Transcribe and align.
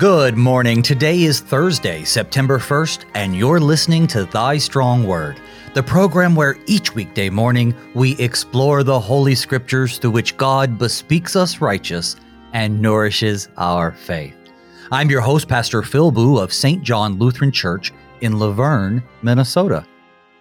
Good 0.00 0.34
morning. 0.34 0.80
Today 0.80 1.24
is 1.24 1.40
Thursday, 1.40 2.04
September 2.04 2.58
1st, 2.58 3.04
and 3.12 3.36
you're 3.36 3.60
listening 3.60 4.06
to 4.06 4.24
Thy 4.24 4.56
Strong 4.56 5.06
Word, 5.06 5.38
the 5.74 5.82
program 5.82 6.34
where 6.34 6.56
each 6.64 6.94
weekday 6.94 7.28
morning 7.28 7.74
we 7.94 8.16
explore 8.16 8.82
the 8.82 8.98
Holy 8.98 9.34
Scriptures 9.34 9.98
through 9.98 10.12
which 10.12 10.38
God 10.38 10.78
bespeaks 10.78 11.36
us 11.36 11.60
righteous 11.60 12.16
and 12.54 12.80
nourishes 12.80 13.50
our 13.58 13.92
faith. 13.92 14.34
I'm 14.90 15.10
your 15.10 15.20
host, 15.20 15.48
Pastor 15.48 15.82
Phil 15.82 16.10
Booe 16.10 16.38
of 16.38 16.50
St. 16.50 16.82
John 16.82 17.18
Lutheran 17.18 17.52
Church 17.52 17.92
in 18.22 18.38
La 18.38 18.52
Vergne, 18.52 19.02
Minnesota. 19.20 19.84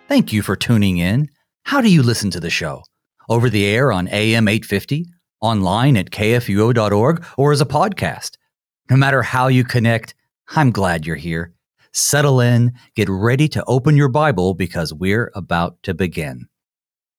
Thank 0.08 0.32
you 0.32 0.42
for 0.42 0.56
tuning 0.56 1.00
in. 1.00 1.28
How 1.64 1.82
do 1.82 1.92
you 1.92 2.02
listen 2.02 2.32
to 2.32 2.40
the 2.40 2.50
show? 2.50 2.84
Over 3.28 3.50
the 3.50 3.66
air 3.66 3.92
on 3.92 4.08
AM 4.08 4.48
850, 4.48 5.08
online 5.42 5.98
at 5.98 6.12
kfuo.org, 6.12 7.26
or 7.38 7.52
as 7.52 7.60
a 7.60 7.66
podcast? 7.66 8.38
No 8.90 8.98
matter 8.98 9.22
how 9.22 9.48
you 9.48 9.64
connect, 9.64 10.16
I'm 10.56 10.72
glad 10.72 11.06
you're 11.06 11.16
here. 11.16 11.54
Settle 11.92 12.42
in, 12.42 12.74
get 12.96 13.08
ready 13.08 13.48
to 13.50 13.64
open 13.66 13.96
your 13.96 14.10
Bible 14.10 14.56
because 14.56 14.94
we're 14.94 15.32
about 15.36 15.82
to 15.84 15.94
begin. 15.94 16.48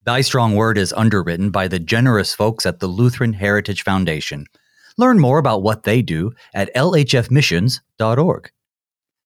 Thy 0.04 0.20
Strong 0.20 0.56
Word 0.56 0.78
is 0.78 0.92
underwritten 0.92 1.50
by 1.50 1.68
the 1.68 1.78
generous 1.78 2.34
folks 2.34 2.66
at 2.66 2.80
the 2.80 2.88
Lutheran 2.88 3.32
Heritage 3.32 3.84
Foundation. 3.84 4.46
Learn 4.96 5.20
more 5.20 5.38
about 5.38 5.62
what 5.62 5.84
they 5.84 6.02
do 6.02 6.32
at 6.54 6.74
lhfmissions.org. 6.74 8.50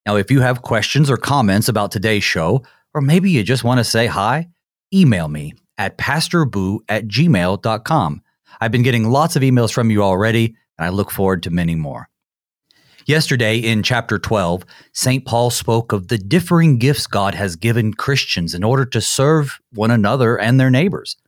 Now, 0.04 0.16
if 0.16 0.30
you 0.30 0.40
have 0.42 0.60
questions 0.60 1.10
or 1.10 1.16
comments 1.16 1.68
about 1.68 1.92
today's 1.92 2.24
show, 2.24 2.62
or 2.92 3.00
maybe 3.00 3.30
you 3.30 3.42
just 3.42 3.64
want 3.64 3.78
to 3.78 3.84
say 3.84 4.06
hi, 4.06 4.48
email 4.92 5.28
me 5.28 5.54
at 5.78 5.96
pastorboo 5.96 6.80
at 6.90 7.08
gmail.com. 7.08 8.22
I've 8.60 8.72
been 8.72 8.82
getting 8.82 9.08
lots 9.08 9.34
of 9.34 9.42
emails 9.42 9.72
from 9.72 9.90
you 9.90 10.02
already, 10.02 10.54
and 10.78 10.86
I 10.86 10.90
look 10.90 11.10
forward 11.10 11.42
to 11.44 11.50
many 11.50 11.74
more. 11.74 12.08
Yesterday 13.06 13.58
in 13.58 13.82
chapter 13.82 14.18
12, 14.18 14.64
St. 14.92 15.26
Paul 15.26 15.50
spoke 15.50 15.92
of 15.92 16.08
the 16.08 16.16
differing 16.16 16.78
gifts 16.78 17.06
God 17.06 17.34
has 17.34 17.54
given 17.54 17.92
Christians 17.92 18.54
in 18.54 18.64
order 18.64 18.86
to 18.86 19.00
serve 19.02 19.58
one 19.74 19.90
another 19.90 20.40
and 20.40 20.58
their 20.58 20.70
neighbors, 20.70 21.18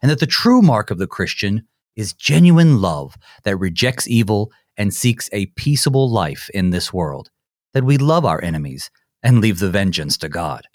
and 0.00 0.10
that 0.10 0.18
the 0.18 0.26
true 0.26 0.62
mark 0.62 0.90
of 0.90 0.96
the 0.96 1.06
Christian 1.06 1.68
is 1.94 2.14
genuine 2.14 2.80
love 2.80 3.16
that 3.44 3.58
rejects 3.58 4.08
evil 4.08 4.50
and 4.78 4.94
seeks 4.94 5.28
a 5.30 5.46
peaceable 5.56 6.10
life 6.10 6.48
in 6.54 6.70
this 6.70 6.90
world, 6.90 7.28
that 7.74 7.84
we 7.84 7.98
love 7.98 8.24
our 8.24 8.42
enemies 8.42 8.90
and 9.22 9.42
leave 9.42 9.58
the 9.58 9.70
vengeance 9.70 10.16
to 10.18 10.30
God. 10.30 10.66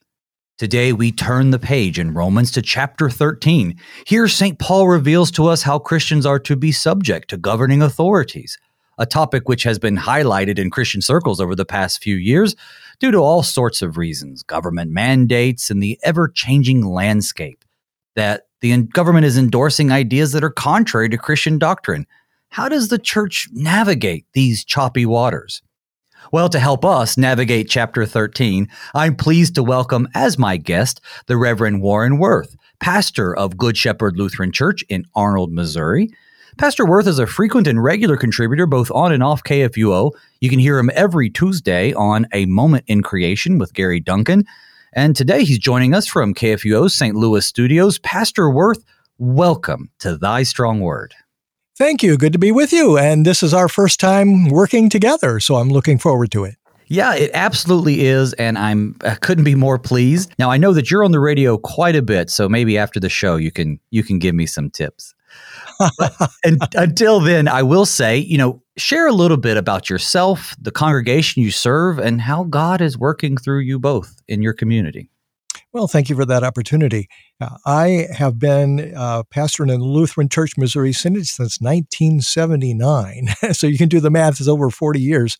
Today, 0.59 0.93
we 0.93 1.11
turn 1.11 1.49
the 1.49 1.57
page 1.57 1.97
in 1.97 2.13
Romans 2.13 2.51
to 2.51 2.61
chapter 2.61 3.09
13. 3.09 3.79
Here, 4.05 4.27
St. 4.27 4.59
Paul 4.59 4.87
reveals 4.87 5.31
to 5.31 5.47
us 5.47 5.63
how 5.63 5.79
Christians 5.79 6.23
are 6.23 6.37
to 6.37 6.55
be 6.55 6.71
subject 6.71 7.31
to 7.31 7.37
governing 7.37 7.81
authorities 7.81 8.59
a 9.01 9.05
topic 9.07 9.49
which 9.49 9.63
has 9.63 9.79
been 9.79 9.97
highlighted 9.97 10.59
in 10.59 10.69
Christian 10.69 11.01
circles 11.01 11.41
over 11.41 11.55
the 11.55 11.65
past 11.65 12.03
few 12.03 12.15
years 12.15 12.55
due 12.99 13.09
to 13.09 13.17
all 13.17 13.41
sorts 13.41 13.81
of 13.81 13.97
reasons 13.97 14.43
government 14.43 14.91
mandates 14.91 15.71
and 15.71 15.81
the 15.81 15.99
ever 16.03 16.27
changing 16.27 16.85
landscape. 16.85 17.65
That 18.15 18.43
the 18.59 18.83
government 18.83 19.25
is 19.25 19.39
endorsing 19.39 19.91
ideas 19.91 20.33
that 20.33 20.43
are 20.43 20.51
contrary 20.51 21.09
to 21.09 21.17
Christian 21.17 21.57
doctrine. 21.57 22.05
How 22.49 22.69
does 22.69 22.89
the 22.89 22.99
church 22.99 23.47
navigate 23.51 24.27
these 24.33 24.63
choppy 24.63 25.07
waters? 25.07 25.63
Well, 26.31 26.49
to 26.49 26.59
help 26.59 26.85
us 26.85 27.17
navigate 27.17 27.69
chapter 27.69 28.05
13, 28.05 28.69
I'm 28.93 29.15
pleased 29.15 29.55
to 29.55 29.63
welcome 29.63 30.07
as 30.13 30.37
my 30.37 30.57
guest 30.57 31.01
the 31.25 31.37
Reverend 31.37 31.81
Warren 31.81 32.19
Woerth, 32.19 32.55
pastor 32.79 33.35
of 33.35 33.57
Good 33.57 33.77
Shepherd 33.77 34.17
Lutheran 34.17 34.51
Church 34.51 34.83
in 34.89 35.05
Arnold, 35.15 35.51
Missouri. 35.51 36.11
Pastor 36.61 36.85
Woerth 36.85 37.07
is 37.07 37.17
a 37.17 37.25
frequent 37.25 37.65
and 37.65 37.83
regular 37.83 38.15
contributor 38.15 38.67
both 38.67 38.91
on 38.91 39.11
and 39.11 39.23
off 39.23 39.43
KFUO. 39.43 40.11
You 40.41 40.49
can 40.51 40.59
hear 40.59 40.77
him 40.77 40.91
every 40.93 41.27
Tuesday 41.27 41.91
on 41.93 42.27
A 42.33 42.45
Moment 42.45 42.83
in 42.85 43.01
Creation 43.01 43.57
with 43.57 43.73
Gary 43.73 43.99
Duncan. 43.99 44.45
And 44.93 45.15
today 45.15 45.43
he's 45.43 45.57
joining 45.57 45.95
us 45.95 46.05
from 46.05 46.35
KFUO's 46.35 46.93
St. 46.93 47.15
Louis 47.15 47.43
studios. 47.43 47.97
Pastor 47.97 48.43
Woerth, 48.43 48.83
welcome 49.17 49.89
to 49.97 50.15
Thy 50.17 50.43
Strong 50.43 50.81
Word. 50.81 51.15
Thank 51.79 52.03
you. 52.03 52.15
Good 52.15 52.33
to 52.33 52.37
be 52.37 52.51
with 52.51 52.71
you. 52.71 52.95
And 52.95 53.25
this 53.25 53.41
is 53.41 53.55
our 53.55 53.67
first 53.67 53.99
time 53.99 54.47
working 54.47 54.87
together, 54.87 55.39
so 55.39 55.55
I'm 55.55 55.69
looking 55.69 55.97
forward 55.97 56.29
to 56.33 56.43
it. 56.43 56.57
Yeah, 56.85 57.15
it 57.15 57.31
absolutely 57.33 58.05
is, 58.05 58.33
and 58.33 58.59
I'm 58.59 58.97
I 59.03 59.15
couldn't 59.15 59.45
be 59.45 59.55
more 59.55 59.79
pleased. 59.79 60.31
Now 60.37 60.51
I 60.51 60.57
know 60.57 60.73
that 60.73 60.91
you're 60.91 61.03
on 61.03 61.11
the 61.11 61.19
radio 61.19 61.57
quite 61.57 61.95
a 61.95 62.03
bit, 62.03 62.29
so 62.29 62.47
maybe 62.47 62.77
after 62.77 62.99
the 62.99 63.09
show 63.09 63.37
you 63.37 63.49
can 63.49 63.79
you 63.89 64.03
can 64.03 64.19
give 64.19 64.35
me 64.35 64.45
some 64.45 64.69
tips 64.69 65.15
and 66.43 66.61
until 66.75 67.19
then, 67.19 67.47
I 67.47 67.63
will 67.63 67.85
say, 67.85 68.17
you 68.17 68.37
know, 68.37 68.61
share 68.77 69.07
a 69.07 69.13
little 69.13 69.37
bit 69.37 69.57
about 69.57 69.89
yourself, 69.89 70.55
the 70.59 70.71
congregation 70.71 71.43
you 71.43 71.51
serve, 71.51 71.99
and 71.99 72.21
how 72.21 72.43
God 72.43 72.81
is 72.81 72.97
working 72.97 73.37
through 73.37 73.59
you 73.59 73.79
both 73.79 74.21
in 74.27 74.41
your 74.41 74.53
community. 74.53 75.09
Well, 75.73 75.87
thank 75.87 76.09
you 76.09 76.15
for 76.15 76.25
that 76.25 76.43
opportunity. 76.43 77.07
Uh, 77.39 77.57
I 77.65 78.07
have 78.13 78.37
been 78.37 78.93
uh, 78.95 79.23
pastoring 79.23 79.73
in 79.73 79.79
the 79.79 79.85
Lutheran 79.85 80.27
Church, 80.27 80.57
Missouri 80.57 80.91
Synod 80.91 81.27
since 81.27 81.61
1979. 81.61 83.29
so 83.53 83.67
you 83.67 83.77
can 83.77 83.87
do 83.87 84.01
the 84.01 84.09
math, 84.09 84.39
it's 84.39 84.49
over 84.49 84.69
40 84.69 84.99
years. 84.99 85.37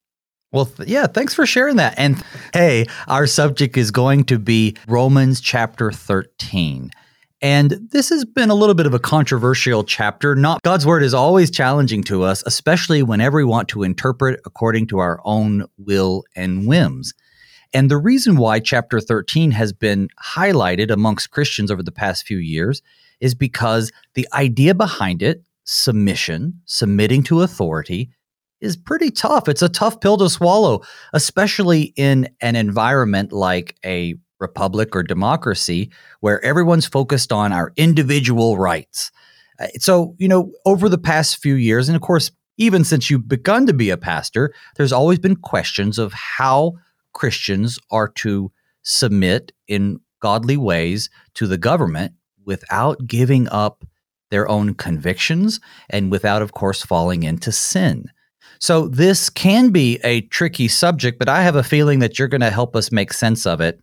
Well, 0.53 0.67
th- 0.67 0.89
yeah, 0.89 1.07
thanks 1.07 1.35
for 1.35 1.47
sharing 1.47 1.77
that. 1.77 1.95
And 1.97 2.23
hey, 2.53 2.87
our 3.09 3.27
subject 3.27 3.77
is 3.77 3.91
going 3.91 4.25
to 4.25 4.39
be 4.39 4.77
Romans 4.87 5.41
chapter 5.41 5.91
13. 5.91 6.91
And 7.41 7.71
this 7.91 8.11
has 8.11 8.25
been 8.25 8.51
a 8.51 8.55
little 8.55 8.77
bit 8.77 8.87
of 8.87 8.95
a 8.95 9.01
controversial 9.01 9.83
chapter. 9.83 10.37
Not 10.37 10.63
God's 10.63 10.87
word 10.87 11.03
is 11.03 11.15
always 11.15 11.51
challenging 11.51 12.05
to 12.05 12.23
us, 12.23 12.45
especially 12.47 13.03
whenever 13.03 13.39
we 13.39 13.45
want 13.45 13.69
to 13.71 13.83
interpret 13.83 14.41
according 14.45 14.87
to 14.89 14.99
our 14.99 15.21
own 15.25 15.65
will 15.77 16.23
and 16.37 16.69
whims. 16.69 17.15
And 17.75 17.91
the 17.91 17.97
reason 17.97 18.37
why 18.37 18.61
chapter 18.61 19.01
13 19.01 19.51
has 19.53 19.73
been 19.73 20.09
highlighted 20.23 20.91
amongst 20.91 21.31
Christians 21.31 21.71
over 21.71 21.83
the 21.83 21.91
past 21.91 22.27
few 22.27 22.37
years 22.37 22.83
is 23.21 23.35
because 23.35 23.91
the 24.15 24.29
idea 24.35 24.75
behind 24.75 25.23
it, 25.23 25.43
submission, 25.65 26.61
submitting 26.67 27.23
to 27.25 27.41
authority, 27.41 28.11
is 28.63 28.77
pretty 28.77 29.11
tough. 29.11 29.49
It's 29.49 29.63
a 29.63 29.69
tough 29.69 30.01
pill 30.01 30.17
to 30.19 30.31
swallow, 30.31 30.83
especially 31.13 31.93
in 31.97 32.29
an 32.41 32.57
environment 32.57 33.33
like 33.33 33.77
a 33.85 34.15
republic 34.39 34.97
or 34.97 35.03
democracy 35.03 35.91
where 36.21 36.43
everyone's 36.45 36.87
focused 36.87 37.33
on 37.33 37.53
our 37.53 37.73
individual 37.77 38.57
rights. 38.57 39.11
Uh, 39.59 39.67
so, 39.79 40.15
you 40.19 40.29
know, 40.29 40.53
over 40.65 40.89
the 40.89 40.99
past 40.99 41.39
few 41.39 41.55
years, 41.55 41.89
and 41.89 41.97
of 41.97 42.03
course, 42.03 42.31
even 42.57 42.85
since 42.85 43.11
you've 43.11 43.29
begun 43.29 43.67
to 43.67 43.73
be 43.73 43.91
a 43.91 43.97
pastor, 43.97 44.53
there's 44.77 44.93
always 44.93 45.19
been 45.19 45.37
questions 45.37 45.99
of 45.99 46.13
how 46.13 46.73
Christians 47.13 47.79
are 47.91 48.09
to 48.09 48.53
submit 48.83 49.53
in 49.69 50.01
godly 50.21 50.57
ways 50.57 51.11
to 51.35 51.47
the 51.47 51.59
government 51.59 52.13
without 52.45 53.07
giving 53.07 53.49
up 53.49 53.85
their 54.31 54.49
own 54.49 54.75
convictions 54.75 55.61
and 55.91 56.11
without, 56.11 56.43
of 56.43 56.53
course, 56.53 56.83
falling 56.83 57.23
into 57.23 57.53
sin. 57.53 58.07
So 58.63 58.87
this 58.87 59.29
can 59.29 59.71
be 59.71 59.99
a 60.05 60.21
tricky 60.21 60.69
subject, 60.69 61.19
but 61.19 61.29
I 61.29 61.43
have 61.43 61.57
a 61.57 61.65
feeling 61.65 61.99
that 61.99 62.17
you're 62.17 62.29
going 62.29 62.43
to 62.43 62.51
help 62.51 62.77
us 62.77 62.93
make 62.93 63.13
sense 63.13 63.45
of 63.45 63.61
it. 63.61 63.81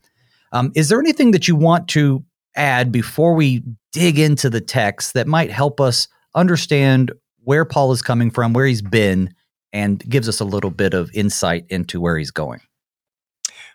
Um, 0.54 0.72
is 0.74 0.88
there 0.88 1.02
anything 1.02 1.32
that 1.32 1.50
you 1.50 1.58
want 1.58 1.90
to 1.90 2.24
add 2.56 2.90
before 2.90 3.34
we 3.34 3.62
dig 3.92 4.18
into 4.18 4.50
the 4.50 4.62
text 4.62 5.16
that 5.16 5.28
might 5.28 5.52
help 5.52 5.82
us 5.82 6.08
understand 6.34 7.12
where 7.44 7.66
Paul 7.66 7.92
is 7.92 8.02
coming 8.02 8.32
from, 8.32 8.54
where 8.54 8.66
he's 8.66 8.82
been, 8.82 9.34
and 9.74 10.00
gives 10.10 10.30
us 10.30 10.40
a 10.40 10.46
little 10.46 10.72
bit 10.72 10.94
of 10.94 11.12
insight 11.14 11.66
into 11.68 12.00
where 12.00 12.18
he's 12.18 12.32
going. 12.32 12.62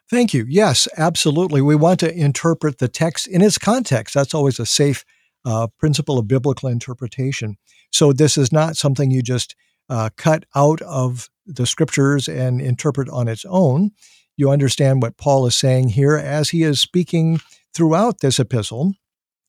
Thank 0.08 0.32
you. 0.32 0.46
Yes, 0.48 0.88
absolutely. 0.96 1.60
We 1.60 1.76
want 1.76 2.00
to 2.00 2.18
interpret 2.18 2.78
the 2.78 2.88
text 2.88 3.26
in 3.26 3.42
its 3.42 3.58
context. 3.58 4.14
That's 4.14 4.32
always 4.32 4.58
a 4.58 4.64
safe 4.64 5.04
uh, 5.44 5.66
principle 5.78 6.18
of 6.18 6.28
biblical 6.28 6.70
interpretation. 6.70 7.56
So 7.92 8.14
this 8.14 8.38
is 8.38 8.52
not 8.52 8.78
something 8.78 9.10
you 9.10 9.22
just 9.22 9.54
uh, 9.88 10.10
cut 10.16 10.44
out 10.54 10.80
of 10.82 11.28
the 11.46 11.66
scriptures 11.66 12.28
and 12.28 12.60
interpret 12.60 13.08
on 13.08 13.28
its 13.28 13.44
own. 13.48 13.90
You 14.36 14.50
understand 14.50 15.02
what 15.02 15.16
Paul 15.16 15.46
is 15.46 15.54
saying 15.54 15.90
here 15.90 16.16
as 16.16 16.50
he 16.50 16.62
is 16.62 16.80
speaking 16.80 17.40
throughout 17.74 18.20
this 18.20 18.38
epistle 18.38 18.94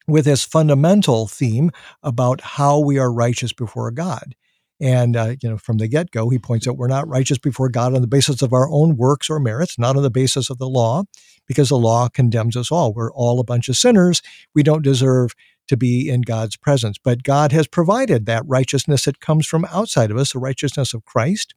with 0.08 0.26
this 0.26 0.44
fundamental 0.44 1.28
theme 1.28 1.72
about 2.04 2.42
how 2.42 2.80
we 2.80 3.00
are 3.00 3.12
righteous 3.12 3.54
before 3.54 3.90
God. 3.92 4.36
And 4.80 5.16
uh, 5.16 5.36
you 5.42 5.50
know, 5.50 5.58
from 5.58 5.78
the 5.78 5.88
get-go, 5.88 6.30
he 6.30 6.38
points 6.38 6.68
out 6.68 6.78
we're 6.78 6.88
not 6.88 7.08
righteous 7.08 7.38
before 7.38 7.70
God 7.70 7.96
on 7.96 8.02
the 8.02 8.08
basis 8.08 8.42
of 8.42 8.52
our 8.52 8.70
own 8.70 8.98
works 8.98 9.30
or 9.30 9.40
merits, 9.40 9.80
not 9.80 9.96
on 9.96 10.04
the 10.04 10.12
basis 10.12 10.50
of 10.50 10.58
the 10.58 10.68
law, 10.68 11.04
because 11.48 11.70
the 11.70 11.78
law 11.78 12.10
condemns 12.10 12.58
us 12.58 12.72
all. 12.72 12.94
We're 12.94 13.14
all 13.14 13.40
a 13.40 13.46
bunch 13.46 13.70
of 13.70 13.78
sinners. 13.78 14.22
We 14.54 14.64
don't 14.64 14.84
deserve 14.84 15.34
to 15.68 15.78
be 15.78 16.10
in 16.10 16.22
God's 16.22 16.56
presence. 16.56 16.98
But 16.98 17.24
God 17.24 17.52
has 17.52 17.68
provided 17.68 18.26
that 18.26 18.44
righteousness 18.46 19.06
that 19.06 19.20
comes 19.20 19.48
from 19.48 19.66
outside 19.66 20.12
of 20.12 20.18
us, 20.18 20.34
the 20.34 20.40
righteousness 20.40 20.94
of 20.94 21.06
Christ, 21.06 21.54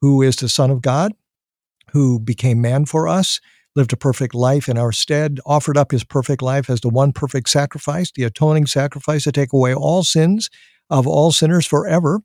who 0.00 0.22
is 0.22 0.36
the 0.36 0.48
Son 0.48 0.70
of 0.70 0.82
God, 0.82 1.12
who 1.92 2.18
became 2.18 2.60
man 2.60 2.86
for 2.86 3.08
us, 3.08 3.40
lived 3.76 3.92
a 3.92 3.96
perfect 3.96 4.34
life 4.34 4.68
in 4.68 4.78
our 4.78 4.92
stead, 4.92 5.38
offered 5.46 5.76
up 5.76 5.92
his 5.92 6.04
perfect 6.04 6.42
life 6.42 6.68
as 6.68 6.80
the 6.80 6.88
one 6.88 7.12
perfect 7.12 7.48
sacrifice, 7.48 8.10
the 8.12 8.24
atoning 8.24 8.66
sacrifice 8.66 9.24
to 9.24 9.32
take 9.32 9.52
away 9.52 9.74
all 9.74 10.02
sins 10.02 10.50
of 10.88 11.06
all 11.06 11.30
sinners 11.30 11.66
forever. 11.66 12.20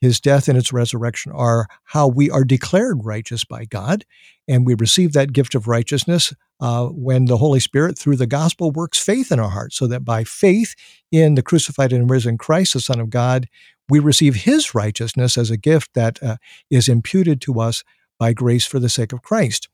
His 0.00 0.20
death 0.20 0.48
and 0.48 0.58
its 0.58 0.72
resurrection 0.72 1.32
are 1.32 1.66
how 1.84 2.06
we 2.06 2.30
are 2.30 2.44
declared 2.44 3.04
righteous 3.04 3.44
by 3.44 3.64
God. 3.64 4.04
And 4.46 4.66
we 4.66 4.74
receive 4.74 5.12
that 5.12 5.32
gift 5.32 5.54
of 5.54 5.66
righteousness 5.66 6.34
uh, 6.60 6.86
when 6.86 7.26
the 7.26 7.38
Holy 7.38 7.60
Spirit, 7.60 7.98
through 7.98 8.16
the 8.16 8.26
gospel, 8.26 8.70
works 8.70 8.98
faith 8.98 9.32
in 9.32 9.40
our 9.40 9.48
hearts, 9.48 9.76
so 9.76 9.86
that 9.86 10.04
by 10.04 10.24
faith 10.24 10.74
in 11.10 11.34
the 11.34 11.42
crucified 11.42 11.92
and 11.92 12.10
risen 12.10 12.38
Christ, 12.38 12.74
the 12.74 12.80
Son 12.80 13.00
of 13.00 13.10
God, 13.10 13.46
we 13.88 13.98
receive 13.98 14.34
his 14.34 14.74
righteousness 14.74 15.38
as 15.38 15.50
a 15.50 15.56
gift 15.56 15.94
that 15.94 16.22
uh, 16.22 16.36
is 16.70 16.88
imputed 16.88 17.40
to 17.42 17.60
us 17.60 17.82
by 18.18 18.32
grace 18.32 18.66
for 18.66 18.78
the 18.78 18.88
sake 18.88 19.12
of 19.12 19.22
Christ. 19.22 19.68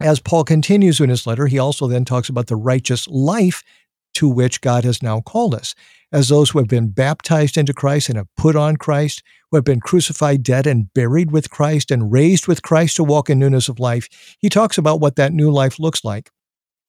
As 0.00 0.20
Paul 0.20 0.44
continues 0.44 1.00
in 1.00 1.10
his 1.10 1.26
letter, 1.26 1.46
he 1.46 1.58
also 1.58 1.88
then 1.88 2.04
talks 2.04 2.28
about 2.28 2.46
the 2.46 2.56
righteous 2.56 3.08
life 3.08 3.64
to 4.18 4.28
which 4.28 4.60
God 4.60 4.82
has 4.82 5.00
now 5.00 5.20
called 5.20 5.54
us. 5.54 5.76
As 6.10 6.28
those 6.28 6.50
who 6.50 6.58
have 6.58 6.66
been 6.66 6.88
baptized 6.88 7.56
into 7.56 7.72
Christ 7.72 8.08
and 8.08 8.18
have 8.18 8.26
put 8.36 8.56
on 8.56 8.76
Christ, 8.76 9.22
who 9.50 9.56
have 9.56 9.64
been 9.64 9.78
crucified, 9.78 10.42
dead, 10.42 10.66
and 10.66 10.92
buried 10.92 11.30
with 11.30 11.50
Christ, 11.50 11.92
and 11.92 12.10
raised 12.10 12.48
with 12.48 12.62
Christ 12.62 12.96
to 12.96 13.04
walk 13.04 13.30
in 13.30 13.38
newness 13.38 13.68
of 13.68 13.78
life, 13.78 14.08
he 14.40 14.48
talks 14.48 14.76
about 14.76 15.00
what 15.00 15.14
that 15.16 15.32
new 15.32 15.52
life 15.52 15.78
looks 15.78 16.02
like. 16.02 16.30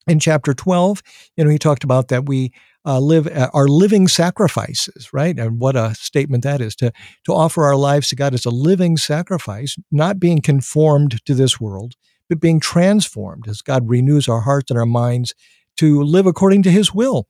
In 0.08 0.20
chapter 0.20 0.56
12, 0.56 1.04
you 1.38 1.44
know, 1.44 1.52
he 1.52 1.60
talked 1.60 1.84
about 1.84 2.08
that 2.08 2.28
we 2.28 2.52
uh, 2.84 3.00
live 3.00 3.28
uh, 3.28 3.50
are 3.54 3.68
living 3.68 4.08
sacrifices, 4.08 5.14
right? 5.14 5.38
And 5.38 5.60
what 5.60 5.76
a 5.76 5.94
statement 5.94 6.44
that 6.46 6.62
is 6.62 6.76
to 6.78 6.92
to 7.26 7.34
offer 7.34 7.64
our 7.64 7.76
lives 7.76 8.08
to 8.08 8.16
God 8.16 8.34
as 8.34 8.46
a 8.46 8.50
living 8.50 8.98
sacrifice, 8.98 9.76
not 9.92 10.20
being 10.20 10.42
conformed 10.42 11.24
to 11.26 11.36
this 11.36 11.60
world, 11.60 11.94
but 12.28 12.40
being 12.40 12.60
transformed 12.60 13.48
as 13.48 13.62
God 13.62 13.88
renews 13.88 14.28
our 14.28 14.42
hearts 14.42 14.72
and 14.72 14.80
our 14.80 14.88
minds 14.88 15.36
to 15.80 16.04
live 16.04 16.26
according 16.26 16.64
to 16.64 16.72
His 16.72 16.94
will. 16.94 17.26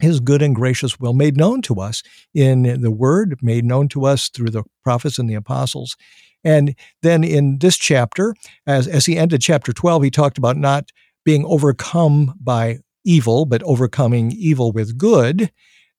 His 0.00 0.20
good 0.20 0.42
and 0.42 0.54
gracious 0.54 1.00
will 1.00 1.14
made 1.14 1.36
known 1.38 1.62
to 1.62 1.76
us 1.76 2.02
in 2.34 2.82
the 2.82 2.90
Word, 2.90 3.38
made 3.42 3.64
known 3.64 3.88
to 3.88 4.04
us 4.04 4.28
through 4.28 4.50
the 4.50 4.64
prophets 4.84 5.18
and 5.18 5.28
the 5.28 5.34
apostles. 5.34 5.96
And 6.44 6.74
then 7.02 7.24
in 7.24 7.58
this 7.58 7.78
chapter, 7.78 8.34
as, 8.66 8.86
as 8.86 9.06
he 9.06 9.16
ended 9.16 9.40
chapter 9.40 9.72
12, 9.72 10.04
he 10.04 10.10
talked 10.10 10.36
about 10.36 10.56
not 10.56 10.90
being 11.24 11.44
overcome 11.46 12.34
by 12.38 12.78
evil, 13.04 13.46
but 13.46 13.62
overcoming 13.62 14.32
evil 14.32 14.70
with 14.70 14.98
good. 14.98 15.50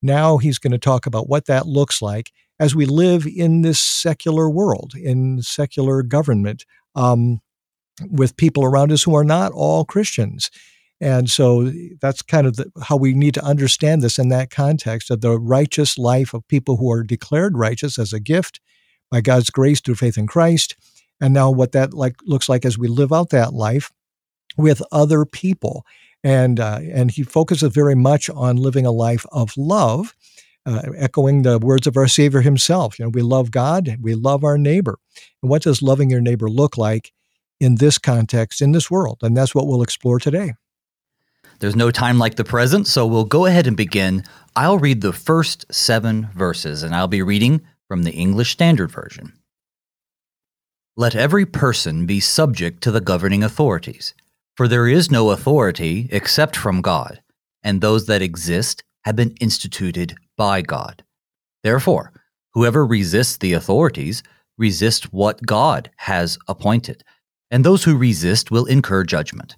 Now 0.01 0.38
he's 0.38 0.59
going 0.59 0.71
to 0.71 0.77
talk 0.77 1.07
about 1.07 1.27
what 1.27 1.47
that 1.47 1.65
looks 1.65 2.01
like 2.01 2.31
as 2.59 2.75
we 2.75 2.86
live 2.86 3.25
in 3.25 3.63
this 3.63 3.80
secular 3.80 4.50
world, 4.50 4.94
in 4.95 5.41
secular 5.41 6.03
government, 6.03 6.65
um, 6.95 7.41
with 8.09 8.38
people 8.38 8.63
around 8.63 8.91
us 8.91 9.03
who 9.03 9.15
are 9.15 9.24
not 9.24 9.51
all 9.53 9.83
Christians. 9.86 10.51
And 11.01 11.30
so 11.30 11.72
that's 12.01 12.22
kind 12.22 12.46
of 12.46 12.57
the, 12.57 12.72
how 12.84 12.98
we 12.98 13.13
need 13.13 13.34
to 13.36 13.44
understand 13.44 14.01
this 14.01 14.19
in 14.19 14.30
that 14.30 14.50
context 14.50 15.10
of 15.10 15.22
the 15.22 15.40
righteous 15.40 15.98
life 15.98 16.34
of 16.34 16.48
people 16.48 16.78
who 16.78 16.92
are 16.92 17.04
declared 17.04 17.57
righteous 17.57 17.98
as 17.98 18.12
a 18.12 18.19
gift 18.19 18.60
by 19.10 19.22
God's 19.22 19.50
grace 19.50 19.80
through 19.80 19.96
faith 19.96 20.18
in 20.18 20.28
Christ. 20.28 20.75
And 21.22 21.34
now 21.34 21.51
what 21.51 21.72
that 21.72 21.94
like 21.94 22.16
looks 22.25 22.50
like 22.50 22.66
as 22.66 22.78
we 22.78 22.88
live 22.88 23.13
out 23.13 23.30
that 23.30 23.54
life 23.54 23.92
with 24.57 24.81
other 24.92 25.25
people. 25.25 25.86
And 26.22 26.60
uh, 26.60 26.80
and 26.92 27.12
he 27.12 27.24
focuses 27.24 27.72
very 27.72 27.96
much 27.96 28.30
on 28.30 28.57
living 28.57 28.86
a 28.86 28.92
life 28.92 29.25
of 29.31 29.56
love, 29.56 30.13
uh, 30.66 30.81
echoing 30.98 31.44
the 31.44 31.60
words 31.60 31.88
of 31.88 31.96
our 31.96 32.10
Savior 32.10 32.42
himself. 32.42 33.00
You 33.00 33.06
know, 33.06 33.12
we 33.13 33.22
love 33.22 33.51
God, 33.51 33.96
we 34.01 34.16
love 34.16 34.44
our 34.44 34.57
neighbor. 34.57 34.98
And 35.42 35.50
what 35.50 35.62
does 35.62 35.81
loving 35.81 36.10
your 36.10 36.19
neighbor 36.19 36.50
look 36.50 36.78
like 36.78 37.13
in 37.62 37.75
this 37.75 37.98
context, 37.98 38.62
in 38.62 38.74
this 38.74 38.92
world? 38.92 39.19
And 39.22 39.36
that's 39.36 39.56
what 39.56 39.66
we'll 39.66 39.81
explore 39.81 40.19
today. 40.19 40.56
There's 41.59 41.75
no 41.75 41.91
time 41.91 42.17
like 42.17 42.35
the 42.35 42.45
present, 42.45 42.88
so 42.88 43.06
we'll 43.06 43.25
go 43.25 43.45
ahead 43.45 43.67
and 43.67 43.75
begin. 43.75 44.23
I'll 44.56 44.77
read 44.77 45.01
the 45.01 45.11
first 45.11 45.65
seven 45.69 46.29
verses, 46.33 46.83
and 46.83 46.95
I'll 46.95 47.09
be 47.09 47.21
reading 47.21 47.61
from 47.89 48.03
the 48.03 48.13
English 48.13 48.51
Standard 48.51 48.91
Version. 48.91 49.33
Let 50.95 51.15
every 51.15 51.45
person 51.45 52.06
be 52.06 52.21
subject 52.21 52.81
to 52.83 52.91
the 52.91 53.01
governing 53.01 53.44
authorities, 53.44 54.13
for 54.56 54.69
there 54.69 54.88
is 54.88 55.11
no 55.11 55.31
authority 55.31 56.07
except 56.11 56.56
from 56.56 56.81
God, 56.81 57.21
and 57.62 57.81
those 57.81 58.05
that 58.05 58.21
exist 58.21 58.83
have 59.03 59.17
been 59.17 59.35
instituted 59.41 60.15
by 60.38 60.62
God. 60.62 61.03
Therefore, 61.63 62.13
whoever 62.53 62.85
resists 62.85 63.35
the 63.35 63.51
authorities 63.51 64.23
resists 64.57 65.12
what 65.12 65.45
God 65.45 65.89
has 65.97 66.38
appointed, 66.47 67.03
and 67.51 67.65
those 67.65 67.83
who 67.83 67.97
resist 67.97 68.50
will 68.50 68.65
incur 68.65 69.03
judgment. 69.03 69.57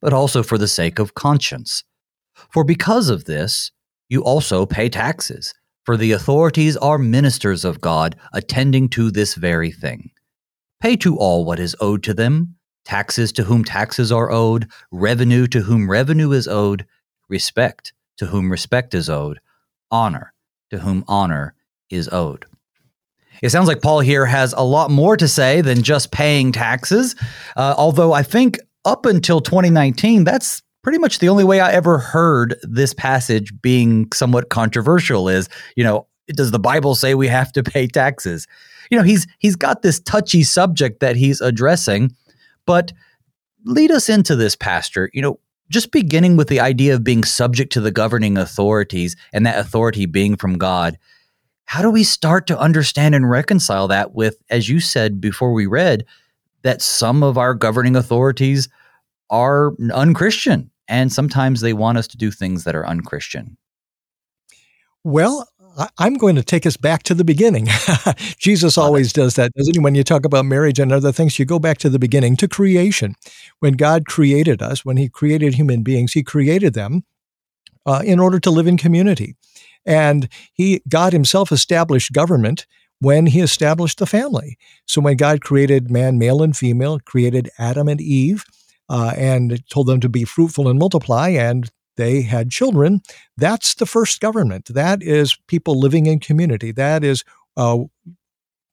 but 0.00 0.12
also 0.12 0.42
for 0.42 0.58
the 0.58 0.68
sake 0.68 0.98
of 0.98 1.14
conscience. 1.14 1.84
For 2.50 2.64
because 2.64 3.08
of 3.08 3.24
this, 3.24 3.72
you 4.08 4.22
also 4.22 4.66
pay 4.66 4.88
taxes, 4.88 5.54
for 5.84 5.96
the 5.96 6.12
authorities 6.12 6.76
are 6.76 6.98
ministers 6.98 7.64
of 7.64 7.80
God, 7.80 8.16
attending 8.32 8.88
to 8.90 9.10
this 9.10 9.34
very 9.34 9.70
thing. 9.72 10.10
Pay 10.80 10.96
to 10.96 11.16
all 11.16 11.44
what 11.44 11.58
is 11.58 11.76
owed 11.80 12.02
to 12.04 12.14
them 12.14 12.54
taxes 12.88 13.32
to 13.32 13.44
whom 13.44 13.62
taxes 13.62 14.10
are 14.10 14.30
owed, 14.32 14.66
revenue 14.90 15.46
to 15.46 15.60
whom 15.60 15.90
revenue 15.90 16.32
is 16.32 16.48
owed, 16.48 16.86
respect 17.28 17.92
to 18.16 18.24
whom 18.24 18.50
respect 18.50 18.94
is 18.94 19.10
owed, 19.10 19.38
honor 19.90 20.32
to 20.70 20.78
whom 20.78 21.04
honor 21.06 21.54
is 21.90 22.08
owed. 22.10 22.46
It 23.42 23.50
sounds 23.50 23.68
like 23.68 23.82
Paul 23.82 24.00
here 24.00 24.24
has 24.24 24.54
a 24.54 24.64
lot 24.64 24.90
more 24.90 25.18
to 25.18 25.28
say 25.28 25.60
than 25.60 25.82
just 25.82 26.10
paying 26.10 26.50
taxes, 26.50 27.14
uh, 27.56 27.74
although 27.76 28.14
I 28.14 28.22
think 28.22 28.58
up 28.84 29.06
until 29.06 29.40
2019, 29.40 30.24
that's 30.24 30.62
pretty 30.82 30.98
much 30.98 31.18
the 31.18 31.28
only 31.28 31.44
way 31.44 31.60
I 31.60 31.72
ever 31.72 31.98
heard 31.98 32.56
this 32.62 32.94
passage 32.94 33.52
being 33.60 34.10
somewhat 34.12 34.48
controversial 34.48 35.28
is, 35.28 35.48
you 35.76 35.84
know, 35.84 36.06
does 36.28 36.50
the 36.50 36.58
Bible 36.58 36.94
say 36.94 37.14
we 37.14 37.28
have 37.28 37.52
to 37.52 37.62
pay 37.62 37.86
taxes? 37.86 38.46
You 38.90 38.98
know, 38.98 39.04
he's 39.04 39.26
he's 39.38 39.56
got 39.56 39.82
this 39.82 40.00
touchy 40.00 40.42
subject 40.42 41.00
that 41.00 41.16
he's 41.16 41.40
addressing, 41.40 42.14
but 42.66 42.92
lead 43.64 43.90
us 43.90 44.08
into 44.08 44.36
this 44.36 44.56
pastor, 44.56 45.10
you 45.12 45.22
know, 45.22 45.40
just 45.70 45.90
beginning 45.90 46.36
with 46.36 46.48
the 46.48 46.60
idea 46.60 46.94
of 46.94 47.04
being 47.04 47.24
subject 47.24 47.72
to 47.74 47.80
the 47.80 47.90
governing 47.90 48.38
authorities 48.38 49.16
and 49.32 49.44
that 49.44 49.58
authority 49.58 50.06
being 50.06 50.36
from 50.36 50.56
God. 50.56 50.98
How 51.66 51.82
do 51.82 51.90
we 51.90 52.04
start 52.04 52.46
to 52.46 52.58
understand 52.58 53.14
and 53.14 53.28
reconcile 53.28 53.88
that 53.88 54.14
with 54.14 54.36
as 54.48 54.68
you 54.68 54.80
said 54.80 55.20
before 55.20 55.52
we 55.52 55.66
read 55.66 56.06
that 56.62 56.82
some 56.82 57.22
of 57.22 57.38
our 57.38 57.54
governing 57.54 57.96
authorities 57.96 58.68
are 59.30 59.72
unchristian 59.92 60.70
and 60.88 61.12
sometimes 61.12 61.60
they 61.60 61.72
want 61.72 61.98
us 61.98 62.06
to 62.08 62.16
do 62.16 62.30
things 62.30 62.64
that 62.64 62.74
are 62.74 62.86
unchristian. 62.86 63.56
Well, 65.04 65.48
I, 65.78 66.06
am 66.06 66.14
going 66.14 66.34
to 66.34 66.42
take 66.42 66.66
us 66.66 66.76
back 66.76 67.04
to 67.04 67.14
the 67.14 67.24
beginning. 67.24 67.68
Jesus 68.38 68.76
always 68.76 69.12
does 69.12 69.34
that, 69.34 69.52
doesn't 69.54 69.74
he? 69.74 69.80
When 69.80 69.94
you 69.94 70.02
talk 70.02 70.24
about 70.24 70.44
marriage 70.44 70.80
and 70.80 70.90
other 70.90 71.12
things, 71.12 71.38
you 71.38 71.44
go 71.44 71.58
back 71.58 71.78
to 71.78 71.88
the 71.88 71.98
beginning, 71.98 72.36
to 72.36 72.48
creation. 72.48 73.14
When 73.60 73.74
God 73.74 74.06
created 74.06 74.60
us, 74.60 74.84
when 74.84 74.96
He 74.96 75.08
created 75.08 75.54
human 75.54 75.82
beings, 75.82 76.14
He 76.14 76.24
created 76.24 76.74
them 76.74 77.04
uh, 77.86 78.02
in 78.04 78.18
order 78.18 78.40
to 78.40 78.50
live 78.50 78.66
in 78.66 78.76
community. 78.76 79.36
And 79.86 80.28
He, 80.52 80.82
God 80.88 81.12
Himself, 81.12 81.52
established 81.52 82.12
government 82.12 82.66
when 83.00 83.26
He 83.26 83.40
established 83.40 83.98
the 83.98 84.06
family. 84.06 84.58
So 84.86 85.00
when 85.00 85.16
God 85.16 85.40
created 85.40 85.90
man, 85.90 86.18
male 86.18 86.42
and 86.42 86.56
female, 86.56 86.98
created 87.00 87.50
Adam 87.58 87.88
and 87.88 88.00
Eve, 88.00 88.44
uh, 88.88 89.12
and 89.16 89.62
told 89.68 89.86
them 89.86 90.00
to 90.00 90.08
be 90.08 90.24
fruitful 90.24 90.68
and 90.68 90.78
multiply, 90.78 91.28
and 91.28 91.70
they 91.96 92.22
had 92.22 92.50
children. 92.50 93.02
That's 93.36 93.74
the 93.74 93.86
first 93.86 94.20
government. 94.20 94.72
That 94.72 95.02
is 95.02 95.36
people 95.48 95.78
living 95.78 96.06
in 96.06 96.20
community. 96.20 96.72
That 96.72 97.04
is 97.04 97.24
uh, 97.56 97.78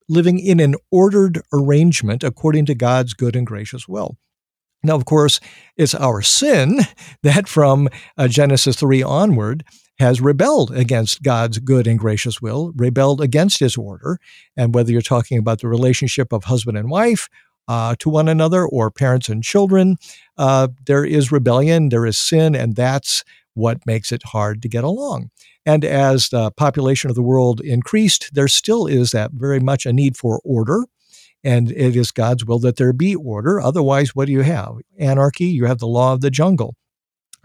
living 0.07 0.39
in 0.39 0.59
an 0.59 0.75
ordered 0.91 1.41
arrangement 1.51 2.23
according 2.23 2.65
to 2.67 2.75
God's 2.75 3.13
good 3.13 3.35
and 3.35 3.45
gracious 3.45 3.87
will. 3.87 4.17
Now, 4.83 4.95
of 4.95 5.05
course, 5.05 5.39
it's 5.75 5.95
our 5.95 6.21
sin 6.21 6.81
that 7.23 7.47
from 7.47 7.89
uh, 8.17 8.27
Genesis 8.27 8.75
3 8.77 9.01
onward 9.03 9.65
has 9.99 10.21
rebelled 10.21 10.71
against 10.71 11.23
God's 11.23 11.59
good 11.59 11.87
and 11.87 11.97
gracious 11.97 12.41
will, 12.41 12.73
rebelled 12.75 13.21
against 13.21 13.59
his 13.59 13.77
order. 13.77 14.19
And 14.57 14.75
whether 14.75 14.91
you're 14.91 15.01
talking 15.01 15.37
about 15.37 15.61
the 15.61 15.67
relationship 15.67 16.33
of 16.33 16.45
husband 16.45 16.77
and 16.77 16.89
wife, 16.89 17.29
uh, 17.67 17.95
to 17.99 18.09
one 18.09 18.27
another 18.27 18.65
or 18.65 18.91
parents 18.91 19.29
and 19.29 19.43
children. 19.43 19.97
Uh, 20.37 20.67
there 20.85 21.05
is 21.05 21.31
rebellion, 21.31 21.89
there 21.89 22.05
is 22.05 22.17
sin, 22.17 22.55
and 22.55 22.75
that's 22.75 23.23
what 23.53 23.85
makes 23.85 24.11
it 24.11 24.23
hard 24.23 24.61
to 24.61 24.69
get 24.69 24.83
along. 24.83 25.29
And 25.65 25.83
as 25.83 26.29
the 26.29 26.51
population 26.51 27.09
of 27.09 27.15
the 27.15 27.23
world 27.23 27.61
increased, 27.61 28.29
there 28.33 28.47
still 28.47 28.85
is 28.85 29.11
that 29.11 29.31
very 29.33 29.59
much 29.59 29.85
a 29.85 29.93
need 29.93 30.17
for 30.17 30.41
order. 30.43 30.85
And 31.43 31.71
it 31.71 31.95
is 31.95 32.11
God's 32.11 32.45
will 32.45 32.59
that 32.59 32.77
there 32.77 32.93
be 32.93 33.15
order. 33.15 33.59
Otherwise, 33.59 34.15
what 34.15 34.25
do 34.25 34.31
you 34.31 34.41
have? 34.41 34.77
Anarchy, 34.99 35.45
you 35.45 35.65
have 35.65 35.79
the 35.79 35.87
law 35.87 36.13
of 36.13 36.21
the 36.21 36.31
jungle. 36.31 36.75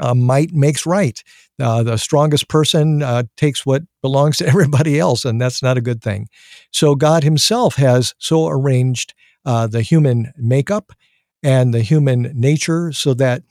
Uh, 0.00 0.14
might 0.14 0.52
makes 0.52 0.86
right. 0.86 1.22
Uh, 1.60 1.82
the 1.82 1.96
strongest 1.96 2.48
person 2.48 3.02
uh, 3.02 3.22
takes 3.36 3.66
what 3.66 3.82
belongs 4.02 4.38
to 4.38 4.46
everybody 4.54 4.98
else, 4.98 5.24
and 5.24 5.40
that's 5.40 5.62
not 5.62 5.76
a 5.76 5.82
good 5.82 6.02
thing. 6.02 6.28
So, 6.72 6.94
God 6.94 7.22
Himself 7.22 7.76
has 7.76 8.14
so 8.18 8.48
arranged 8.48 9.14
uh, 9.44 9.66
the 9.66 9.82
human 9.82 10.32
makeup 10.36 10.92
and 11.42 11.72
the 11.72 11.82
human 11.82 12.32
nature 12.34 12.92
so 12.92 13.14
that 13.14 13.42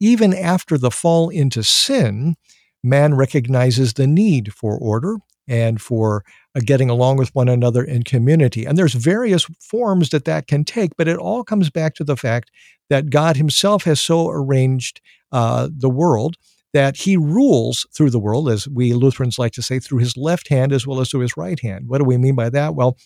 even 0.00 0.34
after 0.34 0.78
the 0.78 0.90
fall 0.90 1.28
into 1.28 1.62
sin, 1.62 2.36
man 2.82 3.14
recognizes 3.14 3.94
the 3.94 4.06
need 4.06 4.52
for 4.52 4.78
order 4.78 5.16
and 5.48 5.80
for 5.80 6.24
uh, 6.54 6.60
getting 6.64 6.90
along 6.90 7.16
with 7.16 7.34
one 7.34 7.48
another 7.48 7.82
in 7.82 8.02
community. 8.02 8.64
And 8.64 8.76
there's 8.76 8.94
various 8.94 9.44
forms 9.60 10.10
that 10.10 10.24
that 10.24 10.46
can 10.46 10.64
take, 10.64 10.96
but 10.96 11.08
it 11.08 11.16
all 11.16 11.44
comes 11.44 11.70
back 11.70 11.94
to 11.96 12.04
the 12.04 12.16
fact 12.16 12.50
that 12.90 13.10
God 13.10 13.36
Himself 13.36 13.84
has 13.84 14.00
so 14.00 14.28
arranged 14.28 15.00
uh, 15.32 15.68
the 15.76 15.90
world 15.90 16.36
that 16.72 16.98
He 16.98 17.16
rules 17.16 17.86
through 17.94 18.10
the 18.10 18.18
world, 18.18 18.48
as 18.50 18.68
we 18.68 18.92
Lutherans 18.92 19.38
like 19.38 19.52
to 19.52 19.62
say, 19.62 19.78
through 19.78 19.98
His 19.98 20.16
left 20.16 20.48
hand 20.48 20.72
as 20.72 20.86
well 20.86 21.00
as 21.00 21.10
through 21.10 21.20
His 21.20 21.36
right 21.36 21.58
hand. 21.60 21.88
What 21.88 21.98
do 21.98 22.04
we 22.04 22.18
mean 22.18 22.34
by 22.34 22.50
that? 22.50 22.74
Well, 22.74 22.96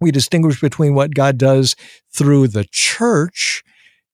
we 0.00 0.10
distinguish 0.10 0.60
between 0.60 0.94
what 0.94 1.14
God 1.14 1.38
does 1.38 1.74
through 2.12 2.48
the 2.48 2.66
church, 2.70 3.62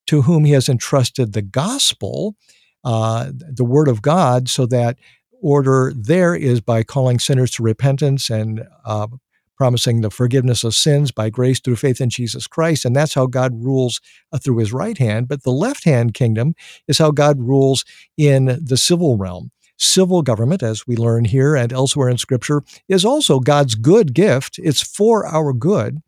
to 0.07 0.23
whom 0.23 0.45
He 0.45 0.53
has 0.53 0.69
entrusted 0.69 1.33
the 1.33 1.43
gospel, 1.43 2.37
uh, 2.85 3.31
the 3.33 3.65
Word 3.65 3.89
of 3.89 4.03
God, 4.03 4.49
so 4.49 4.67
that 4.67 4.99
order 5.43 5.93
there 5.95 6.35
is 6.35 6.61
by 6.63 6.83
calling 6.83 7.19
sinners 7.19 7.51
to 7.51 7.63
repentance 7.63 8.31
and 8.31 8.63
uh, 8.87 9.09
promising 9.57 10.01
the 10.01 10.11
forgiveness 10.11 10.65
of 10.65 10.75
sins 10.75 11.11
by 11.13 11.31
grace 11.31 11.61
through 11.61 11.77
faith 11.77 12.01
in 12.01 12.11
Jesus 12.11 12.47
Christ. 12.47 12.85
And 12.85 12.95
that's 12.95 13.15
how 13.15 13.27
God 13.27 13.53
rules 13.65 14.01
uh, 14.33 14.39
through 14.39 14.59
his 14.59 14.73
right 14.73 14.99
hand. 14.99 15.29
But 15.29 15.43
the 15.43 15.51
left 15.51 15.85
hand 15.85 16.15
kingdom 16.15 16.55
is 16.89 16.99
how 16.99 17.11
God 17.11 17.41
rules 17.41 17.85
in 18.17 18.59
the 18.61 18.77
civil 18.77 19.17
realm. 19.17 19.51
Civil 19.77 20.23
government, 20.23 20.63
as 20.63 20.87
we 20.87 20.97
learn 20.97 21.25
here 21.25 21.57
and 21.57 21.73
elsewhere 21.73 22.09
in 22.09 22.19
Scripture, 22.19 22.63
is 22.89 23.05
also 23.05 23.41
God's 23.41 23.75
good 23.75 24.15
gift. 24.15 24.59
It's 24.63 24.83
for 24.83 25.27
our 25.27 25.53
good. 25.53 26.01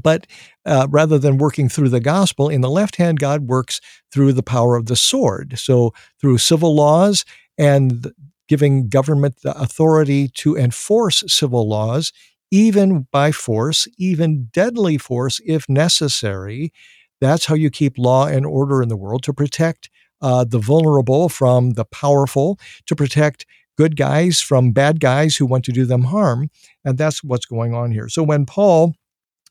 But 0.00 0.26
uh, 0.64 0.86
rather 0.90 1.18
than 1.18 1.38
working 1.38 1.68
through 1.68 1.88
the 1.88 2.00
gospel, 2.00 2.48
in 2.48 2.60
the 2.60 2.70
left 2.70 2.96
hand, 2.96 3.18
God 3.18 3.48
works 3.48 3.80
through 4.12 4.34
the 4.34 4.42
power 4.42 4.76
of 4.76 4.86
the 4.86 4.96
sword. 4.96 5.58
So 5.58 5.94
through 6.20 6.38
civil 6.38 6.74
laws 6.74 7.24
and 7.58 8.12
giving 8.48 8.88
government 8.88 9.42
the 9.42 9.58
authority 9.58 10.28
to 10.28 10.56
enforce 10.56 11.24
civil 11.26 11.68
laws, 11.68 12.12
even 12.50 13.06
by 13.10 13.32
force, 13.32 13.88
even 13.98 14.48
deadly 14.52 14.98
force 14.98 15.40
if 15.44 15.68
necessary. 15.68 16.72
That's 17.20 17.46
how 17.46 17.54
you 17.54 17.70
keep 17.70 17.98
law 17.98 18.26
and 18.26 18.44
order 18.46 18.82
in 18.82 18.88
the 18.88 18.96
world 18.96 19.22
to 19.24 19.32
protect 19.32 19.90
uh, 20.20 20.44
the 20.44 20.58
vulnerable 20.58 21.28
from 21.28 21.72
the 21.72 21.84
powerful, 21.84 22.58
to 22.86 22.96
protect 22.96 23.46
good 23.76 23.96
guys 23.96 24.40
from 24.40 24.72
bad 24.72 25.00
guys 25.00 25.36
who 25.36 25.46
want 25.46 25.64
to 25.64 25.72
do 25.72 25.84
them 25.84 26.04
harm. 26.04 26.48
And 26.84 26.96
that's 26.96 27.22
what's 27.22 27.46
going 27.46 27.74
on 27.74 27.92
here. 27.92 28.08
So 28.08 28.22
when 28.22 28.46
Paul 28.46 28.94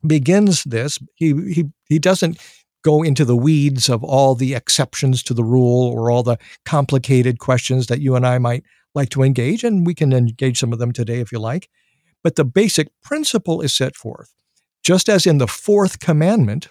begins 0.06 0.64
this, 0.64 0.98
he, 1.16 1.34
he, 1.52 1.66
he 1.88 2.00
doesn't 2.00 2.40
go 2.84 3.04
into 3.04 3.26
the 3.26 3.36
weeds 3.36 3.90
of 3.90 4.04
all 4.04 4.36
the 4.36 4.54
exceptions 4.54 5.24
to 5.24 5.34
the 5.34 5.44
rule 5.44 5.92
or 5.92 6.12
all 6.12 6.24
the 6.24 6.38
complicated 6.66 7.40
questions 7.40 7.88
that 7.88 8.00
you 8.00 8.16
and 8.16 8.26
I 8.26 8.38
might 8.38 8.64
like 8.94 9.10
to 9.10 9.24
engage. 9.24 9.64
And 9.64 9.86
we 9.86 9.96
can 9.96 10.14
engage 10.14 10.60
some 10.60 10.72
of 10.72 10.80
them 10.80 10.92
today 10.92 11.20
if 11.20 11.32
you 11.32 11.40
like. 11.40 11.68
But 12.26 12.38
the 12.38 12.44
basic 12.44 12.88
principle 13.04 13.62
is 13.62 13.76
set 13.76 13.96
forth. 13.96 14.34
Just 14.84 15.10
as 15.10 15.28
in 15.28 15.38
the 15.38 15.46
fourth 15.46 16.00
commandment, 16.00 16.70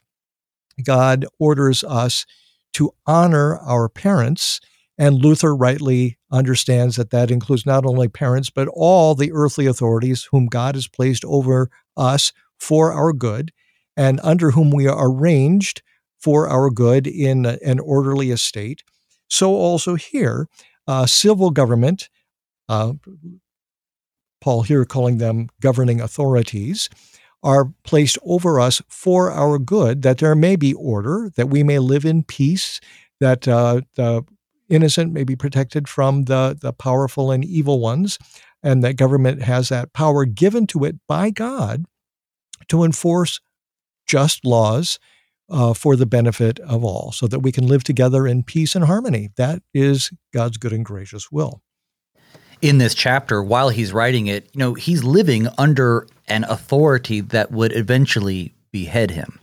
God 0.82 1.26
orders 1.38 1.84
us 1.84 2.26
to 2.72 2.90
honor 3.06 3.58
our 3.58 3.88
parents. 3.88 4.60
And 4.98 5.14
Luther 5.14 5.54
rightly 5.54 6.18
understands 6.28 6.96
that 6.96 7.10
that 7.10 7.30
includes 7.30 7.64
not 7.64 7.86
only 7.86 8.08
parents, 8.08 8.50
but 8.50 8.66
all 8.72 9.14
the 9.14 9.30
earthly 9.32 9.66
authorities 9.66 10.26
whom 10.32 10.46
God 10.46 10.74
has 10.74 10.88
placed 10.88 11.24
over 11.24 11.70
us 11.96 12.32
for 12.58 12.92
our 12.92 13.12
good 13.12 13.52
and 13.96 14.18
under 14.24 14.50
whom 14.50 14.72
we 14.72 14.88
are 14.88 15.08
arranged 15.08 15.82
for 16.18 16.48
our 16.48 16.68
good 16.68 17.06
in 17.06 17.46
an 17.46 17.78
orderly 17.78 18.32
estate. 18.32 18.82
So 19.28 19.52
also 19.52 19.94
here, 19.94 20.48
uh, 20.88 21.06
civil 21.06 21.50
government, 21.50 22.08
uh, 22.68 22.94
Paul 24.44 24.60
here 24.60 24.84
calling 24.84 25.16
them 25.16 25.48
governing 25.62 26.02
authorities, 26.02 26.90
are 27.42 27.72
placed 27.82 28.18
over 28.22 28.60
us 28.60 28.82
for 28.88 29.30
our 29.30 29.58
good, 29.58 30.02
that 30.02 30.18
there 30.18 30.34
may 30.34 30.54
be 30.54 30.74
order, 30.74 31.30
that 31.36 31.48
we 31.48 31.62
may 31.62 31.78
live 31.78 32.04
in 32.04 32.22
peace, 32.22 32.78
that 33.20 33.48
uh, 33.48 33.80
the 33.96 34.22
innocent 34.68 35.14
may 35.14 35.24
be 35.24 35.34
protected 35.34 35.88
from 35.88 36.24
the, 36.24 36.54
the 36.60 36.74
powerful 36.74 37.30
and 37.30 37.42
evil 37.42 37.80
ones, 37.80 38.18
and 38.62 38.84
that 38.84 38.98
government 38.98 39.40
has 39.40 39.70
that 39.70 39.94
power 39.94 40.26
given 40.26 40.66
to 40.66 40.84
it 40.84 40.96
by 41.08 41.30
God 41.30 41.86
to 42.68 42.84
enforce 42.84 43.40
just 44.06 44.44
laws 44.44 44.98
uh, 45.48 45.72
for 45.72 45.96
the 45.96 46.04
benefit 46.04 46.60
of 46.60 46.84
all, 46.84 47.12
so 47.12 47.26
that 47.26 47.40
we 47.40 47.50
can 47.50 47.66
live 47.66 47.82
together 47.82 48.26
in 48.26 48.42
peace 48.42 48.74
and 48.74 48.84
harmony. 48.84 49.30
That 49.38 49.62
is 49.72 50.10
God's 50.34 50.58
good 50.58 50.74
and 50.74 50.84
gracious 50.84 51.32
will 51.32 51.62
in 52.64 52.78
this 52.78 52.94
chapter 52.94 53.42
while 53.42 53.68
he's 53.68 53.92
writing 53.92 54.26
it, 54.26 54.48
you 54.54 54.58
know, 54.58 54.72
he's 54.72 55.04
living 55.04 55.48
under 55.58 56.06
an 56.28 56.44
authority 56.44 57.20
that 57.20 57.52
would 57.52 57.76
eventually 57.76 58.54
behead 58.72 59.10
him. 59.10 59.38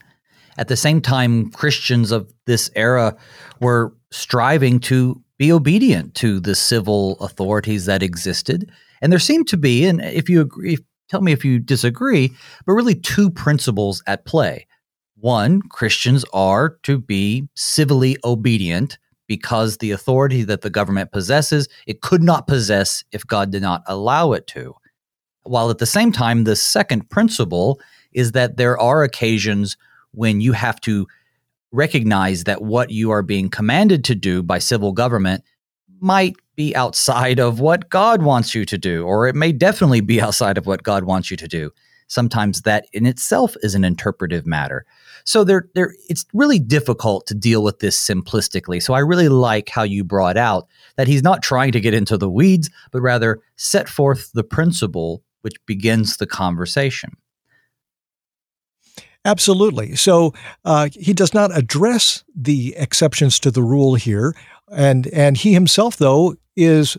At 0.58 0.70
the 0.70 0.76
same 0.76 1.02
time, 1.02 1.52
Christians 1.52 2.10
of 2.12 2.34
this 2.48 2.72
era 2.76 3.16
were 3.60 3.94
striving 4.10 4.80
to 4.82 5.22
be 5.38 5.52
obedient 5.52 6.16
to 6.16 6.40
the 6.40 6.56
civil 6.56 7.16
authorities 7.20 7.86
that 7.86 8.02
existed. 8.02 8.72
And 9.04 9.12
there 9.12 9.20
seemed 9.20 9.48
to 9.50 9.58
be, 9.58 9.86
and 9.86 10.02
if 10.02 10.28
you 10.28 10.42
agree, 10.42 10.80
tell 11.08 11.22
me 11.22 11.32
if 11.32 11.46
you 11.46 11.60
disagree, 11.60 12.34
but 12.66 12.74
really 12.74 12.96
two 12.96 13.30
principles 13.30 14.02
at 14.08 14.26
play. 14.26 14.66
One, 15.16 15.62
Christians 15.62 16.26
are 16.34 16.80
to 16.82 16.98
be 16.98 17.48
civilly 17.54 18.18
obedient 18.24 18.98
because 19.32 19.78
the 19.78 19.92
authority 19.92 20.44
that 20.44 20.60
the 20.60 20.70
government 20.70 21.14
possesses, 21.14 21.70
it 21.88 22.02
could 22.02 22.22
not 22.22 22.48
possess 22.48 23.02
if 23.14 23.26
God 23.26 23.50
did 23.50 23.62
not 23.62 23.82
allow 23.88 24.34
it 24.34 24.46
to. 24.48 24.76
While 25.44 25.70
at 25.70 25.78
the 25.78 25.86
same 25.86 26.12
time, 26.12 26.44
the 26.44 26.58
second 26.58 27.10
principle 27.10 27.80
is 28.12 28.34
that 28.34 28.58
there 28.58 28.78
are 28.78 29.04
occasions 29.04 29.78
when 30.12 30.42
you 30.42 30.52
have 30.52 30.82
to 30.82 31.08
recognize 31.72 32.44
that 32.44 32.62
what 32.62 32.90
you 32.90 33.10
are 33.10 33.22
being 33.22 33.50
commanded 33.50 34.04
to 34.04 34.16
do 34.16 34.44
by 34.44 34.60
civil 34.60 34.92
government 34.92 35.46
might 36.02 36.36
be 36.58 36.76
outside 36.76 37.40
of 37.40 37.62
what 37.62 37.90
God 37.90 38.24
wants 38.24 38.54
you 38.54 38.66
to 38.66 38.78
do, 38.78 39.06
or 39.06 39.30
it 39.30 39.36
may 39.36 39.54
definitely 39.54 40.02
be 40.02 40.20
outside 40.22 40.58
of 40.58 40.66
what 40.66 40.84
God 40.84 41.06
wants 41.06 41.32
you 41.32 41.38
to 41.38 41.48
do. 41.48 41.72
sometimes 42.12 42.64
that 42.64 42.88
in 42.92 43.06
itself 43.06 43.56
is 43.64 43.74
an 43.74 43.86
interpretive 43.86 44.46
matter. 44.46 44.86
So 45.26 45.44
there, 45.44 45.70
there, 45.76 45.94
it's 46.10 46.26
really 46.34 46.60
difficult 46.60 47.28
to 47.28 47.34
deal 47.34 47.64
with 47.64 47.80
this 47.80 47.98
simplistically. 47.98 48.82
So 48.82 48.94
I 48.94 49.00
really 49.00 49.30
like 49.30 49.70
how 49.70 49.84
you 49.84 50.04
brought 50.04 50.38
out 50.38 50.68
that 50.96 51.08
he's 51.08 51.24
not 51.24 51.42
trying 51.44 51.72
to 51.74 51.80
get 51.80 51.94
into 51.94 52.18
the 52.18 52.30
weeds, 52.30 52.70
but 52.92 53.02
rather 53.02 53.40
set 53.56 53.90
forth 53.90 54.32
the 54.34 54.44
principle 54.44 55.24
which 55.42 55.56
begins 55.66 56.18
the 56.18 56.28
conversation. 56.28 57.18
Absolutely. 59.24 59.96
So 59.96 60.34
uh, 60.66 60.90
he 60.94 61.14
does 61.14 61.34
not 61.34 61.56
address 61.56 62.24
the 62.36 62.74
exceptions 62.78 63.40
to 63.42 63.52
the 63.52 63.62
rule 63.62 63.96
here, 63.96 64.36
and 64.72 65.08
and 65.08 65.38
he 65.38 65.54
himself 65.54 65.98
though 65.98 66.36
is 66.56 66.98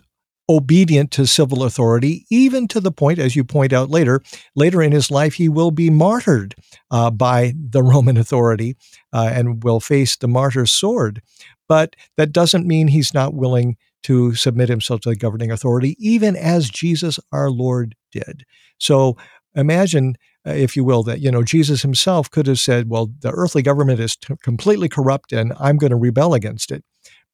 obedient 0.49 1.11
to 1.11 1.25
civil 1.25 1.63
authority, 1.63 2.25
even 2.29 2.67
to 2.67 2.79
the 2.79 2.91
point, 2.91 3.19
as 3.19 3.35
you 3.35 3.43
point 3.43 3.71
out 3.71 3.89
later, 3.89 4.21
later 4.55 4.81
in 4.81 4.91
his 4.91 5.09
life, 5.09 5.35
he 5.35 5.47
will 5.47 5.71
be 5.71 5.89
martyred 5.89 6.55
uh, 6.91 7.09
by 7.09 7.53
the 7.57 7.83
Roman 7.83 8.17
authority 8.17 8.75
uh, 9.13 9.31
and 9.33 9.63
will 9.63 9.79
face 9.79 10.15
the 10.15 10.27
martyr's 10.27 10.71
sword. 10.71 11.21
But 11.67 11.95
that 12.17 12.33
doesn't 12.33 12.67
mean 12.67 12.89
he's 12.89 13.13
not 13.13 13.33
willing 13.33 13.77
to 14.03 14.35
submit 14.35 14.67
himself 14.67 14.99
to 15.01 15.09
the 15.09 15.15
governing 15.15 15.49
authority, 15.49 15.95
even 15.97 16.35
as 16.35 16.69
Jesus 16.69 17.19
our 17.31 17.49
Lord 17.49 17.95
did. 18.11 18.45
So 18.77 19.15
imagine 19.55 20.17
uh, 20.45 20.51
if 20.51 20.75
you 20.75 20.83
will, 20.83 21.03
that 21.03 21.21
you 21.21 21.31
know 21.31 21.43
Jesus 21.43 21.81
himself 21.83 22.29
could 22.29 22.47
have 22.47 22.59
said, 22.59 22.89
"Well, 22.89 23.11
the 23.21 23.31
earthly 23.31 23.61
government 23.61 24.01
is 24.01 24.17
t- 24.17 24.33
completely 24.43 24.89
corrupt, 24.89 25.31
and 25.31 25.53
I'm 25.57 25.77
going 25.77 25.91
to 25.91 25.95
rebel 25.95 26.33
against 26.33 26.69
it." 26.69 26.83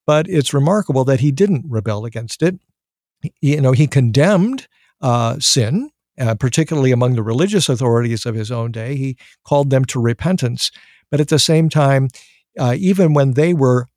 But 0.06 0.28
it's 0.30 0.54
remarkable 0.54 1.04
that 1.06 1.20
he 1.20 1.32
didn't 1.32 1.66
rebel 1.68 2.06
against 2.06 2.44
it 2.44 2.60
you 3.42 3.62
know, 3.62 3.72
he 3.72 3.88
condemned 3.88 4.68
uh, 5.02 5.38
sin, 5.40 5.90
uh, 6.20 6.36
particularly 6.36 6.92
among 6.92 7.16
the 7.16 7.24
religious 7.24 7.70
authorities 7.70 8.26
of 8.26 8.36
his 8.36 8.52
own 8.52 8.72
day. 8.72 8.96
He 8.96 9.18
called 9.46 9.70
them 9.70 9.86
to 9.86 10.02
repentance. 10.02 10.72
But 11.12 11.20
at 11.20 11.30
the 11.30 11.40
same 11.40 11.70
time, 11.70 12.10
uh, 12.58 12.76
even 12.78 13.14
when 13.14 13.34
they 13.34 13.54
were 13.54 13.88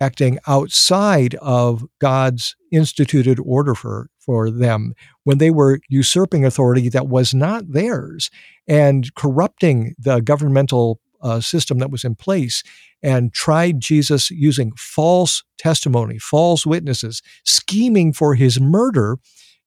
acting 0.00 0.38
outside 0.46 1.34
of 1.36 1.84
God's 2.00 2.54
instituted 2.70 3.40
order 3.44 3.74
for, 3.74 4.08
for 4.18 4.50
them, 4.50 4.94
when 5.24 5.38
they 5.38 5.50
were 5.50 5.80
usurping 5.88 6.44
authority 6.44 6.88
that 6.88 7.08
was 7.08 7.34
not 7.34 7.72
theirs 7.72 8.30
and 8.66 9.12
corrupting 9.14 9.94
the 9.98 10.20
governmental 10.20 11.00
uh, 11.20 11.40
system 11.40 11.78
that 11.78 11.90
was 11.90 12.04
in 12.04 12.14
place 12.14 12.62
and 13.02 13.32
tried 13.32 13.80
Jesus 13.80 14.30
using 14.30 14.72
false 14.76 15.44
testimony, 15.58 16.18
false 16.18 16.66
witnesses, 16.66 17.22
scheming 17.44 18.12
for 18.12 18.34
his 18.34 18.60
murder, 18.60 19.18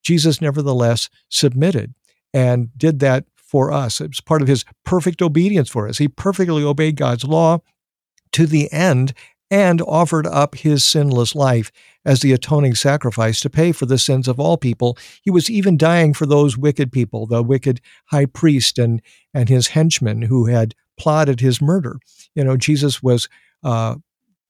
Jesus 0.03 0.41
nevertheless 0.41 1.10
submitted 1.29 1.93
and 2.34 2.70
did 2.77 3.00
that 3.00 3.25
for 3.36 3.72
us. 3.72 4.00
It 4.00 4.10
was 4.10 4.22
part 4.22 4.41
of 4.41 4.48
his 4.48 4.65
perfect 4.86 5.22
obedience 5.22 5.70
for 5.70 5.88
us. 5.88 5.98
He 5.98 6.08
perfectly 6.08 6.63
obeyed 6.63 6.96
God's 6.96 7.25
law 7.25 7.60
to 8.31 8.46
the 8.46 8.72
end 8.72 9.13
and 9.50 9.81
offered 9.81 10.25
up 10.25 10.55
his 10.55 10.86
sinless 10.86 11.36
life 11.36 11.72
as 12.05 12.22
the 12.22 12.31
atoning 12.31 12.74
sacrifice 12.74 13.41
to 13.41 13.50
pay 13.50 13.74
for 13.74 13.86
the 13.86 13.98
sins 13.98 14.29
of 14.29 14.39
all 14.39 14.55
people. 14.55 14.98
He 15.22 15.29
was 15.29 15.50
even 15.50 15.77
dying 15.77 16.13
for 16.13 16.25
those 16.25 16.58
wicked 16.58 16.91
people, 16.91 17.27
the 17.27 17.43
wicked 17.43 17.81
high 18.05 18.25
priest 18.25 18.79
and, 18.79 19.01
and 19.34 19.50
his 19.50 19.67
henchmen 19.67 20.24
who 20.24 20.46
had 20.46 20.74
plotted 21.01 21.39
his 21.39 21.60
murder. 21.60 21.98
You 22.36 22.43
know, 22.43 22.55
Jesus 22.55 23.01
was 23.01 23.27
uh, 23.63 23.96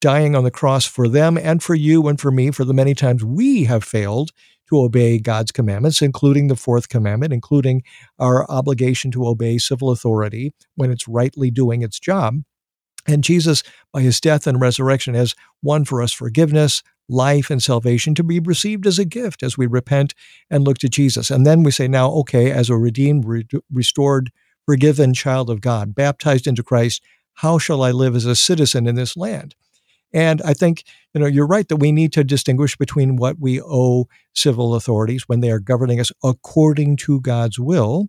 dying 0.02 0.36
on 0.36 0.44
the 0.44 0.50
cross 0.50 0.84
for 0.84 1.08
them 1.08 1.38
and 1.38 1.62
for 1.62 1.74
you 1.74 2.06
and 2.08 2.20
for 2.20 2.30
me 2.30 2.50
for 2.50 2.66
the 2.66 2.74
many 2.74 2.94
times 2.94 3.24
we 3.24 3.64
have 3.64 3.82
failed 3.82 4.32
to 4.68 4.78
obey 4.78 5.18
God's 5.18 5.50
commandments, 5.50 6.02
including 6.02 6.48
the 6.48 6.56
fourth 6.56 6.90
commandment, 6.90 7.32
including 7.32 7.82
our 8.18 8.44
obligation 8.50 9.10
to 9.12 9.26
obey 9.26 9.56
civil 9.56 9.90
authority 9.90 10.52
when 10.74 10.90
it's 10.90 11.08
rightly 11.08 11.50
doing 11.50 11.80
its 11.80 11.98
job. 11.98 12.42
And 13.06 13.24
Jesus, 13.24 13.62
by 13.90 14.02
his 14.02 14.20
death 14.20 14.46
and 14.46 14.60
resurrection, 14.60 15.14
has 15.14 15.34
won 15.62 15.86
for 15.86 16.02
us 16.02 16.12
forgiveness, 16.12 16.82
life, 17.08 17.48
and 17.48 17.62
salvation 17.62 18.14
to 18.16 18.22
be 18.22 18.40
received 18.40 18.86
as 18.86 18.98
a 18.98 19.06
gift 19.06 19.42
as 19.42 19.56
we 19.56 19.66
repent 19.66 20.12
and 20.50 20.64
look 20.64 20.76
to 20.78 20.88
Jesus. 20.90 21.30
And 21.30 21.46
then 21.46 21.62
we 21.62 21.70
say, 21.70 21.88
now, 21.88 22.10
okay, 22.10 22.50
as 22.50 22.68
a 22.68 22.76
redeemed, 22.76 23.24
re- 23.24 23.46
restored 23.72 24.30
forgiven 24.66 25.14
child 25.14 25.50
of 25.50 25.60
God, 25.60 25.94
baptized 25.94 26.46
into 26.46 26.62
Christ, 26.62 27.02
how 27.34 27.58
shall 27.58 27.82
I 27.82 27.90
live 27.90 28.14
as 28.14 28.26
a 28.26 28.36
citizen 28.36 28.86
in 28.86 28.94
this 28.94 29.16
land? 29.16 29.54
And 30.12 30.42
I 30.42 30.52
think, 30.52 30.84
you 31.14 31.20
know, 31.20 31.26
you're 31.26 31.46
right 31.46 31.66
that 31.68 31.76
we 31.76 31.90
need 31.90 32.12
to 32.12 32.24
distinguish 32.24 32.76
between 32.76 33.16
what 33.16 33.38
we 33.38 33.60
owe 33.62 34.08
civil 34.34 34.74
authorities 34.74 35.24
when 35.26 35.40
they 35.40 35.50
are 35.50 35.58
governing 35.58 36.00
us 36.00 36.12
according 36.22 36.96
to 36.98 37.20
God's 37.20 37.58
will 37.58 38.08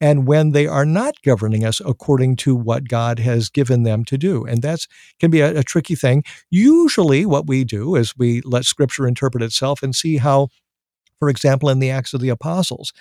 and 0.00 0.26
when 0.26 0.50
they 0.50 0.66
are 0.66 0.84
not 0.84 1.14
governing 1.22 1.64
us 1.64 1.80
according 1.84 2.36
to 2.36 2.56
what 2.56 2.88
God 2.88 3.20
has 3.20 3.48
given 3.48 3.84
them 3.84 4.04
to 4.06 4.18
do. 4.18 4.44
And 4.44 4.60
that's 4.60 4.88
can 5.20 5.30
be 5.30 5.40
a, 5.40 5.58
a 5.58 5.62
tricky 5.62 5.94
thing. 5.94 6.24
Usually 6.50 7.24
what 7.24 7.46
we 7.46 7.64
do 7.64 7.94
is 7.94 8.16
we 8.16 8.40
let 8.42 8.64
scripture 8.64 9.06
interpret 9.06 9.42
itself 9.42 9.82
and 9.82 9.94
see 9.94 10.16
how, 10.16 10.48
for 11.20 11.28
example, 11.28 11.68
in 11.70 11.78
the 11.78 11.90
Acts 11.90 12.12
of 12.12 12.20
the 12.20 12.28
Apostles, 12.28 12.92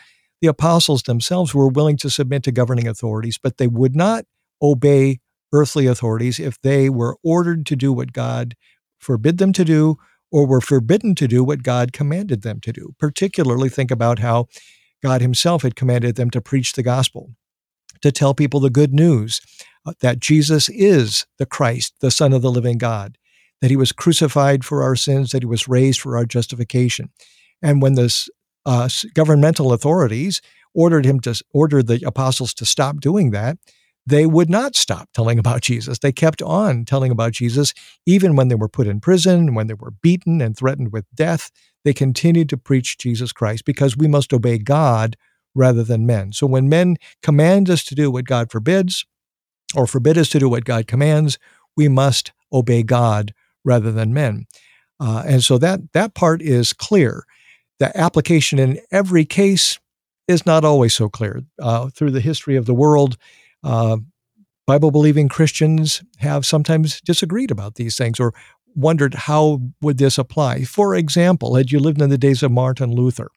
the 0.43 0.49
apostles 0.49 1.03
themselves 1.03 1.55
were 1.55 1.69
willing 1.69 1.95
to 1.95 2.09
submit 2.09 2.43
to 2.43 2.51
governing 2.51 2.85
authorities, 2.85 3.39
but 3.41 3.59
they 3.59 3.67
would 3.67 3.95
not 3.95 4.25
obey 4.61 5.21
earthly 5.53 5.87
authorities 5.87 6.37
if 6.37 6.59
they 6.59 6.89
were 6.89 7.15
ordered 7.23 7.65
to 7.65 7.77
do 7.77 7.93
what 7.93 8.11
God 8.11 8.53
forbid 8.99 9.37
them 9.37 9.53
to 9.53 9.63
do 9.63 9.95
or 10.33 10.45
were 10.45 10.59
forbidden 10.59 11.15
to 11.15 11.29
do 11.29 11.45
what 11.45 11.63
God 11.63 11.93
commanded 11.93 12.41
them 12.41 12.59
to 12.59 12.73
do. 12.73 12.93
Particularly, 12.99 13.69
think 13.69 13.89
about 13.89 14.19
how 14.19 14.47
God 15.01 15.21
Himself 15.21 15.61
had 15.61 15.77
commanded 15.77 16.17
them 16.17 16.29
to 16.31 16.41
preach 16.41 16.73
the 16.73 16.83
gospel, 16.83 17.29
to 18.01 18.11
tell 18.11 18.33
people 18.33 18.59
the 18.59 18.69
good 18.69 18.93
news 18.93 19.39
uh, 19.85 19.93
that 20.01 20.19
Jesus 20.19 20.67
is 20.67 21.25
the 21.37 21.45
Christ, 21.45 21.93
the 22.01 22.11
Son 22.11 22.33
of 22.33 22.41
the 22.41 22.51
living 22.51 22.77
God, 22.77 23.17
that 23.61 23.71
He 23.71 23.77
was 23.77 23.93
crucified 23.93 24.65
for 24.65 24.83
our 24.83 24.97
sins, 24.97 25.31
that 25.31 25.43
He 25.43 25.47
was 25.47 25.69
raised 25.69 26.01
for 26.01 26.17
our 26.17 26.25
justification. 26.25 27.11
And 27.61 27.81
when 27.81 27.93
this 27.93 28.27
uh, 28.65 28.89
governmental 29.13 29.73
authorities 29.73 30.41
ordered 30.73 31.05
him 31.05 31.19
to 31.21 31.41
order 31.53 31.83
the 31.83 32.01
apostles 32.05 32.53
to 32.55 32.65
stop 32.65 32.99
doing 32.99 33.31
that, 33.31 33.57
they 34.05 34.25
would 34.25 34.49
not 34.49 34.75
stop 34.75 35.09
telling 35.13 35.39
about 35.39 35.61
Jesus. 35.69 35.99
They 35.99 36.11
kept 36.11 36.41
on 36.41 36.85
telling 36.85 37.11
about 37.11 37.33
Jesus, 37.33 37.73
even 38.05 38.35
when 38.35 38.47
they 38.47 38.55
were 38.55 38.69
put 38.69 38.87
in 38.87 38.99
prison, 38.99 39.53
when 39.53 39.67
they 39.67 39.75
were 39.75 39.91
beaten 39.91 40.41
and 40.41 40.57
threatened 40.57 40.91
with 40.91 41.05
death. 41.13 41.51
They 41.85 41.93
continued 41.93 42.49
to 42.49 42.57
preach 42.57 42.97
Jesus 42.97 43.33
Christ 43.33 43.65
because 43.65 43.97
we 43.97 44.07
must 44.07 44.33
obey 44.33 44.57
God 44.57 45.17
rather 45.53 45.83
than 45.83 46.05
men. 46.05 46.31
So 46.31 46.47
when 46.47 46.69
men 46.69 46.95
command 47.21 47.69
us 47.69 47.83
to 47.85 47.95
do 47.95 48.09
what 48.09 48.25
God 48.25 48.51
forbids, 48.51 49.05
or 49.75 49.87
forbid 49.87 50.17
us 50.17 50.29
to 50.29 50.39
do 50.39 50.49
what 50.49 50.65
God 50.65 50.87
commands, 50.87 51.37
we 51.75 51.87
must 51.87 52.31
obey 52.51 52.83
God 52.83 53.33
rather 53.63 53.91
than 53.91 54.13
men. 54.13 54.45
Uh, 54.99 55.23
and 55.25 55.43
so 55.43 55.57
that 55.57 55.79
that 55.93 56.13
part 56.13 56.41
is 56.41 56.73
clear 56.73 57.25
the 57.79 57.95
application 57.97 58.59
in 58.59 58.79
every 58.91 59.25
case 59.25 59.79
is 60.27 60.45
not 60.45 60.63
always 60.63 60.93
so 60.93 61.09
clear. 61.09 61.41
Uh, 61.59 61.89
through 61.89 62.11
the 62.11 62.21
history 62.21 62.55
of 62.55 62.65
the 62.65 62.73
world, 62.73 63.17
uh, 63.63 63.97
Bible 64.65 64.91
believing 64.91 65.27
Christians 65.27 66.03
have 66.17 66.45
sometimes 66.45 67.01
disagreed 67.01 67.51
about 67.51 67.75
these 67.75 67.97
things 67.97 68.19
or 68.19 68.33
wondered 68.75 69.13
how 69.13 69.61
would 69.81 69.97
this 69.97 70.17
apply. 70.17 70.63
For 70.63 70.95
example, 70.95 71.55
had 71.55 71.71
you 71.71 71.79
lived 71.79 72.01
in 72.01 72.09
the 72.09 72.17
days 72.17 72.41
of 72.41 72.51
Martin 72.51 72.93
Luther, 72.93 73.29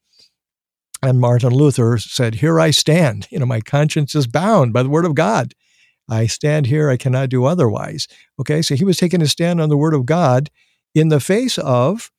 and 1.02 1.20
Martin 1.20 1.50
Luther 1.50 1.98
said, 1.98 2.36
Here 2.36 2.58
I 2.58 2.70
stand. 2.70 3.28
You 3.30 3.38
know, 3.38 3.46
my 3.46 3.60
conscience 3.60 4.14
is 4.14 4.26
bound 4.26 4.72
by 4.72 4.82
the 4.82 4.88
word 4.88 5.04
of 5.04 5.14
God. 5.14 5.54
I 6.08 6.26
stand 6.26 6.66
here, 6.66 6.88
I 6.88 6.96
cannot 6.96 7.28
do 7.28 7.44
otherwise. 7.44 8.06
Okay, 8.40 8.62
so 8.62 8.76
he 8.76 8.84
was 8.84 8.96
taking 8.96 9.20
a 9.20 9.26
stand 9.26 9.60
on 9.60 9.68
the 9.68 9.76
word 9.76 9.94
of 9.94 10.06
God 10.06 10.50
in 10.94 11.08
the 11.08 11.20
face 11.20 11.58
of 11.58 12.10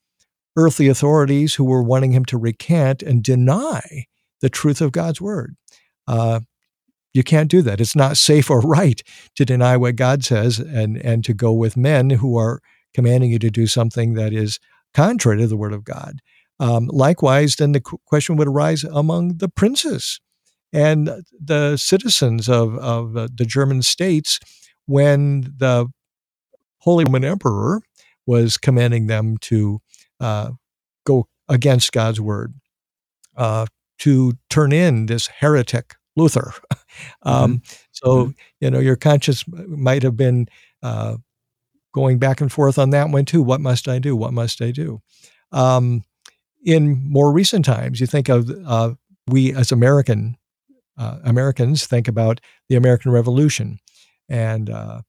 earthly 0.58 0.88
authorities 0.88 1.56
who 1.56 1.64
were 1.64 1.84
wanting 1.84 2.12
him 2.12 2.26
to 2.26 2.38
recant 2.38 3.02
and 3.02 3.24
deny 3.24 4.06
the 4.42 4.50
truth 4.50 4.82
of 4.82 4.92
God's 4.92 5.22
word. 5.22 5.56
Uh, 6.08 6.42
you 7.14 7.24
can't 7.24 7.50
do 7.50 7.62
that. 7.62 7.80
It's 7.80 7.96
not 7.96 8.18
safe 8.18 8.50
or 8.50 8.60
right 8.62 9.02
to 9.36 9.46
deny 9.46 9.78
what 9.78 9.96
God 9.96 10.26
says 10.26 10.60
and, 10.60 10.98
and 10.98 11.24
to 11.26 11.34
go 11.34 11.54
with 11.54 11.78
men 11.78 12.10
who 12.10 12.38
are 12.38 12.60
commanding 12.94 13.32
you 13.32 13.40
to 13.40 13.52
do 13.52 13.68
something 13.68 14.16
that 14.16 14.34
is 14.34 14.60
contrary 14.94 15.38
to 15.40 15.48
the 15.48 15.58
word 15.58 15.74
of 15.74 15.84
God. 15.84 16.20
Um, 16.60 16.88
likewise, 16.88 17.56
then 17.56 17.72
the 17.72 17.82
question 17.82 18.36
would 18.36 18.48
arise 18.48 18.84
among 18.84 19.38
the 19.38 19.50
princes 19.50 20.20
and 20.74 21.24
the 21.40 21.78
citizens 21.78 22.50
of, 22.50 22.76
of 22.80 23.16
uh, 23.16 23.28
the 23.34 23.46
German 23.46 23.84
states 23.84 24.40
when 24.86 25.54
the 25.58 25.88
Holy 26.80 27.06
Roman 27.06 27.26
Emperor 27.26 27.82
was 28.26 28.58
commanding 28.58 29.08
them 29.08 29.38
to 29.38 29.80
uh, 30.20 30.52
go 31.06 31.28
against 31.50 31.92
God's 31.92 32.20
word, 32.20 32.54
uh, 33.36 33.66
to 34.00 34.34
turn 34.50 34.72
in 34.72 35.08
this 35.08 35.28
heretic 35.28 35.96
Luther. 36.16 36.54
um, 37.24 37.60
mm-hmm. 37.60 37.76
So, 37.92 38.08
mm-hmm. 38.08 38.32
you 38.60 38.72
know, 38.72 38.80
your 38.80 38.96
conscience 38.96 39.44
might 39.48 40.04
have 40.04 40.18
been 40.18 40.48
uh, 40.84 41.18
going 41.94 42.20
back 42.20 42.42
and 42.42 42.52
forth 42.52 42.78
on 42.78 42.92
that 42.92 43.10
one 43.10 43.26
too. 43.26 43.42
What 43.42 43.62
must 43.62 43.88
I 43.88 44.00
do? 44.00 44.16
What 44.16 44.34
must 44.34 44.62
I 44.62 44.72
do? 44.72 45.02
Um, 45.52 46.04
in 46.66 47.02
more 47.10 47.32
recent 47.32 47.66
times, 47.66 48.00
you 48.02 48.08
think 48.08 48.30
of 48.30 48.50
uh, 48.66 48.94
we 49.28 49.54
as 49.54 49.72
American 49.72 50.38
uh, 50.98 51.20
Americans 51.24 51.86
think 51.86 52.08
about 52.08 52.42
the 52.70 52.76
American 52.76 53.12
Revolution. 53.12 53.80
And 54.30 54.70
uh, 54.70 55.02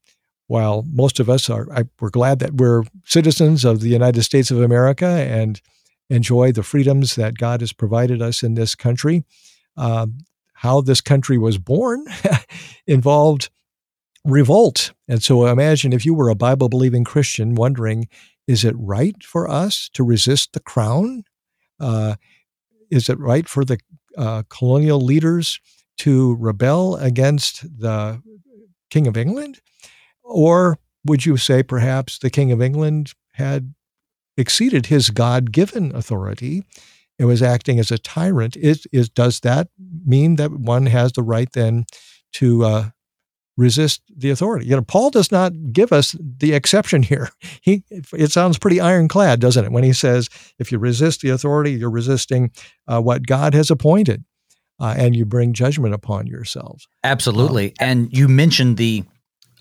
while 0.49 0.85
most 0.91 1.21
of 1.21 1.31
us 1.31 1.49
are, 1.49 1.67
I, 1.73 1.85
we're 2.01 2.11
glad 2.11 2.41
that 2.41 2.55
we're 2.55 2.83
citizens 3.05 3.65
of 3.65 3.81
the 3.81 3.89
United 3.89 4.23
States 4.23 4.51
of 4.51 4.61
America 4.61 5.07
and 5.07 5.61
enjoy 6.11 6.53
the 6.53 6.63
freedoms 6.63 7.15
that 7.15 7.39
God 7.39 7.61
has 7.61 7.73
provided 7.73 8.21
us 8.21 8.43
in 8.43 8.55
this 8.55 8.75
country. 8.75 9.25
Uh, 9.77 10.09
how 10.55 10.81
this 10.81 11.01
country 11.01 11.39
was 11.39 11.57
born 11.57 12.05
involved 12.87 13.49
revolt. 14.25 14.93
And 15.07 15.23
so 15.23 15.47
imagine 15.47 15.93
if 15.93 16.05
you 16.05 16.15
were 16.15 16.29
a 16.29 16.35
Bible 16.35 16.69
believing 16.69 17.05
Christian 17.05 17.55
wondering, 17.55 18.09
is 18.49 18.65
it 18.65 18.75
right 18.77 19.23
for 19.23 19.49
us 19.49 19.89
to 19.93 20.03
resist 20.03 20.55
the 20.55 20.61
crown? 20.61 21.23
Uh, 21.79 22.17
is 22.91 23.09
it 23.09 23.19
right 23.21 23.49
for 23.49 23.65
the 23.65 23.79
uh, 24.17 24.43
colonial 24.49 25.01
leaders 25.01 25.61
to 25.99 26.35
rebel 26.37 26.97
against 26.97 27.63
the 27.79 28.21
King 28.91 29.07
of 29.07 29.17
England? 29.17 29.61
Or 30.29 30.79
would 31.05 31.25
you 31.25 31.37
say 31.37 31.63
perhaps 31.63 32.19
the 32.19 32.31
King 32.31 32.53
of 32.53 32.61
England 32.61 33.15
had 33.33 33.75
exceeded 34.37 34.87
his 34.87 35.11
God 35.11 35.53
given 35.53 35.95
authority 35.95 36.65
and 37.19 37.27
was 37.27 37.43
acting 37.43 37.79
as 37.79 37.91
a 37.91 37.99
tyrant? 37.99 38.57
Is, 38.57 38.87
is, 38.93 39.09
does 39.09 39.41
that 39.41 39.69
mean 40.07 40.37
that 40.37 40.53
one 40.53 40.87
has 40.87 41.13
the 41.13 41.23
right 41.23 41.51
then 41.53 41.87
to 42.35 42.65
uh, 42.65 42.91
resist 43.57 44.03
the 44.15 44.31
authority? 44.31 44.67
You 44.67 44.77
know, 44.77 44.83
Paul 44.83 45.11
does 45.11 45.33
not 45.33 45.53
give 45.73 45.93
us 45.93 46.15
the 46.21 46.55
exception 46.55 47.03
here. 47.03 47.31
He, 47.61 47.83
it 47.91 48.31
sounds 48.31 48.57
pretty 48.57 48.81
ironclad, 48.81 49.41
doesn't 49.41 49.65
it, 49.65 49.73
when 49.73 49.85
he 49.85 49.93
says, 49.93 50.31
if 50.59 50.73
you 50.73 50.79
resist 50.79 51.21
the 51.21 51.29
authority, 51.29 51.73
you're 51.73 51.91
resisting 51.91 52.51
uh, 52.87 53.01
what 53.01 53.27
God 53.27 53.53
has 53.53 53.71
appointed. 53.71 54.25
Uh, 54.81 54.95
and 54.97 55.17
you 55.17 55.27
bring 55.27 55.53
judgment 55.53 55.93
upon 55.93 56.27
yourselves. 56.27 56.87
Absolutely. 57.03 57.71
Um, 57.71 57.75
and 57.81 58.17
you 58.17 58.29
mentioned 58.29 58.77
the 58.77 59.05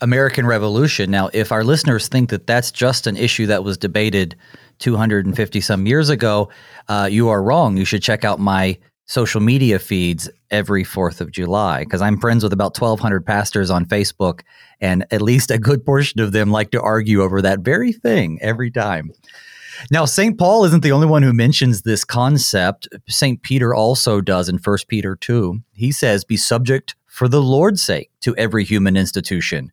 American 0.00 0.46
Revolution. 0.46 1.10
Now, 1.10 1.30
if 1.32 1.52
our 1.52 1.64
listeners 1.64 2.08
think 2.08 2.30
that 2.30 2.46
that's 2.46 2.70
just 2.70 3.06
an 3.06 3.16
issue 3.16 3.46
that 3.46 3.64
was 3.64 3.76
debated 3.76 4.36
250 4.78 5.60
some 5.60 5.86
years 5.86 6.08
ago, 6.08 6.50
uh, 6.88 7.08
you 7.10 7.28
are 7.28 7.42
wrong. 7.42 7.76
You 7.76 7.84
should 7.84 8.02
check 8.02 8.24
out 8.24 8.38
my 8.38 8.78
social 9.06 9.40
media 9.40 9.78
feeds 9.78 10.28
every 10.50 10.84
4th 10.84 11.20
of 11.20 11.32
July 11.32 11.84
because 11.84 12.02
I'm 12.02 12.20
friends 12.20 12.42
with 12.42 12.52
about 12.52 12.78
1,200 12.78 13.24
pastors 13.24 13.70
on 13.70 13.86
Facebook, 13.86 14.42
and 14.80 15.04
at 15.10 15.22
least 15.22 15.50
a 15.50 15.58
good 15.58 15.84
portion 15.84 16.20
of 16.20 16.32
them 16.32 16.50
like 16.50 16.70
to 16.72 16.80
argue 16.80 17.22
over 17.22 17.42
that 17.42 17.60
very 17.60 17.92
thing 17.92 18.38
every 18.40 18.70
time. 18.70 19.10
Now, 19.90 20.04
St. 20.04 20.36
Paul 20.36 20.64
isn't 20.64 20.82
the 20.82 20.92
only 20.92 21.06
one 21.06 21.22
who 21.22 21.32
mentions 21.32 21.82
this 21.82 22.04
concept. 22.04 22.88
St. 23.08 23.42
Peter 23.42 23.74
also 23.74 24.20
does 24.20 24.48
in 24.48 24.58
1 24.58 24.78
Peter 24.88 25.16
2. 25.16 25.60
He 25.72 25.92
says, 25.92 26.24
Be 26.24 26.36
subject 26.36 26.96
for 27.06 27.28
the 27.28 27.42
Lord's 27.42 27.82
sake 27.82 28.10
to 28.20 28.36
every 28.36 28.64
human 28.64 28.96
institution 28.96 29.72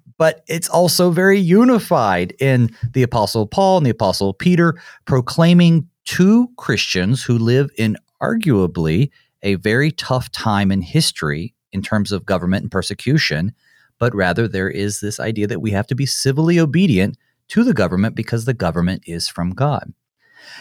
but 0.21 0.43
it's 0.47 0.69
also 0.69 1.09
very 1.09 1.39
unified 1.39 2.31
in 2.39 2.69
the 2.93 3.01
Apostle 3.01 3.47
Paul 3.47 3.77
and 3.77 3.85
the 3.87 3.89
Apostle 3.89 4.35
Peter 4.35 4.79
proclaiming 5.05 5.87
to 6.05 6.47
Christians 6.57 7.23
who 7.23 7.39
live 7.39 7.71
in 7.75 7.97
arguably 8.21 9.09
a 9.41 9.55
very 9.55 9.89
tough 9.89 10.29
time 10.29 10.71
in 10.71 10.83
history 10.83 11.55
in 11.71 11.81
terms 11.81 12.11
of 12.11 12.27
government 12.27 12.61
and 12.61 12.71
persecution, 12.71 13.51
but 13.97 14.13
rather 14.13 14.47
there 14.47 14.69
is 14.69 14.99
this 14.99 15.19
idea 15.19 15.47
that 15.47 15.59
we 15.59 15.71
have 15.71 15.87
to 15.87 15.95
be 15.95 16.05
civilly 16.05 16.59
obedient 16.59 17.17
to 17.47 17.63
the 17.63 17.73
government 17.73 18.13
because 18.13 18.45
the 18.45 18.53
government 18.53 19.01
is 19.07 19.27
from 19.27 19.49
God. 19.49 19.91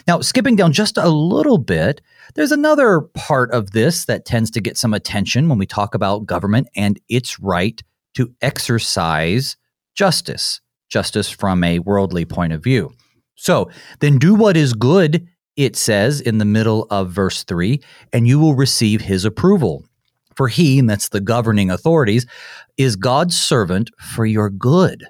Now, 0.08 0.22
skipping 0.22 0.56
down 0.56 0.72
just 0.72 0.96
a 0.96 1.10
little 1.10 1.58
bit, 1.58 2.00
there's 2.34 2.52
another 2.52 3.02
part 3.12 3.50
of 3.50 3.72
this 3.72 4.06
that 4.06 4.24
tends 4.24 4.50
to 4.52 4.62
get 4.62 4.78
some 4.78 4.94
attention 4.94 5.50
when 5.50 5.58
we 5.58 5.66
talk 5.66 5.94
about 5.94 6.24
government 6.24 6.68
and 6.74 6.98
its 7.10 7.38
right 7.40 7.82
to 8.14 8.34
exercise 8.40 9.56
justice, 9.94 10.60
justice 10.88 11.30
from 11.30 11.62
a 11.64 11.78
worldly 11.80 12.24
point 12.24 12.52
of 12.52 12.62
view. 12.62 12.92
So 13.34 13.70
then 14.00 14.18
do 14.18 14.34
what 14.34 14.56
is 14.56 14.74
good, 14.74 15.26
it 15.56 15.76
says 15.76 16.20
in 16.20 16.38
the 16.38 16.44
middle 16.44 16.86
of 16.90 17.10
verse 17.10 17.44
3, 17.44 17.80
and 18.12 18.26
you 18.26 18.38
will 18.38 18.54
receive 18.54 19.00
his 19.00 19.24
approval. 19.24 19.84
For 20.36 20.48
he, 20.48 20.78
and 20.78 20.88
that's 20.88 21.08
the 21.08 21.20
governing 21.20 21.70
authorities, 21.70 22.26
is 22.76 22.96
God's 22.96 23.36
servant 23.36 23.90
for 23.98 24.24
your 24.24 24.48
good. 24.48 25.06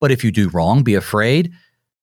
But 0.00 0.10
if 0.10 0.24
you 0.24 0.30
do 0.30 0.48
wrong, 0.48 0.82
be 0.82 0.94
afraid, 0.94 1.52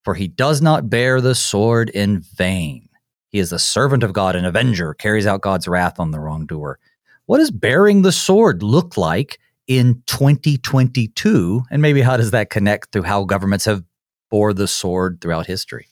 for 0.04 0.14
he 0.14 0.28
does 0.28 0.62
not 0.62 0.90
bear 0.90 1.20
the 1.22 1.36
sword 1.36 1.90
in 1.90 2.20
vain. 2.20 2.88
He 3.30 3.40
is 3.40 3.50
the 3.50 3.60
servant 3.60 4.04
of 4.04 4.14
God, 4.14 4.36
an 4.36 4.46
avenger, 4.46 4.94
carries 4.94 5.26
out 5.26 5.42
God's 5.42 5.68
wrath 5.68 6.00
on 6.00 6.12
the 6.12 6.20
wrongdoer. 6.20 6.80
What 7.26 7.40
does 7.40 7.52
bearing 7.52 8.02
the 8.02 8.12
sword 8.12 8.64
look 8.64 8.96
like 8.96 9.40
in 9.68 10.02
2022? 10.08 11.64
And 11.70 11.82
maybe 11.82 12.02
how 12.02 12.18
does 12.18 12.32
that 12.32 12.50
connect 12.50 12.92
to 12.94 13.04
how 13.04 13.26
governments 13.26 13.66
have 13.66 13.84
bore 14.30 14.54
the 14.54 14.68
sword 14.68 15.20
throughout 15.22 15.48
history? 15.48 15.88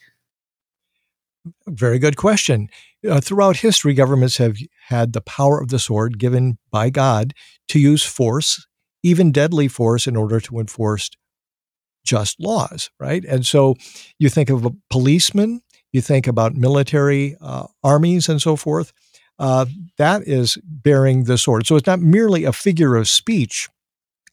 Very 1.68 2.00
good 2.00 2.18
question. 2.18 2.70
Uh, 3.08 3.22
throughout 3.22 3.58
history, 3.58 3.94
governments 3.94 4.38
have 4.38 4.58
had 4.88 5.14
the 5.14 5.22
power 5.22 5.62
of 5.62 5.70
the 5.70 5.78
sword 5.78 6.18
given 6.18 6.58
by 6.72 6.90
God 6.90 7.34
to 7.68 7.80
use 7.80 8.04
force, 8.04 8.66
even 9.04 9.32
deadly 9.32 9.68
force, 9.68 10.08
in 10.08 10.16
order 10.16 10.40
to 10.40 10.60
enforce 10.60 11.12
just 12.04 12.40
laws, 12.40 12.90
right? 13.00 13.24
And 13.26 13.46
so 13.46 13.76
you 14.18 14.30
think 14.30 14.50
of 14.50 14.66
a 14.66 14.72
policeman, 14.90 15.62
you 15.92 16.02
think 16.02 16.26
about 16.28 16.56
military 16.56 17.36
uh, 17.42 17.68
armies 17.84 18.28
and 18.28 18.42
so 18.42 18.56
forth 18.56 18.92
uh, 19.40 19.66
that 19.98 20.24
is 20.28 20.58
bearing 20.64 21.26
the 21.26 21.38
sword. 21.38 21.68
So 21.68 21.76
it's 21.76 21.88
not 21.88 22.00
merely 22.00 22.44
a 22.44 22.54
figure 22.54 22.96
of 22.96 23.08
speech. 23.08 23.70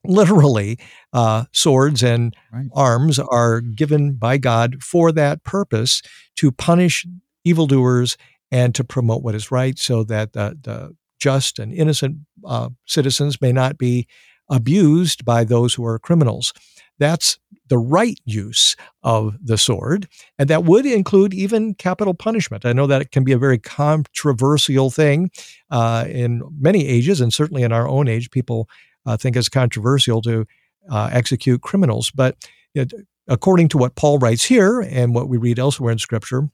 Literally, 0.05 0.81
uh, 1.13 1.45
swords 1.53 2.03
and 2.03 2.35
right. 2.53 2.67
arms 2.75 3.21
are 3.21 3.61
given 3.61 4.15
by 4.15 4.37
God 4.37 4.83
for 4.83 5.13
that 5.13 5.45
purpose 5.45 6.03
to 6.37 6.51
punish 6.51 7.07
evildoers 7.45 8.17
and 8.51 8.75
to 8.75 8.83
promote 8.83 9.23
what 9.23 9.37
is 9.37 9.53
right 9.53 9.79
so 9.79 10.03
that 10.03 10.33
the, 10.33 10.59
the 10.61 10.97
just 11.21 11.61
and 11.61 11.73
innocent 11.73 12.17
uh, 12.45 12.69
citizens 12.85 13.41
may 13.41 13.53
not 13.53 13.79
be 13.79 14.09
abused 14.51 15.25
by 15.25 15.45
those 15.45 15.75
who 15.75 15.87
are 15.87 16.01
criminals. 16.01 16.53
That's 16.99 17.39
the 17.73 17.79
right 17.79 18.21
use 18.27 18.77
of 19.03 19.35
the 19.43 19.57
sword. 19.57 20.07
And 20.39 20.51
that 20.51 20.65
would 20.65 20.85
include 20.85 21.33
even 21.33 21.73
capital 21.75 22.13
punishment. 22.13 22.67
I 22.67 22.75
know 22.75 22.87
that 22.87 23.01
it 23.01 23.13
can 23.13 23.25
be 23.25 23.33
a 23.33 23.39
very 23.39 23.59
controversial 23.59 24.91
thing 24.91 25.31
uh, 25.71 26.05
in 26.07 26.43
many 26.61 26.87
ages, 26.87 27.19
and 27.23 27.33
certainly 27.33 27.63
in 27.63 27.73
our 27.73 27.89
own 27.89 28.09
age, 28.09 28.31
people 28.31 28.69
uh, 29.07 29.17
think 29.17 29.37
it's 29.37 29.49
controversial 29.49 30.21
to 30.21 30.45
uh, 30.91 31.09
execute 31.11 31.63
criminals. 31.63 32.11
But 32.11 32.37
it, 32.75 32.93
according 33.27 33.69
to 33.69 33.79
what 33.79 33.97
Paul 33.97 34.19
writes 34.19 34.45
here 34.45 34.83
and 34.83 35.15
what 35.15 35.31
we 35.31 35.39
read 35.39 35.59
elsewhere 35.59 35.93
in 35.93 35.99
Scripture, 35.99 36.51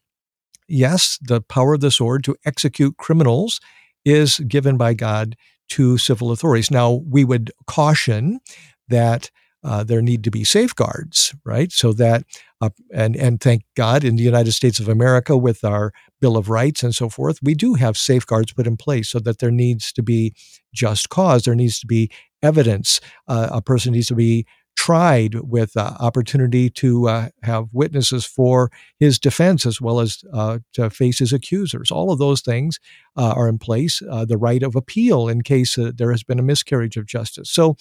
yes, 0.68 1.18
the 1.20 1.40
power 1.40 1.74
of 1.74 1.80
the 1.80 1.90
sword 1.90 2.22
to 2.24 2.36
execute 2.44 2.96
criminals 2.96 3.60
is 4.04 4.38
given 4.46 4.76
by 4.76 4.94
God 4.94 5.34
to 5.70 5.98
civil 5.98 6.30
authorities. 6.30 6.70
Now, 6.70 6.92
we 6.92 7.24
would 7.24 7.50
caution 7.66 8.38
that 8.86 9.32
uh, 9.64 9.82
there 9.82 10.02
need 10.02 10.22
to 10.24 10.30
be 10.30 10.44
safeguards, 10.44 11.34
right? 11.44 11.72
So 11.72 11.92
that, 11.94 12.24
uh, 12.60 12.70
and 12.92 13.16
and 13.16 13.40
thank 13.40 13.62
God, 13.76 14.04
in 14.04 14.16
the 14.16 14.22
United 14.22 14.52
States 14.52 14.78
of 14.78 14.88
America, 14.88 15.36
with 15.36 15.64
our 15.64 15.92
Bill 16.20 16.36
of 16.36 16.48
Rights 16.48 16.82
and 16.82 16.94
so 16.94 17.08
forth, 17.08 17.38
we 17.42 17.54
do 17.54 17.74
have 17.74 17.96
safeguards 17.96 18.52
put 18.52 18.66
in 18.66 18.76
place 18.76 19.08
so 19.08 19.18
that 19.20 19.38
there 19.38 19.50
needs 19.50 19.92
to 19.92 20.02
be 20.02 20.34
just 20.72 21.08
cause. 21.08 21.42
There 21.42 21.54
needs 21.54 21.80
to 21.80 21.86
be 21.86 22.10
evidence. 22.42 23.00
Uh, 23.26 23.48
a 23.50 23.62
person 23.62 23.92
needs 23.92 24.06
to 24.08 24.14
be 24.14 24.46
tried 24.76 25.34
with 25.40 25.76
uh, 25.76 25.94
opportunity 25.98 26.70
to 26.70 27.08
uh, 27.08 27.28
have 27.42 27.66
witnesses 27.72 28.24
for 28.24 28.70
his 29.00 29.18
defense 29.18 29.66
as 29.66 29.80
well 29.80 29.98
as 29.98 30.22
uh, 30.32 30.60
to 30.72 30.88
face 30.88 31.18
his 31.18 31.32
accusers. 31.32 31.90
All 31.90 32.12
of 32.12 32.20
those 32.20 32.42
things 32.42 32.78
are 33.16 33.48
in 33.48 33.58
place. 33.58 33.98
The 33.98 34.38
right 34.38 34.62
of 34.62 34.76
appeal 34.76 35.28
in 35.28 35.42
case 35.42 35.76
there 35.76 36.12
has 36.12 36.22
been 36.22 36.38
a 36.38 36.44
miscarriage 36.44 36.96
of 36.96 37.06
justice. 37.06 37.50
So 37.50 37.76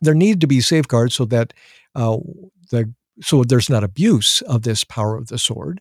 there 0.00 0.14
need 0.14 0.40
to 0.40 0.46
be 0.46 0.60
safeguards 0.60 1.14
so 1.14 1.24
that 1.26 1.52
uh, 1.94 2.18
the 2.70 2.92
so 3.20 3.44
there's 3.44 3.70
not 3.70 3.84
abuse 3.84 4.42
of 4.42 4.62
this 4.62 4.82
power 4.82 5.16
of 5.16 5.28
the 5.28 5.38
sword. 5.38 5.80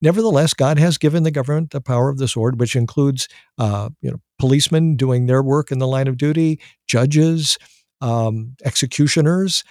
Nevertheless, 0.00 0.54
God 0.54 0.78
has 0.78 0.96
given 0.96 1.24
the 1.24 1.32
government 1.32 1.70
the 1.70 1.80
power 1.80 2.08
of 2.08 2.18
the 2.18 2.28
sword, 2.28 2.60
which 2.60 2.76
includes 2.76 3.28
uh, 3.58 3.90
you 4.00 4.10
know 4.10 4.20
policemen 4.38 4.96
doing 4.96 5.26
their 5.26 5.42
work 5.42 5.72
in 5.72 5.78
the 5.78 5.88
line 5.88 6.06
of 6.06 6.16
duty, 6.16 6.60
judges, 6.86 7.58
um, 8.00 8.54
executioners, 8.64 9.64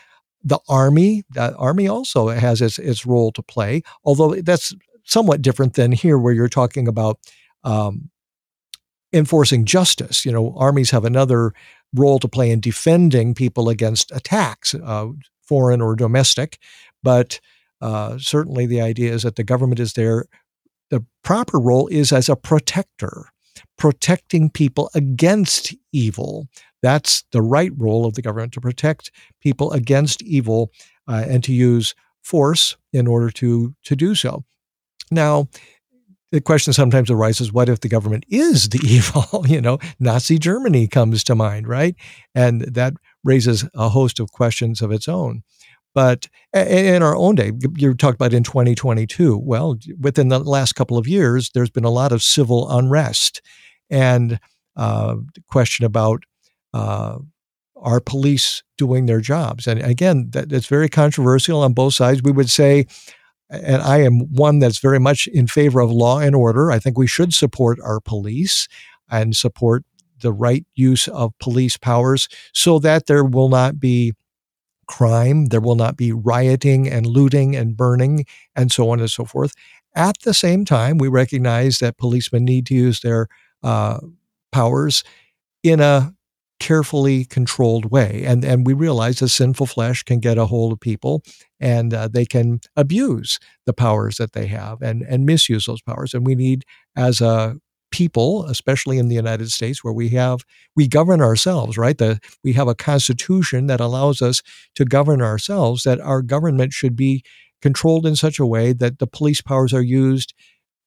the 0.43 0.59
army, 0.69 1.23
the 1.29 1.55
army 1.55 1.87
also 1.87 2.29
has 2.29 2.61
its, 2.61 2.79
its 2.79 3.05
role 3.05 3.31
to 3.33 3.41
play, 3.41 3.81
although 4.03 4.35
that's 4.35 4.73
somewhat 5.03 5.41
different 5.41 5.73
than 5.73 5.91
here 5.91 6.17
where 6.17 6.33
you're 6.33 6.47
talking 6.49 6.87
about 6.87 7.19
um, 7.63 8.09
enforcing 9.13 9.65
justice. 9.65 10.25
You 10.25 10.31
know, 10.31 10.53
armies 10.57 10.91
have 10.91 11.05
another 11.05 11.53
role 11.95 12.19
to 12.19 12.27
play 12.27 12.51
in 12.51 12.59
defending 12.59 13.33
people 13.33 13.69
against 13.69 14.11
attacks, 14.11 14.73
uh, 14.73 15.07
foreign 15.41 15.81
or 15.81 15.95
domestic. 15.95 16.59
But 17.03 17.39
uh, 17.81 18.17
certainly 18.17 18.65
the 18.65 18.81
idea 18.81 19.13
is 19.13 19.23
that 19.23 19.35
the 19.35 19.43
government 19.43 19.79
is 19.79 19.93
there. 19.93 20.25
The 20.89 21.05
proper 21.23 21.59
role 21.59 21.87
is 21.87 22.11
as 22.11 22.29
a 22.29 22.35
protector, 22.35 23.29
protecting 23.77 24.49
people 24.49 24.89
against 24.95 25.75
evil. 25.91 26.47
That's 26.81 27.23
the 27.31 27.41
right 27.41 27.71
role 27.75 28.05
of 28.05 28.13
the 28.13 28.21
government 28.21 28.53
to 28.53 28.61
protect 28.61 29.11
people 29.41 29.71
against 29.71 30.21
evil 30.21 30.71
uh, 31.07 31.25
and 31.27 31.43
to 31.43 31.53
use 31.53 31.95
force 32.23 32.77
in 32.93 33.07
order 33.07 33.29
to, 33.31 33.73
to 33.83 33.95
do 33.95 34.15
so. 34.15 34.43
Now, 35.11 35.47
the 36.31 36.41
question 36.41 36.73
sometimes 36.73 37.09
arises 37.09 37.53
what 37.53 37.69
if 37.69 37.79
the 37.79 37.89
government 37.89 38.25
is 38.29 38.69
the 38.69 38.79
evil? 38.85 39.45
you 39.47 39.61
know, 39.61 39.79
Nazi 39.99 40.37
Germany 40.37 40.87
comes 40.87 41.23
to 41.25 41.35
mind, 41.35 41.67
right? 41.67 41.95
And 42.35 42.61
that 42.61 42.93
raises 43.23 43.65
a 43.73 43.89
host 43.89 44.19
of 44.19 44.31
questions 44.31 44.81
of 44.81 44.91
its 44.91 45.07
own. 45.07 45.43
But 45.93 46.27
in 46.53 47.01
our 47.01 47.15
own 47.15 47.35
day, 47.35 47.53
you 47.75 47.95
talked 47.95 48.15
about 48.15 48.33
in 48.33 48.43
2022. 48.43 49.35
Well, 49.35 49.79
within 49.99 50.27
the 50.27 50.37
last 50.37 50.73
couple 50.73 50.97
of 50.97 51.07
years, 51.07 51.49
there's 51.55 51.71
been 51.71 51.85
a 51.85 51.89
lot 51.89 52.11
of 52.11 52.21
civil 52.21 52.69
unrest 52.69 53.41
and 53.89 54.39
uh, 54.75 55.15
question 55.49 55.85
about 55.85 56.21
uh, 56.71 57.17
are 57.81 57.99
police 57.99 58.63
doing 58.77 59.05
their 59.05 59.21
jobs? 59.21 59.67
And 59.67 59.81
again, 59.81 60.29
that, 60.31 60.51
it's 60.51 60.67
very 60.67 60.89
controversial 60.89 61.61
on 61.61 61.73
both 61.73 61.95
sides. 61.95 62.21
We 62.21 62.31
would 62.31 62.49
say 62.49 62.85
and 63.49 63.81
I 63.81 63.99
am 63.99 64.19
one 64.33 64.59
that's 64.59 64.79
very 64.79 64.99
much 64.99 65.27
in 65.27 65.47
favor 65.47 65.79
of 65.79 65.91
law 65.91 66.19
and 66.19 66.35
order. 66.35 66.71
I 66.71 66.79
think 66.79 66.97
we 66.97 67.07
should 67.07 67.33
support 67.33 67.79
our 67.83 67.99
police 67.99 68.67
and 69.09 69.35
support 69.35 69.83
the 70.21 70.33
right 70.33 70.65
use 70.75 71.07
of 71.07 71.37
police 71.39 71.77
powers 71.77 72.27
so 72.53 72.79
that 72.79 73.05
there 73.05 73.23
will 73.23 73.49
not 73.49 73.79
be 73.79 74.13
crime, 74.87 75.47
there 75.47 75.61
will 75.61 75.75
not 75.75 75.97
be 75.97 76.11
rioting 76.11 76.89
and 76.89 77.05
looting 77.05 77.55
and 77.55 77.77
burning 77.77 78.25
and 78.55 78.71
so 78.71 78.89
on 78.89 78.99
and 78.99 79.11
so 79.11 79.25
forth. 79.25 79.53
At 79.95 80.19
the 80.21 80.33
same 80.33 80.65
time, 80.65 80.97
we 80.97 81.07
recognize 81.07 81.79
that 81.79 81.97
policemen 81.97 82.45
need 82.45 82.65
to 82.67 82.73
use 82.73 83.01
their 83.01 83.27
uh, 83.63 83.99
powers 84.51 85.03
in 85.63 85.79
a 85.79 86.13
carefully 86.59 87.25
controlled 87.25 87.91
way. 87.91 88.23
And, 88.25 88.43
and 88.43 88.65
we 88.65 88.73
realize 88.73 89.19
the 89.19 89.29
sinful 89.29 89.67
flesh 89.67 90.03
can 90.03 90.19
get 90.19 90.37
a 90.37 90.45
hold 90.45 90.73
of 90.73 90.79
people 90.79 91.23
and 91.59 91.93
uh, 91.93 92.07
they 92.07 92.25
can 92.25 92.59
abuse 92.75 93.39
the 93.65 93.73
powers 93.73 94.17
that 94.17 94.33
they 94.33 94.47
have 94.47 94.81
and, 94.81 95.03
and 95.03 95.25
misuse 95.25 95.65
those 95.65 95.81
powers. 95.81 96.13
And 96.13 96.25
we 96.25 96.35
need, 96.35 96.63
as 96.95 97.21
a 97.21 97.55
people, 97.91 98.45
especially 98.45 98.97
in 98.97 99.07
the 99.07 99.15
United 99.15 99.51
States, 99.51 99.83
where 99.83 99.93
we 99.93 100.09
have, 100.09 100.43
we 100.75 100.87
govern 100.87 101.21
ourselves, 101.21 101.77
right? 101.77 101.97
The, 101.97 102.19
we 102.43 102.53
have 102.53 102.67
a 102.67 102.75
constitution 102.75 103.67
that 103.67 103.79
allows 103.79 104.21
us 104.21 104.41
to 104.75 104.85
govern 104.85 105.21
ourselves, 105.21 105.83
that 105.83 106.01
our 106.01 106.21
government 106.21 106.73
should 106.73 106.95
be 106.95 107.23
controlled 107.61 108.05
in 108.05 108.15
such 108.15 108.39
a 108.39 108.45
way 108.45 108.73
that 108.73 108.99
the 108.99 109.07
police 109.07 109.41
powers 109.41 109.73
are 109.73 109.81
used 109.81 110.33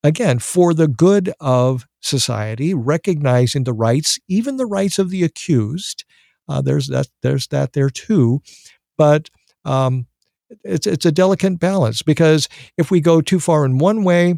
again, 0.02 0.38
for 0.38 0.74
the 0.74 0.88
good 0.88 1.32
of 1.40 1.86
society, 2.00 2.74
recognizing 2.74 3.64
the 3.64 3.72
rights, 3.72 4.18
even 4.28 4.56
the 4.56 4.66
rights 4.66 4.98
of 4.98 5.10
the 5.10 5.22
accused. 5.22 6.04
Uh, 6.48 6.60
there's 6.60 6.88
that. 6.88 7.08
There's 7.22 7.46
that 7.48 7.74
there 7.74 7.90
too, 7.90 8.42
but 8.98 9.30
um, 9.64 10.06
it's 10.64 10.86
it's 10.86 11.06
a 11.06 11.12
delicate 11.12 11.60
balance 11.60 12.02
because 12.02 12.48
if 12.76 12.90
we 12.90 13.00
go 13.00 13.20
too 13.20 13.38
far 13.38 13.64
in 13.64 13.78
one 13.78 14.02
way, 14.02 14.34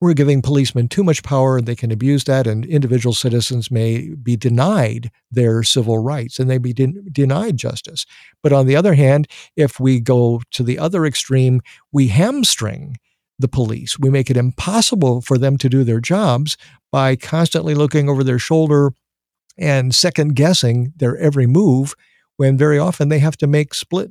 we're 0.00 0.14
giving 0.14 0.42
policemen 0.42 0.88
too 0.88 1.04
much 1.04 1.22
power 1.22 1.58
and 1.58 1.66
they 1.66 1.74
can 1.74 1.90
abuse 1.90 2.24
that, 2.24 2.46
and 2.46 2.64
individual 2.64 3.12
citizens 3.14 3.70
may 3.70 4.10
be 4.14 4.36
denied 4.36 5.10
their 5.30 5.62
civil 5.62 5.98
rights 5.98 6.38
and 6.38 6.48
they 6.48 6.58
be 6.58 6.72
de- 6.72 6.94
denied 7.10 7.56
justice. 7.56 8.06
But 8.42 8.52
on 8.52 8.66
the 8.66 8.76
other 8.76 8.94
hand, 8.94 9.26
if 9.56 9.80
we 9.80 10.00
go 10.00 10.40
to 10.52 10.62
the 10.62 10.78
other 10.78 11.04
extreme, 11.04 11.60
we 11.92 12.08
hamstring 12.08 12.96
the 13.40 13.48
police. 13.48 13.98
We 13.98 14.10
make 14.10 14.30
it 14.30 14.36
impossible 14.36 15.20
for 15.22 15.38
them 15.38 15.56
to 15.58 15.68
do 15.68 15.84
their 15.84 16.00
jobs 16.00 16.56
by 16.92 17.16
constantly 17.16 17.74
looking 17.74 18.08
over 18.08 18.22
their 18.22 18.38
shoulder 18.38 18.92
and 19.58 19.94
second 19.94 20.34
guessing 20.34 20.92
their 20.96 21.16
every 21.16 21.46
move 21.46 21.94
when 22.36 22.56
very 22.56 22.78
often 22.78 23.08
they 23.08 23.18
have 23.18 23.36
to 23.36 23.46
make 23.46 23.74
split 23.74 24.10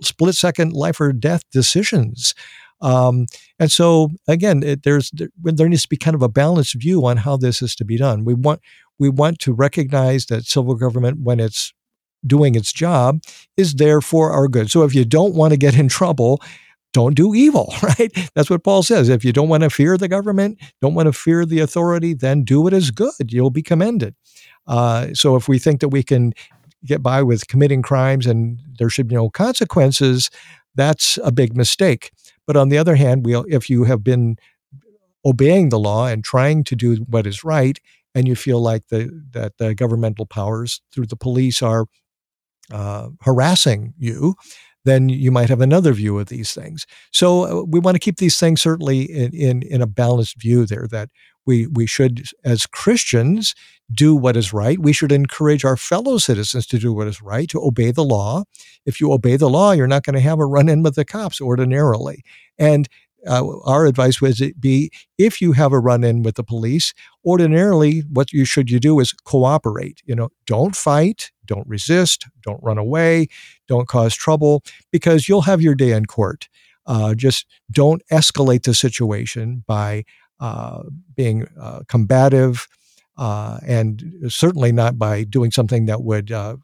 split 0.00 0.34
second 0.34 0.72
life 0.72 1.00
or 1.00 1.12
death 1.12 1.42
decisions. 1.50 2.34
Um, 2.80 3.26
and 3.58 3.70
so 3.70 4.10
again, 4.26 4.62
it, 4.62 4.82
there's 4.82 5.10
there, 5.10 5.28
there 5.42 5.68
needs 5.68 5.82
to 5.82 5.88
be 5.88 5.96
kind 5.96 6.14
of 6.14 6.22
a 6.22 6.28
balanced 6.28 6.74
view 6.74 7.04
on 7.06 7.18
how 7.18 7.36
this 7.36 7.62
is 7.62 7.74
to 7.76 7.84
be 7.84 7.96
done. 7.96 8.24
We 8.24 8.34
want 8.34 8.60
we 8.98 9.08
want 9.08 9.38
to 9.40 9.52
recognize 9.52 10.26
that 10.26 10.44
civil 10.44 10.74
government, 10.74 11.20
when 11.20 11.40
it's 11.40 11.72
doing 12.26 12.54
its 12.54 12.72
job, 12.72 13.20
is 13.56 13.74
there 13.74 14.00
for 14.00 14.32
our 14.32 14.48
good. 14.48 14.70
So 14.70 14.82
if 14.82 14.94
you 14.94 15.04
don't 15.04 15.34
want 15.34 15.52
to 15.52 15.58
get 15.58 15.76
in 15.76 15.88
trouble, 15.88 16.40
don't 16.94 17.14
do 17.14 17.34
evil, 17.34 17.74
right? 17.82 18.10
That's 18.34 18.48
what 18.48 18.64
Paul 18.64 18.82
says. 18.82 19.10
If 19.10 19.24
you 19.24 19.32
don't 19.32 19.50
want 19.50 19.64
to 19.64 19.70
fear 19.70 19.98
the 19.98 20.08
government, 20.08 20.58
don't 20.80 20.94
want 20.94 21.06
to 21.06 21.12
fear 21.12 21.44
the 21.44 21.60
authority, 21.60 22.14
then 22.14 22.44
do 22.44 22.62
what 22.62 22.72
is 22.72 22.90
good. 22.90 23.12
You'll 23.28 23.50
be 23.50 23.62
commended. 23.62 24.14
Uh, 24.66 25.08
so 25.12 25.36
if 25.36 25.46
we 25.46 25.58
think 25.58 25.80
that 25.80 25.90
we 25.90 26.02
can 26.02 26.32
get 26.86 27.02
by 27.02 27.22
with 27.22 27.48
committing 27.48 27.82
crimes 27.82 28.26
and 28.26 28.58
there 28.78 28.88
should 28.88 29.08
be 29.08 29.14
no 29.14 29.28
consequences, 29.28 30.30
that's 30.74 31.18
a 31.22 31.32
big 31.32 31.56
mistake. 31.56 32.12
But 32.46 32.56
on 32.56 32.70
the 32.70 32.78
other 32.78 32.94
hand, 32.96 33.26
we, 33.26 33.36
if 33.48 33.68
you 33.68 33.84
have 33.84 34.02
been 34.02 34.36
obeying 35.24 35.70
the 35.70 35.78
law 35.78 36.06
and 36.06 36.22
trying 36.22 36.64
to 36.64 36.76
do 36.76 36.96
what 37.08 37.26
is 37.26 37.44
right, 37.44 37.78
and 38.14 38.28
you 38.28 38.36
feel 38.36 38.60
like 38.60 38.86
the, 38.88 39.10
that 39.32 39.58
the 39.58 39.74
governmental 39.74 40.26
powers 40.26 40.80
through 40.92 41.06
the 41.06 41.16
police 41.16 41.62
are 41.62 41.86
uh, 42.70 43.08
harassing 43.22 43.94
you, 43.98 44.36
then 44.84 45.08
you 45.08 45.30
might 45.30 45.48
have 45.48 45.60
another 45.60 45.92
view 45.92 46.18
of 46.18 46.28
these 46.28 46.52
things. 46.52 46.86
So 47.12 47.44
uh, 47.44 47.64
we 47.64 47.80
want 47.80 47.94
to 47.94 48.00
keep 48.00 48.18
these 48.18 48.38
things 48.38 48.62
certainly 48.62 49.02
in, 49.02 49.34
in, 49.34 49.62
in 49.62 49.82
a 49.82 49.86
balanced 49.86 50.40
view 50.40 50.66
there 50.66 50.86
that 50.90 51.10
we, 51.46 51.66
we 51.66 51.86
should, 51.86 52.24
as 52.44 52.66
Christians, 52.66 53.54
do 53.92 54.14
what 54.14 54.36
is 54.36 54.52
right. 54.52 54.78
We 54.78 54.92
should 54.92 55.12
encourage 55.12 55.64
our 55.64 55.76
fellow 55.76 56.18
citizens 56.18 56.66
to 56.68 56.78
do 56.78 56.92
what 56.92 57.06
is 57.06 57.20
right, 57.20 57.48
to 57.50 57.62
obey 57.62 57.90
the 57.90 58.04
law. 58.04 58.44
If 58.86 59.00
you 59.00 59.12
obey 59.12 59.36
the 59.36 59.50
law, 59.50 59.72
you're 59.72 59.86
not 59.86 60.04
going 60.04 60.14
to 60.14 60.20
have 60.20 60.40
a 60.40 60.46
run 60.46 60.68
in 60.68 60.82
with 60.82 60.94
the 60.94 61.04
cops 61.04 61.40
ordinarily. 61.40 62.22
And 62.58 62.88
uh, 63.26 63.58
our 63.64 63.86
advice 63.86 64.20
would 64.20 64.38
be 64.60 64.90
if 65.18 65.40
you 65.40 65.52
have 65.52 65.72
a 65.72 65.78
run 65.78 66.04
in 66.04 66.22
with 66.22 66.36
the 66.36 66.44
police, 66.44 66.92
ordinarily 67.24 68.00
what 68.10 68.32
you 68.32 68.44
should 68.44 68.70
you 68.70 68.80
do 68.80 69.00
is 69.00 69.12
cooperate. 69.12 70.02
You 70.04 70.14
know, 70.14 70.28
don't 70.46 70.76
fight, 70.76 71.30
don't 71.46 71.66
resist, 71.68 72.26
don't 72.42 72.62
run 72.62 72.78
away, 72.78 73.28
don't 73.68 73.88
cause 73.88 74.14
trouble, 74.14 74.62
because 74.90 75.28
you'll 75.28 75.42
have 75.42 75.62
your 75.62 75.74
day 75.74 75.92
in 75.92 76.06
court. 76.06 76.48
Uh, 76.86 77.14
just 77.14 77.46
don't 77.70 78.02
escalate 78.12 78.64
the 78.64 78.74
situation 78.74 79.64
by 79.66 80.04
uh, 80.40 80.82
being 81.14 81.46
uh, 81.60 81.80
combative, 81.88 82.66
uh, 83.16 83.58
and 83.66 84.02
certainly 84.28 84.72
not 84.72 84.98
by 84.98 85.24
doing 85.24 85.50
something 85.50 85.86
that 85.86 86.02
would 86.02 86.30
uh, 86.32 86.56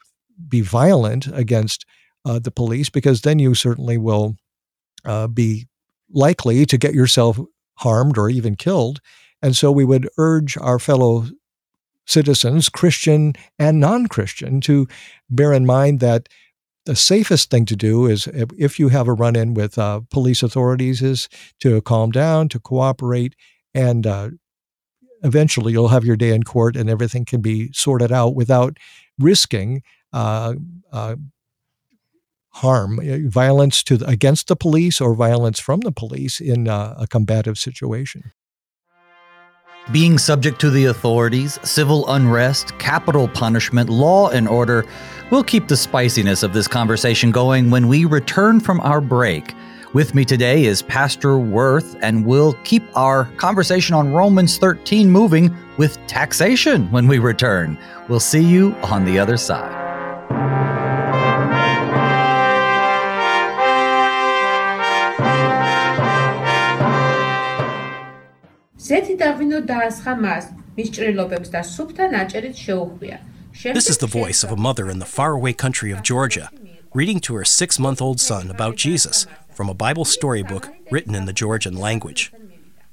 be 0.48 0.60
violent 0.60 1.26
against 1.32 1.86
the 2.24 2.50
police, 2.50 2.90
because 2.90 3.22
then 3.22 3.38
you 3.38 3.54
certainly 3.54 3.96
will 3.96 4.36
be 5.32 5.66
likely 6.12 6.66
to 6.66 6.76
get 6.76 6.92
yourself 6.92 7.38
harmed 7.76 8.18
or 8.18 8.28
even 8.28 8.56
killed. 8.56 9.00
And 9.42 9.56
so 9.56 9.72
we 9.72 9.86
would 9.86 10.08
urge 10.18 10.58
our 10.58 10.78
fellow 10.78 11.26
citizens, 12.10 12.68
Christian 12.68 13.34
and 13.58 13.80
non 13.80 14.06
Christian, 14.06 14.60
to 14.62 14.88
bear 15.28 15.52
in 15.52 15.66
mind 15.66 16.00
that 16.00 16.28
the 16.86 16.96
safest 16.96 17.50
thing 17.50 17.66
to 17.66 17.76
do 17.76 18.06
is 18.06 18.26
if 18.34 18.78
you 18.78 18.88
have 18.88 19.06
a 19.06 19.12
run 19.12 19.36
in 19.36 19.54
with 19.54 19.78
uh, 19.78 20.00
police 20.10 20.42
authorities, 20.42 21.02
is 21.02 21.28
to 21.60 21.80
calm 21.82 22.10
down, 22.10 22.48
to 22.48 22.58
cooperate, 22.58 23.36
and 23.74 24.06
uh, 24.06 24.30
eventually 25.22 25.72
you'll 25.72 25.88
have 25.88 26.04
your 26.04 26.16
day 26.16 26.34
in 26.34 26.42
court 26.42 26.76
and 26.76 26.88
everything 26.88 27.24
can 27.24 27.40
be 27.40 27.70
sorted 27.72 28.10
out 28.10 28.34
without 28.34 28.78
risking 29.18 29.82
uh, 30.12 30.54
uh 30.92 31.14
harm, 32.54 32.98
uh, 32.98 33.28
violence 33.28 33.82
to 33.84 33.98
against 34.06 34.48
the 34.48 34.56
police 34.56 35.00
or 35.00 35.14
violence 35.14 35.60
from 35.60 35.80
the 35.80 35.92
police 35.92 36.40
in 36.40 36.68
uh, 36.68 36.94
a 36.98 37.06
combative 37.06 37.58
situation. 37.58 38.32
Being 39.92 40.18
subject 40.18 40.60
to 40.60 40.70
the 40.70 40.84
authorities, 40.84 41.58
civil 41.64 42.08
unrest, 42.12 42.78
capital 42.78 43.26
punishment, 43.26 43.88
law 43.88 44.28
and 44.28 44.46
order, 44.46 44.84
we'll 45.32 45.42
keep 45.42 45.66
the 45.66 45.76
spiciness 45.76 46.44
of 46.44 46.52
this 46.52 46.68
conversation 46.68 47.32
going 47.32 47.72
when 47.72 47.88
we 47.88 48.04
return 48.04 48.60
from 48.60 48.80
our 48.82 49.00
break. 49.00 49.52
With 49.92 50.14
me 50.14 50.24
today 50.24 50.64
is 50.66 50.82
Pastor 50.82 51.30
Woerth, 51.30 51.98
and 52.02 52.24
we'll 52.24 52.52
keep 52.62 52.84
our 52.96 53.24
conversation 53.36 53.96
on 53.96 54.12
Romans 54.12 54.58
13 54.58 55.10
moving 55.10 55.56
with 55.76 55.98
taxation 56.06 56.88
when 56.92 57.08
we 57.08 57.18
return. 57.18 57.76
We'll 58.08 58.20
see 58.20 58.44
you 58.44 58.76
on 58.84 59.04
the 59.04 59.18
other 59.18 59.36
side. 59.36 60.79
ზეთი 68.89 69.15
დაღვინო 69.21 69.59
დაასხა 69.69 70.13
მას, 70.19 70.45
მის 70.75 70.89
ჭრილობებს 70.95 71.49
და 71.53 71.61
სუფთა 71.63 72.05
ნაჭერით 72.11 72.55
შეუხვია. 72.65 73.17
This 73.73 73.89
is 73.89 73.99
the 73.99 74.07
voice 74.07 74.43
of 74.43 74.51
a 74.51 74.59
mother 74.67 74.89
in 74.89 74.99
the 74.99 75.05
faraway 75.17 75.53
country 75.53 75.91
of 75.91 76.03
Georgia, 76.03 76.49
reading 76.93 77.19
to 77.21 77.35
her 77.35 77.45
six 77.45 77.79
month 77.79 78.01
old 78.01 78.19
son 78.19 78.51
about 78.51 78.75
Jesus 78.75 79.25
from 79.53 79.69
a 79.69 79.73
Bible 79.73 80.03
storybook 80.03 80.69
written 80.91 81.15
in 81.15 81.25
the 81.25 81.33
Georgian 81.41 81.77
language. 81.77 82.33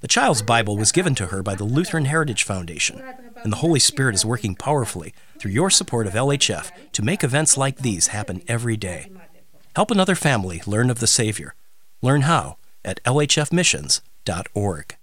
The 0.01 0.09
child's 0.09 0.43
Bible 0.43 0.77
was 0.77 0.93
given 0.93 1.15
to 1.17 1.27
her 1.27 1.43
by 1.43 1.57
the 1.57 1.65
Lutheran 1.65 2.07
Heritage 2.07 2.45
Foundation, 2.45 3.03
and 3.43 3.53
the 3.53 3.63
Holy 3.67 3.81
Spirit 3.81 4.15
is 4.15 4.25
working 4.25 4.55
powerfully 4.55 5.13
through 5.39 5.51
your 5.51 5.71
support 5.71 6.07
of 6.07 6.15
LHF 6.15 6.71
to 6.93 7.03
make 7.03 7.25
events 7.25 7.57
like 7.57 7.79
these 7.79 8.09
happen 8.09 8.43
every 8.47 8.77
day. 8.77 9.11
Help 9.75 9.91
another 9.91 10.15
family 10.15 10.63
learn 10.65 10.91
of 10.91 11.01
the 11.01 11.07
Savior. 11.07 11.55
Learn 12.03 12.23
how 12.23 12.57
at 12.85 13.03
lhfmissions.org. 13.05 14.96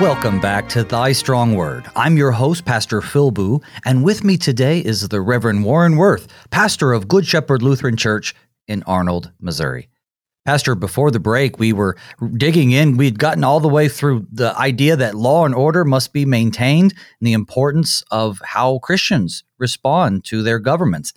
Welcome 0.00 0.38
back 0.38 0.68
to 0.68 0.84
Thy 0.84 1.10
Strong 1.10 1.56
Word. 1.56 1.84
I'm 1.96 2.16
your 2.16 2.30
host, 2.30 2.64
Pastor 2.64 3.02
Phil 3.02 3.32
Booe, 3.32 3.60
and 3.84 4.04
with 4.04 4.22
me 4.22 4.36
today 4.36 4.78
is 4.78 5.08
the 5.08 5.20
Reverend 5.20 5.64
Warren 5.64 5.94
Woerth, 5.94 6.28
pastor 6.50 6.92
of 6.92 7.08
Good 7.08 7.26
Shepherd 7.26 7.62
Lutheran 7.62 7.96
Church 7.96 8.32
in 8.68 8.84
Arnold, 8.84 9.32
Missouri. 9.40 9.88
Pastor, 10.44 10.76
before 10.76 11.10
the 11.10 11.18
break, 11.18 11.58
we 11.58 11.72
were 11.72 11.96
digging 12.36 12.70
in. 12.70 12.96
We'd 12.96 13.18
gotten 13.18 13.42
all 13.42 13.58
the 13.58 13.66
way 13.66 13.88
through 13.88 14.28
the 14.30 14.56
idea 14.56 14.94
that 14.94 15.16
law 15.16 15.44
and 15.44 15.52
order 15.54 15.84
must 15.84 16.12
be 16.12 16.24
maintained 16.24 16.92
and 16.92 17.26
the 17.26 17.32
importance 17.32 18.04
of 18.12 18.40
how 18.44 18.78
Christians 18.78 19.42
respond 19.58 20.24
to 20.26 20.44
their 20.44 20.60
governments. 20.60 21.12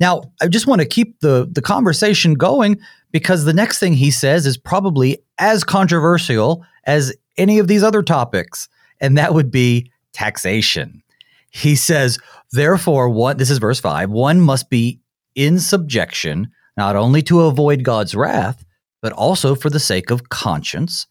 Now, 0.00 0.32
I 0.42 0.48
just 0.48 0.66
want 0.66 0.82
to 0.82 0.86
keep 0.86 1.20
the, 1.20 1.48
the 1.50 1.62
conversation 1.62 2.34
going 2.34 2.78
because 3.10 3.46
the 3.46 3.54
next 3.54 3.78
thing 3.78 3.94
he 3.94 4.10
says 4.10 4.44
is 4.44 4.58
probably 4.58 5.16
as 5.38 5.64
controversial 5.64 6.62
as 6.84 7.14
any 7.38 7.58
of 7.58 7.68
these 7.68 7.82
other 7.82 8.02
topics, 8.02 8.68
and 9.00 9.16
that 9.16 9.32
would 9.32 9.50
be 9.50 9.90
taxation. 10.12 11.02
He 11.50 11.76
says, 11.76 12.18
therefore, 12.52 13.08
one, 13.08 13.38
this 13.38 13.50
is 13.50 13.58
verse 13.58 13.80
five, 13.80 14.10
one 14.10 14.40
must 14.40 14.68
be 14.68 15.00
in 15.34 15.58
subjection, 15.58 16.48
not 16.76 16.96
only 16.96 17.22
to 17.22 17.42
avoid 17.42 17.84
God's 17.84 18.14
wrath, 18.14 18.64
but 19.00 19.12
also 19.12 19.54
for 19.54 19.70
the 19.70 19.80
sake 19.80 20.10
of 20.10 20.28
conscience. 20.28 21.06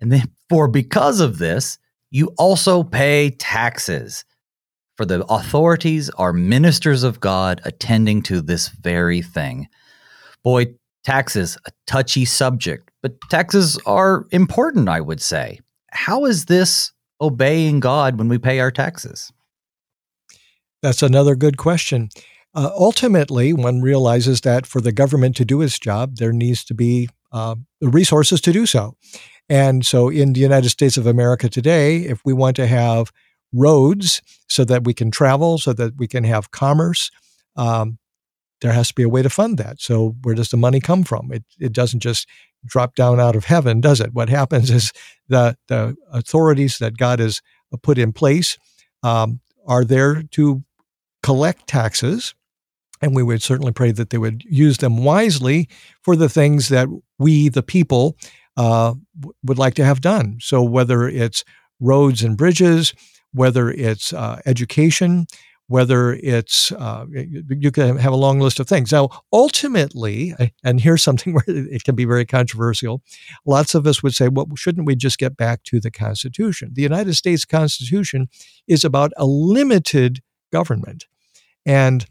And 0.00 0.12
then, 0.12 0.30
for 0.48 0.68
because 0.68 1.20
of 1.20 1.38
this, 1.38 1.78
you 2.10 2.34
also 2.36 2.82
pay 2.82 3.30
taxes. 3.30 4.24
For 4.98 5.06
the 5.06 5.24
authorities 5.24 6.10
are 6.10 6.34
ministers 6.34 7.02
of 7.02 7.20
God 7.20 7.62
attending 7.64 8.22
to 8.24 8.42
this 8.42 8.68
very 8.68 9.22
thing. 9.22 9.68
Boy, 10.44 10.74
taxes, 11.02 11.56
a 11.64 11.70
touchy 11.86 12.26
subject, 12.26 12.90
but 13.00 13.18
taxes 13.30 13.78
are 13.86 14.26
important, 14.30 14.90
I 14.90 15.00
would 15.00 15.22
say. 15.22 15.60
How 15.92 16.24
is 16.24 16.46
this 16.46 16.92
obeying 17.20 17.80
God 17.80 18.18
when 18.18 18.28
we 18.28 18.38
pay 18.38 18.60
our 18.60 18.70
taxes? 18.70 19.32
That's 20.82 21.02
another 21.02 21.36
good 21.36 21.58
question. 21.58 22.08
Uh, 22.54 22.70
ultimately, 22.74 23.52
one 23.52 23.80
realizes 23.80 24.40
that 24.40 24.66
for 24.66 24.80
the 24.80 24.92
government 24.92 25.36
to 25.36 25.44
do 25.44 25.62
its 25.62 25.78
job, 25.78 26.16
there 26.16 26.32
needs 26.32 26.64
to 26.64 26.74
be 26.74 27.08
uh, 27.30 27.54
the 27.80 27.88
resources 27.88 28.40
to 28.42 28.52
do 28.52 28.66
so. 28.66 28.96
And 29.48 29.86
so, 29.86 30.08
in 30.08 30.32
the 30.32 30.40
United 30.40 30.70
States 30.70 30.96
of 30.96 31.06
America 31.06 31.48
today, 31.48 31.98
if 31.98 32.20
we 32.24 32.32
want 32.32 32.56
to 32.56 32.66
have 32.66 33.12
roads 33.52 34.22
so 34.48 34.64
that 34.64 34.84
we 34.84 34.94
can 34.94 35.10
travel, 35.10 35.58
so 35.58 35.72
that 35.72 35.96
we 35.96 36.08
can 36.08 36.24
have 36.24 36.50
commerce, 36.50 37.10
um, 37.56 37.98
there 38.60 38.72
has 38.72 38.88
to 38.88 38.94
be 38.94 39.02
a 39.02 39.08
way 39.08 39.22
to 39.22 39.30
fund 39.30 39.58
that. 39.58 39.80
So, 39.80 40.16
where 40.22 40.34
does 40.34 40.50
the 40.50 40.56
money 40.56 40.80
come 40.80 41.04
from? 41.04 41.32
It, 41.32 41.44
it 41.58 41.72
doesn't 41.72 42.00
just 42.00 42.26
drop 42.66 42.94
down 42.94 43.20
out 43.20 43.36
of 43.36 43.44
heaven, 43.44 43.80
does 43.80 44.00
it? 44.00 44.12
What 44.12 44.28
happens 44.28 44.70
is 44.70 44.92
the, 45.28 45.56
the 45.68 45.96
authorities 46.12 46.78
that 46.78 46.96
God 46.96 47.18
has 47.18 47.40
put 47.82 47.98
in 47.98 48.12
place 48.12 48.58
um, 49.02 49.40
are 49.66 49.84
there 49.84 50.22
to 50.32 50.62
collect 51.22 51.66
taxes. 51.66 52.34
And 53.00 53.16
we 53.16 53.22
would 53.22 53.42
certainly 53.42 53.72
pray 53.72 53.90
that 53.92 54.10
they 54.10 54.18
would 54.18 54.44
use 54.44 54.78
them 54.78 55.02
wisely 55.02 55.68
for 56.02 56.14
the 56.14 56.28
things 56.28 56.68
that 56.68 56.88
we, 57.18 57.48
the 57.48 57.62
people, 57.62 58.16
uh, 58.56 58.94
would 59.42 59.58
like 59.58 59.74
to 59.74 59.84
have 59.84 60.00
done. 60.00 60.38
So, 60.40 60.62
whether 60.62 61.08
it's 61.08 61.44
roads 61.80 62.22
and 62.22 62.36
bridges, 62.36 62.94
whether 63.32 63.70
it's 63.70 64.12
uh, 64.12 64.40
education, 64.46 65.26
whether 65.72 66.12
it's 66.12 66.70
uh, 66.72 67.06
you 67.10 67.70
can 67.70 67.96
have 67.96 68.12
a 68.12 68.16
long 68.16 68.38
list 68.40 68.60
of 68.60 68.68
things. 68.68 68.92
Now, 68.92 69.08
ultimately, 69.32 70.34
and 70.62 70.78
here's 70.78 71.02
something 71.02 71.32
where 71.34 71.44
it 71.46 71.84
can 71.84 71.94
be 71.94 72.04
very 72.04 72.26
controversial. 72.26 73.00
Lots 73.46 73.74
of 73.74 73.86
us 73.86 74.02
would 74.02 74.14
say, 74.14 74.28
"Well, 74.28 74.46
shouldn't 74.54 74.86
we 74.86 74.94
just 74.94 75.18
get 75.18 75.34
back 75.34 75.62
to 75.64 75.80
the 75.80 75.90
Constitution?" 75.90 76.72
The 76.74 76.82
United 76.82 77.14
States 77.14 77.46
Constitution 77.46 78.28
is 78.68 78.84
about 78.84 79.12
a 79.16 79.24
limited 79.24 80.20
government, 80.52 81.06
and 81.64 82.04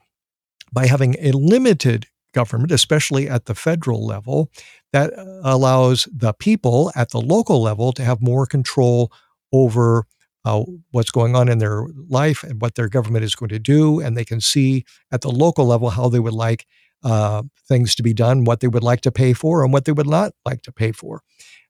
by 0.74 0.88
having 0.88 1.16
a 1.20 1.32
limited 1.32 2.08
government, 2.34 2.72
especially 2.72 3.30
at 3.30 3.46
the 3.46 3.54
federal 3.54 4.04
level, 4.04 4.50
that 4.92 5.14
allows 5.44 6.08
the 6.12 6.34
people 6.34 6.92
at 6.96 7.12
the 7.12 7.22
local 7.22 7.62
level 7.62 7.92
to 7.94 8.04
have 8.04 8.24
more 8.24 8.48
control 8.48 9.12
over 9.54 10.08
uh, 10.46 10.64
what's 10.92 11.12
going 11.12 11.36
on 11.36 11.50
in 11.50 11.60
their 11.60 11.86
life 12.10 12.44
and 12.44 12.62
what 12.62 12.76
their 12.76 12.90
government 12.90 13.24
is 13.24 13.36
going 13.36 13.50
to 13.50 13.60
do. 13.60 14.00
And 14.00 14.18
they 14.18 14.26
can 14.26 14.42
see 14.42 14.84
at 15.12 15.22
the 15.22 15.32
local 15.32 15.66
level 15.66 15.90
how 15.90 16.10
they 16.10 16.20
would 16.20 16.34
like 16.34 16.66
uh, 17.04 17.44
things 17.68 17.96
to 17.96 18.04
be 18.04 18.14
done, 18.14 18.44
what 18.44 18.60
they 18.60 18.68
would 18.68 18.84
like 18.84 19.02
to 19.02 19.12
pay 19.12 19.34
for, 19.34 19.64
and 19.64 19.74
what 19.74 19.86
they 19.86 19.92
would 19.92 20.08
not 20.08 20.34
like 20.46 20.62
to 20.64 20.72
pay 20.72 20.92
for. 20.92 21.22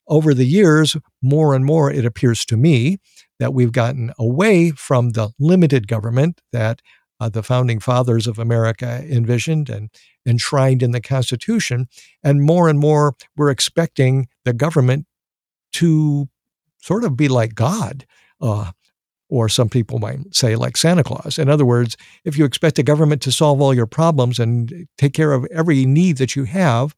Over 0.08 0.34
the 0.34 0.46
years, 0.46 0.96
more 1.22 1.54
and 1.54 1.64
more, 1.64 1.90
it 1.90 2.04
appears 2.04 2.44
to 2.46 2.56
me 2.56 2.98
that 3.38 3.54
we've 3.54 3.72
gotten 3.72 4.12
away 4.18 4.70
from 4.72 5.10
the 5.10 5.30
limited 5.38 5.88
government 5.88 6.40
that 6.52 6.82
uh, 7.20 7.28
the 7.28 7.42
founding 7.42 7.78
fathers 7.78 8.26
of 8.26 8.38
America 8.38 9.04
envisioned 9.08 9.70
and 9.70 9.90
enshrined 10.26 10.82
in 10.82 10.90
the 10.90 11.00
Constitution. 11.00 11.86
And 12.22 12.42
more 12.42 12.68
and 12.68 12.78
more, 12.78 13.14
we're 13.36 13.50
expecting 13.50 14.28
the 14.44 14.52
government 14.52 15.06
to 15.74 16.28
sort 16.78 17.04
of 17.04 17.16
be 17.16 17.28
like 17.28 17.54
God 17.54 18.04
uh, 18.42 18.72
or 19.28 19.48
some 19.48 19.70
people 19.70 19.98
might 19.98 20.18
say 20.34 20.56
like 20.56 20.76
Santa 20.76 21.02
Claus. 21.02 21.38
In 21.38 21.48
other 21.48 21.64
words, 21.64 21.96
if 22.24 22.36
you 22.36 22.44
expect 22.44 22.76
the 22.76 22.82
government 22.82 23.22
to 23.22 23.32
solve 23.32 23.62
all 23.62 23.72
your 23.72 23.86
problems 23.86 24.38
and 24.38 24.86
take 24.98 25.14
care 25.14 25.32
of 25.32 25.46
every 25.46 25.86
need 25.86 26.18
that 26.18 26.36
you 26.36 26.44
have, 26.44 26.94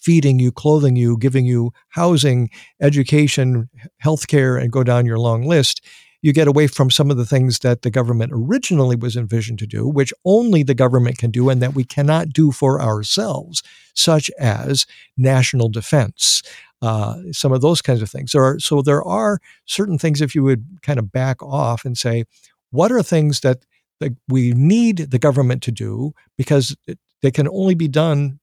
feeding 0.00 0.38
you, 0.38 0.50
clothing 0.50 0.96
you, 0.96 1.18
giving 1.18 1.44
you 1.44 1.72
housing, 1.90 2.48
education, 2.80 3.68
healthcare, 4.02 4.60
and 4.60 4.72
go 4.72 4.82
down 4.82 5.04
your 5.04 5.18
long 5.18 5.46
list, 5.46 5.84
you 6.22 6.32
get 6.32 6.48
away 6.48 6.66
from 6.66 6.90
some 6.90 7.10
of 7.10 7.16
the 7.16 7.26
things 7.26 7.60
that 7.60 7.82
the 7.82 7.90
government 7.90 8.32
originally 8.34 8.96
was 8.96 9.16
envisioned 9.16 9.58
to 9.58 9.66
do, 9.66 9.86
which 9.86 10.12
only 10.24 10.62
the 10.62 10.74
government 10.74 11.18
can 11.18 11.30
do 11.30 11.48
and 11.48 11.62
that 11.62 11.74
we 11.74 11.84
cannot 11.84 12.30
do 12.30 12.50
for 12.50 12.80
ourselves, 12.80 13.62
such 13.94 14.30
as 14.38 14.86
national 15.16 15.68
defense, 15.68 16.42
uh, 16.82 17.16
some 17.32 17.52
of 17.52 17.60
those 17.60 17.82
kinds 17.82 18.02
of 18.02 18.10
things. 18.10 18.32
There 18.32 18.44
are, 18.44 18.58
so 18.58 18.82
there 18.82 19.02
are 19.02 19.40
certain 19.66 19.98
things 19.98 20.20
if 20.20 20.34
you 20.34 20.42
would 20.44 20.64
kind 20.82 20.98
of 20.98 21.10
back 21.10 21.42
off 21.42 21.84
and 21.84 21.96
say, 21.96 22.24
what 22.70 22.92
are 22.92 23.02
things 23.02 23.40
that, 23.40 23.64
that 24.00 24.12
we 24.28 24.52
need 24.52 25.10
the 25.10 25.18
government 25.18 25.62
to 25.64 25.72
do 25.72 26.12
because 26.36 26.76
it, 26.86 26.98
they 27.22 27.30
can 27.30 27.48
only 27.48 27.74
be 27.74 27.88
done 27.88 28.38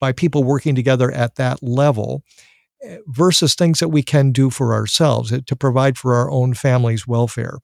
by 0.00 0.12
people 0.12 0.44
working 0.44 0.74
together 0.74 1.10
at 1.10 1.36
that 1.36 1.62
level 1.62 2.22
eh, 2.82 2.98
versus 3.06 3.54
things 3.54 3.80
that 3.80 3.88
we 3.88 4.02
can 4.02 4.32
do 4.32 4.50
for 4.50 4.72
ourselves 4.72 5.32
eh, 5.32 5.40
to 5.46 5.56
provide 5.56 5.98
for 5.98 6.14
our 6.14 6.30
own 6.30 6.54
family's 6.54 7.06
welfare 7.06 7.58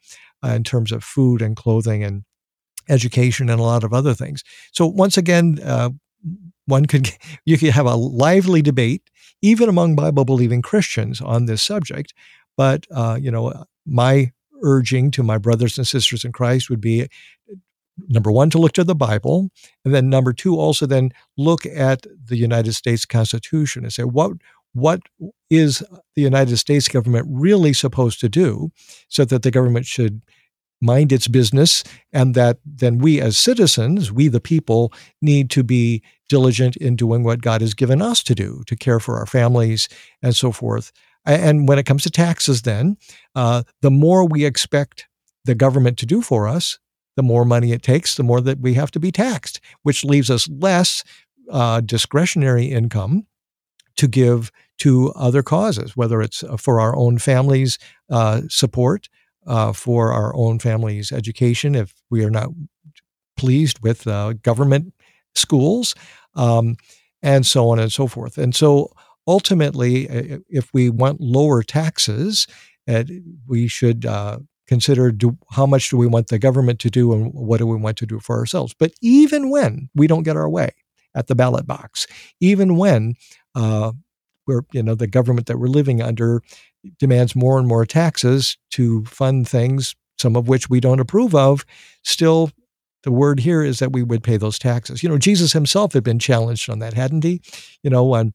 uh, 0.44 0.48
in 0.48 0.64
terms 0.64 0.92
of 0.92 1.02
food 1.02 1.40
and 1.40 1.56
clothing 1.56 2.04
and 2.04 2.24
education 2.88 3.48
and 3.48 3.60
a 3.60 3.64
lot 3.64 3.84
of 3.84 3.92
other 3.92 4.14
things. 4.14 4.42
So 4.72 4.86
once 4.86 5.16
again, 5.16 5.60
uh, 5.64 5.90
one 6.66 6.86
could 6.86 7.10
you 7.44 7.58
could 7.58 7.70
have 7.70 7.86
a 7.86 7.94
lively 7.94 8.62
debate 8.62 9.02
even 9.42 9.68
among 9.68 9.96
Bible 9.96 10.24
believing 10.24 10.62
Christians 10.62 11.20
on 11.20 11.46
this 11.46 11.62
subject. 11.62 12.14
But, 12.56 12.86
uh, 12.90 13.18
you 13.20 13.30
know, 13.30 13.64
my 13.86 14.32
urging 14.62 15.10
to 15.12 15.22
my 15.22 15.38
brothers 15.38 15.78
and 15.78 15.86
sisters 15.86 16.24
in 16.24 16.32
Christ 16.32 16.68
would 16.68 16.80
be 16.80 17.08
number 18.08 18.30
one, 18.30 18.50
to 18.50 18.58
look 18.58 18.72
to 18.72 18.84
the 18.84 18.94
Bible. 18.94 19.50
And 19.84 19.94
then 19.94 20.08
number 20.08 20.32
two, 20.32 20.58
also 20.58 20.86
then 20.86 21.10
look 21.36 21.66
at 21.66 22.06
the 22.24 22.36
United 22.36 22.74
States 22.74 23.04
Constitution 23.04 23.84
and 23.84 23.92
say, 23.92 24.04
what, 24.04 24.32
what 24.72 25.00
is 25.50 25.82
the 26.14 26.22
United 26.22 26.56
States 26.56 26.88
government 26.88 27.26
really 27.28 27.72
supposed 27.72 28.20
to 28.20 28.28
do 28.28 28.70
so 29.08 29.24
that 29.24 29.42
the 29.42 29.50
government 29.50 29.86
should 29.86 30.22
mind 30.80 31.12
its 31.12 31.28
business, 31.28 31.84
and 32.12 32.34
that 32.34 32.58
then 32.64 32.98
we 32.98 33.20
as 33.20 33.36
citizens, 33.36 34.10
we 34.10 34.28
the 34.28 34.40
people, 34.40 34.92
need 35.20 35.50
to 35.50 35.62
be 35.62 36.02
diligent 36.28 36.76
in 36.76 36.96
doing 36.96 37.22
what 37.22 37.42
God 37.42 37.60
has 37.60 37.74
given 37.74 38.00
us 38.00 38.22
to 38.22 38.34
do, 38.34 38.62
to 38.66 38.76
care 38.76 39.00
for 39.00 39.18
our 39.18 39.26
families 39.26 39.88
and 40.22 40.34
so 40.34 40.52
forth. 40.52 40.92
And 41.26 41.68
when 41.68 41.78
it 41.78 41.86
comes 41.86 42.02
to 42.04 42.10
taxes, 42.10 42.62
then, 42.62 42.96
uh, 43.34 43.64
the 43.82 43.90
more 43.90 44.26
we 44.26 44.44
expect 44.44 45.06
the 45.44 45.54
government 45.54 45.98
to 45.98 46.06
do 46.06 46.22
for 46.22 46.48
us, 46.48 46.78
the 47.16 47.22
more 47.22 47.44
money 47.44 47.72
it 47.72 47.82
takes, 47.82 48.14
the 48.14 48.22
more 48.22 48.40
that 48.40 48.60
we 48.60 48.74
have 48.74 48.90
to 48.92 49.00
be 49.00 49.12
taxed, 49.12 49.60
which 49.82 50.04
leaves 50.04 50.30
us 50.30 50.48
less 50.48 51.04
uh, 51.50 51.80
discretionary 51.80 52.66
income 52.66 53.26
to 53.96 54.08
give 54.08 54.50
to 54.78 55.12
other 55.14 55.42
causes, 55.42 55.94
whether 55.94 56.22
it's 56.22 56.42
uh, 56.42 56.56
for 56.56 56.80
our 56.80 56.96
own 56.96 57.18
families' 57.18 57.78
uh, 58.08 58.40
support, 58.48 59.08
uh, 59.46 59.72
for 59.72 60.12
our 60.12 60.34
own 60.34 60.58
family's 60.58 61.12
education, 61.12 61.74
if 61.74 61.94
we 62.10 62.24
are 62.24 62.30
not 62.30 62.48
pleased 63.36 63.80
with 63.82 64.06
uh, 64.06 64.34
government 64.42 64.92
schools, 65.34 65.94
um, 66.34 66.76
and 67.22 67.46
so 67.46 67.68
on 67.68 67.78
and 67.78 67.92
so 67.92 68.06
forth. 68.06 68.38
And 68.38 68.54
so 68.54 68.92
ultimately, 69.26 70.06
if 70.48 70.70
we 70.72 70.90
want 70.90 71.20
lower 71.20 71.62
taxes, 71.62 72.46
we 73.46 73.68
should 73.68 74.06
uh, 74.06 74.38
consider 74.66 75.10
do, 75.10 75.36
how 75.50 75.66
much 75.66 75.90
do 75.90 75.96
we 75.96 76.06
want 76.06 76.28
the 76.28 76.38
government 76.38 76.78
to 76.80 76.90
do 76.90 77.12
and 77.12 77.32
what 77.34 77.58
do 77.58 77.66
we 77.66 77.76
want 77.76 77.96
to 77.98 78.06
do 78.06 78.20
for 78.20 78.38
ourselves. 78.38 78.74
But 78.78 78.92
even 79.02 79.50
when 79.50 79.90
we 79.94 80.06
don't 80.06 80.22
get 80.22 80.36
our 80.36 80.48
way 80.48 80.70
at 81.14 81.26
the 81.26 81.34
ballot 81.34 81.66
box, 81.66 82.06
even 82.40 82.76
when 82.76 83.14
uh, 83.54 83.92
we're, 84.46 84.62
you 84.72 84.82
know, 84.82 84.94
the 84.94 85.06
government 85.06 85.46
that 85.48 85.58
we're 85.58 85.66
living 85.66 86.00
under 86.00 86.40
demands 86.98 87.36
more 87.36 87.58
and 87.58 87.68
more 87.68 87.84
taxes 87.84 88.56
to 88.72 89.04
fund 89.04 89.48
things, 89.48 89.94
some 90.18 90.36
of 90.36 90.48
which 90.48 90.70
we 90.70 90.80
don't 90.80 91.00
approve 91.00 91.34
of, 91.34 91.64
still 92.02 92.50
the 93.02 93.12
word 93.12 93.40
here 93.40 93.62
is 93.62 93.78
that 93.78 93.92
we 93.92 94.02
would 94.02 94.22
pay 94.22 94.36
those 94.36 94.58
taxes. 94.58 95.02
You 95.02 95.08
know, 95.08 95.18
Jesus 95.18 95.52
himself 95.52 95.94
had 95.94 96.04
been 96.04 96.18
challenged 96.18 96.68
on 96.68 96.80
that, 96.80 96.94
hadn't 96.94 97.24
he? 97.24 97.40
You 97.82 97.90
know, 97.90 98.04
when 98.04 98.34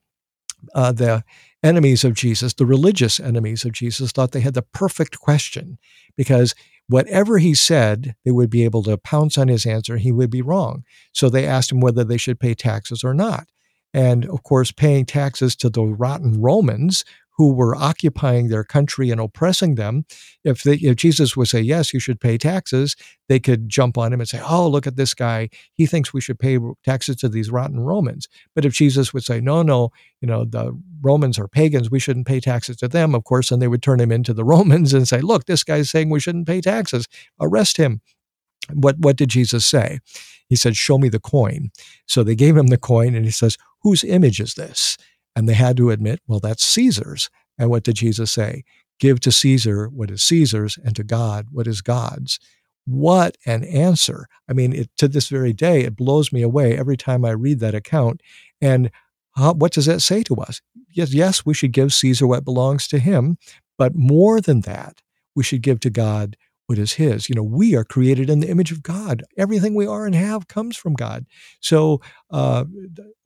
uh, 0.73 0.91
the 0.91 1.23
enemies 1.63 2.03
of 2.03 2.13
Jesus, 2.13 2.53
the 2.53 2.65
religious 2.65 3.19
enemies 3.19 3.65
of 3.65 3.73
Jesus, 3.73 4.11
thought 4.11 4.31
they 4.31 4.41
had 4.41 4.53
the 4.55 4.63
perfect 4.63 5.19
question 5.19 5.77
because 6.17 6.55
whatever 6.87 7.37
he 7.37 7.53
said, 7.53 8.15
they 8.25 8.31
would 8.31 8.49
be 8.49 8.63
able 8.63 8.83
to 8.83 8.97
pounce 8.97 9.37
on 9.37 9.47
his 9.47 9.65
answer. 9.65 9.97
He 9.97 10.11
would 10.11 10.29
be 10.29 10.41
wrong. 10.41 10.83
So 11.11 11.29
they 11.29 11.45
asked 11.45 11.71
him 11.71 11.79
whether 11.79 12.03
they 12.03 12.17
should 12.17 12.39
pay 12.39 12.53
taxes 12.53 13.03
or 13.03 13.13
not. 13.13 13.47
And 13.93 14.25
of 14.25 14.43
course, 14.43 14.71
paying 14.71 15.05
taxes 15.05 15.55
to 15.57 15.69
the 15.69 15.83
rotten 15.83 16.41
Romans 16.41 17.05
who 17.37 17.53
were 17.53 17.75
occupying 17.75 18.47
their 18.47 18.63
country 18.63 19.09
and 19.09 19.19
oppressing 19.19 19.75
them, 19.75 20.05
if, 20.43 20.63
they, 20.63 20.75
if 20.75 20.95
Jesus 20.95 21.35
would 21.35 21.47
say, 21.47 21.59
yes, 21.59 21.93
you 21.93 21.99
should 21.99 22.19
pay 22.19 22.37
taxes, 22.37 22.95
they 23.27 23.39
could 23.39 23.67
jump 23.67 23.97
on 23.97 24.13
him 24.13 24.21
and 24.21 24.29
say, 24.29 24.41
oh, 24.47 24.67
look 24.67 24.87
at 24.87 24.95
this 24.95 25.13
guy. 25.13 25.49
He 25.73 25.85
thinks 25.85 26.13
we 26.13 26.21
should 26.21 26.39
pay 26.39 26.59
taxes 26.83 27.17
to 27.17 27.29
these 27.29 27.51
rotten 27.51 27.81
Romans. 27.81 28.29
But 28.53 28.63
if 28.63 28.73
Jesus 28.73 29.13
would 29.13 29.23
say, 29.23 29.41
no, 29.41 29.63
no, 29.63 29.89
you 30.21 30.27
know, 30.27 30.45
the 30.45 30.79
Romans 31.01 31.37
are 31.37 31.47
pagans, 31.47 31.91
we 31.91 31.99
shouldn't 31.99 32.27
pay 32.27 32.39
taxes 32.39 32.77
to 32.77 32.87
them, 32.87 33.13
of 33.13 33.25
course, 33.25 33.51
And 33.51 33.61
they 33.61 33.67
would 33.67 33.83
turn 33.83 33.99
him 33.99 34.11
into 34.11 34.33
the 34.33 34.43
Romans 34.55 34.93
and 34.93 35.07
say, 35.07 35.19
look, 35.19 35.45
this 35.45 35.63
guy's 35.63 35.89
saying 35.89 36.09
we 36.09 36.19
shouldn't 36.21 36.47
pay 36.47 36.61
taxes. 36.61 37.07
Arrest 37.41 37.77
him. 37.77 38.01
What, 38.73 38.97
what 38.99 39.17
did 39.17 39.29
Jesus 39.29 39.65
say? 39.65 39.99
He 40.47 40.55
said, 40.55 40.75
show 40.75 40.97
me 40.97 41.09
the 41.09 41.19
coin. 41.19 41.71
So 42.07 42.23
they 42.23 42.35
gave 42.35 42.55
him 42.55 42.67
the 42.67 42.77
coin 42.77 43.15
and 43.15 43.25
he 43.25 43.31
says, 43.31 43.57
whose 43.81 44.03
image 44.03 44.39
is 44.39 44.53
this? 44.53 44.97
And 45.35 45.49
they 45.49 45.53
had 45.53 45.77
to 45.77 45.89
admit, 45.89 46.21
well, 46.27 46.39
that's 46.39 46.63
Caesar's. 46.65 47.29
And 47.57 47.69
what 47.69 47.83
did 47.83 47.95
Jesus 47.95 48.31
say? 48.31 48.63
Give 48.99 49.19
to 49.21 49.31
Caesar 49.31 49.87
what 49.89 50.11
is 50.11 50.23
Caesar's 50.23 50.77
and 50.83 50.95
to 50.95 51.03
God 51.03 51.47
what 51.51 51.67
is 51.67 51.81
God's. 51.81 52.39
What 52.85 53.35
an 53.45 53.63
answer. 53.63 54.27
I 54.47 54.53
mean, 54.53 54.73
it, 54.73 54.89
to 54.97 55.07
this 55.07 55.27
very 55.27 55.53
day, 55.53 55.81
it 55.81 55.95
blows 55.95 56.31
me 56.31 56.41
away 56.41 56.77
every 56.77 56.97
time 56.97 57.25
I 57.25 57.31
read 57.31 57.59
that 57.59 57.75
account. 57.75 58.21
And 58.61 58.91
how, 59.35 59.53
what 59.53 59.73
does 59.73 59.87
that 59.87 60.01
say 60.01 60.23
to 60.23 60.35
us? 60.35 60.61
Yes, 60.91 61.13
yes, 61.13 61.45
we 61.45 61.53
should 61.53 61.71
give 61.71 61.93
Caesar 61.93 62.27
what 62.27 62.45
belongs 62.45 62.87
to 62.89 62.99
him, 62.99 63.37
but 63.77 63.95
more 63.95 64.39
than 64.39 64.61
that, 64.61 65.01
we 65.35 65.43
should 65.43 65.61
give 65.61 65.79
to 65.81 65.89
God 65.89 66.37
what 66.67 66.77
is 66.77 66.93
his. 66.93 67.27
You 67.27 67.35
know, 67.35 67.43
we 67.43 67.75
are 67.75 67.83
created 67.83 68.29
in 68.29 68.39
the 68.39 68.49
image 68.49 68.71
of 68.71 68.81
God. 68.81 69.23
Everything 69.37 69.75
we 69.75 69.85
are 69.85 70.05
and 70.05 70.15
have 70.15 70.47
comes 70.47 70.77
from 70.77 70.93
God. 70.93 71.25
So 71.59 72.01
uh, 72.31 72.65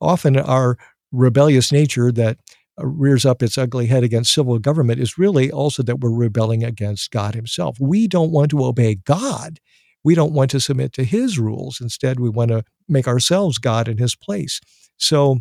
often 0.01 0.37
our 0.37 0.77
rebellious 1.11 1.71
nature 1.71 2.11
that 2.11 2.37
uh, 2.79 2.85
rears 2.85 3.25
up 3.25 3.41
its 3.41 3.57
ugly 3.57 3.87
head 3.87 4.03
against 4.03 4.33
civil 4.33 4.57
government 4.59 4.99
is 4.99 5.17
really 5.17 5.51
also 5.51 5.83
that 5.83 5.99
we're 5.99 6.11
rebelling 6.11 6.63
against 6.63 7.11
God 7.11 7.35
Himself. 7.35 7.77
We 7.79 8.07
don't 8.07 8.31
want 8.31 8.51
to 8.51 8.63
obey 8.63 8.95
God. 8.95 9.59
We 10.03 10.15
don't 10.15 10.33
want 10.33 10.51
to 10.51 10.59
submit 10.59 10.93
to 10.93 11.03
His 11.03 11.37
rules. 11.37 11.79
Instead, 11.81 12.19
we 12.19 12.29
want 12.29 12.51
to 12.51 12.63
make 12.87 13.07
ourselves 13.07 13.57
God 13.57 13.87
in 13.87 13.97
His 13.97 14.15
place. 14.15 14.59
So, 14.97 15.39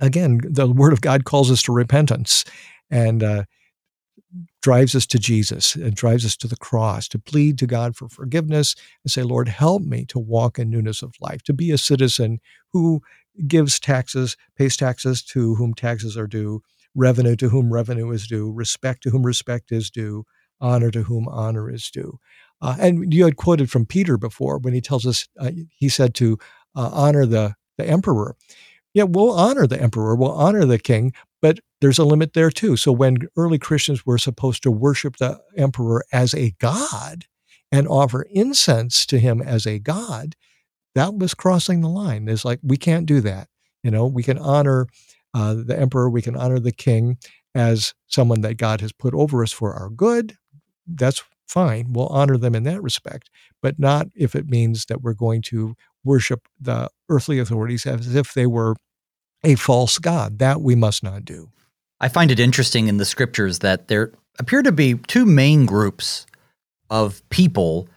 again, 0.00 0.40
the 0.44 0.70
Word 0.70 0.92
of 0.92 1.00
God 1.00 1.24
calls 1.24 1.50
us 1.50 1.62
to 1.62 1.72
repentance 1.72 2.44
and 2.90 3.22
uh, 3.22 3.44
drives 4.62 4.94
us 4.94 5.06
to 5.06 5.18
Jesus 5.18 5.74
and 5.74 5.94
drives 5.94 6.24
us 6.24 6.36
to 6.36 6.46
the 6.46 6.56
cross 6.56 7.08
to 7.08 7.18
plead 7.18 7.58
to 7.58 7.66
God 7.66 7.96
for 7.96 8.08
forgiveness 8.08 8.74
and 9.04 9.10
say, 9.10 9.22
Lord, 9.22 9.48
help 9.48 9.82
me 9.82 10.04
to 10.06 10.18
walk 10.18 10.58
in 10.58 10.70
newness 10.70 11.02
of 11.02 11.14
life, 11.20 11.42
to 11.44 11.52
be 11.52 11.70
a 11.70 11.78
citizen 11.78 12.38
who 12.72 13.02
gives 13.46 13.78
taxes, 13.78 14.36
pays 14.56 14.76
taxes 14.76 15.22
to 15.22 15.54
whom 15.54 15.74
taxes 15.74 16.16
are 16.16 16.26
due, 16.26 16.62
revenue 16.94 17.36
to 17.36 17.48
whom 17.48 17.72
revenue 17.72 18.10
is 18.10 18.26
due, 18.26 18.50
respect 18.52 19.02
to 19.02 19.10
whom 19.10 19.24
respect 19.24 19.72
is 19.72 19.90
due, 19.90 20.24
honor 20.60 20.90
to 20.90 21.02
whom 21.04 21.28
honor 21.28 21.70
is 21.70 21.90
due. 21.90 22.18
Uh, 22.60 22.76
and 22.78 23.12
you 23.12 23.24
had 23.24 23.36
quoted 23.36 23.70
from 23.70 23.86
Peter 23.86 24.16
before 24.16 24.58
when 24.58 24.74
he 24.74 24.80
tells 24.80 25.06
us, 25.06 25.28
uh, 25.38 25.50
he 25.68 25.88
said 25.88 26.14
to 26.14 26.38
uh, 26.76 26.90
honor 26.92 27.26
the, 27.26 27.54
the 27.76 27.86
emperor. 27.86 28.36
Yeah, 28.94 29.04
we'll 29.04 29.32
honor 29.32 29.66
the 29.66 29.80
emperor, 29.80 30.14
we'll 30.14 30.32
honor 30.32 30.64
the 30.64 30.78
king, 30.78 31.12
but 31.40 31.58
there's 31.80 31.98
a 31.98 32.04
limit 32.04 32.34
there 32.34 32.50
too. 32.50 32.76
So 32.76 32.92
when 32.92 33.28
early 33.36 33.58
Christians 33.58 34.06
were 34.06 34.18
supposed 34.18 34.62
to 34.62 34.70
worship 34.70 35.16
the 35.16 35.40
emperor 35.56 36.04
as 36.12 36.34
a 36.34 36.52
god 36.60 37.24
and 37.72 37.88
offer 37.88 38.26
incense 38.30 39.06
to 39.06 39.18
him 39.18 39.40
as 39.40 39.66
a 39.66 39.78
god, 39.78 40.36
that 40.94 41.14
was 41.14 41.34
crossing 41.34 41.80
the 41.80 41.88
line. 41.88 42.28
It's 42.28 42.44
like, 42.44 42.60
we 42.62 42.76
can't 42.76 43.06
do 43.06 43.20
that. 43.20 43.48
You 43.82 43.90
know, 43.90 44.06
we 44.06 44.22
can 44.22 44.38
honor 44.38 44.86
uh, 45.34 45.54
the 45.54 45.78
emperor, 45.78 46.10
we 46.10 46.22
can 46.22 46.36
honor 46.36 46.58
the 46.58 46.72
king 46.72 47.16
as 47.54 47.94
someone 48.06 48.42
that 48.42 48.54
God 48.54 48.80
has 48.80 48.92
put 48.92 49.14
over 49.14 49.42
us 49.42 49.52
for 49.52 49.74
our 49.74 49.88
good. 49.88 50.36
That's 50.86 51.22
fine. 51.46 51.92
We'll 51.92 52.08
honor 52.08 52.36
them 52.36 52.54
in 52.54 52.62
that 52.64 52.82
respect, 52.82 53.30
but 53.60 53.78
not 53.78 54.08
if 54.14 54.34
it 54.34 54.48
means 54.48 54.86
that 54.86 55.02
we're 55.02 55.14
going 55.14 55.42
to 55.42 55.74
worship 56.04 56.48
the 56.60 56.88
earthly 57.08 57.38
authorities 57.38 57.86
as 57.86 58.14
if 58.14 58.34
they 58.34 58.46
were 58.46 58.74
a 59.44 59.54
false 59.54 59.98
God. 59.98 60.38
That 60.38 60.60
we 60.60 60.74
must 60.74 61.02
not 61.02 61.24
do. 61.24 61.50
I 62.00 62.08
find 62.08 62.30
it 62.30 62.40
interesting 62.40 62.88
in 62.88 62.96
the 62.96 63.04
scriptures 63.04 63.60
that 63.60 63.88
there 63.88 64.12
appear 64.38 64.62
to 64.62 64.72
be 64.72 64.94
two 64.94 65.24
main 65.24 65.66
groups 65.66 66.26
of 66.90 67.26
people 67.30 67.88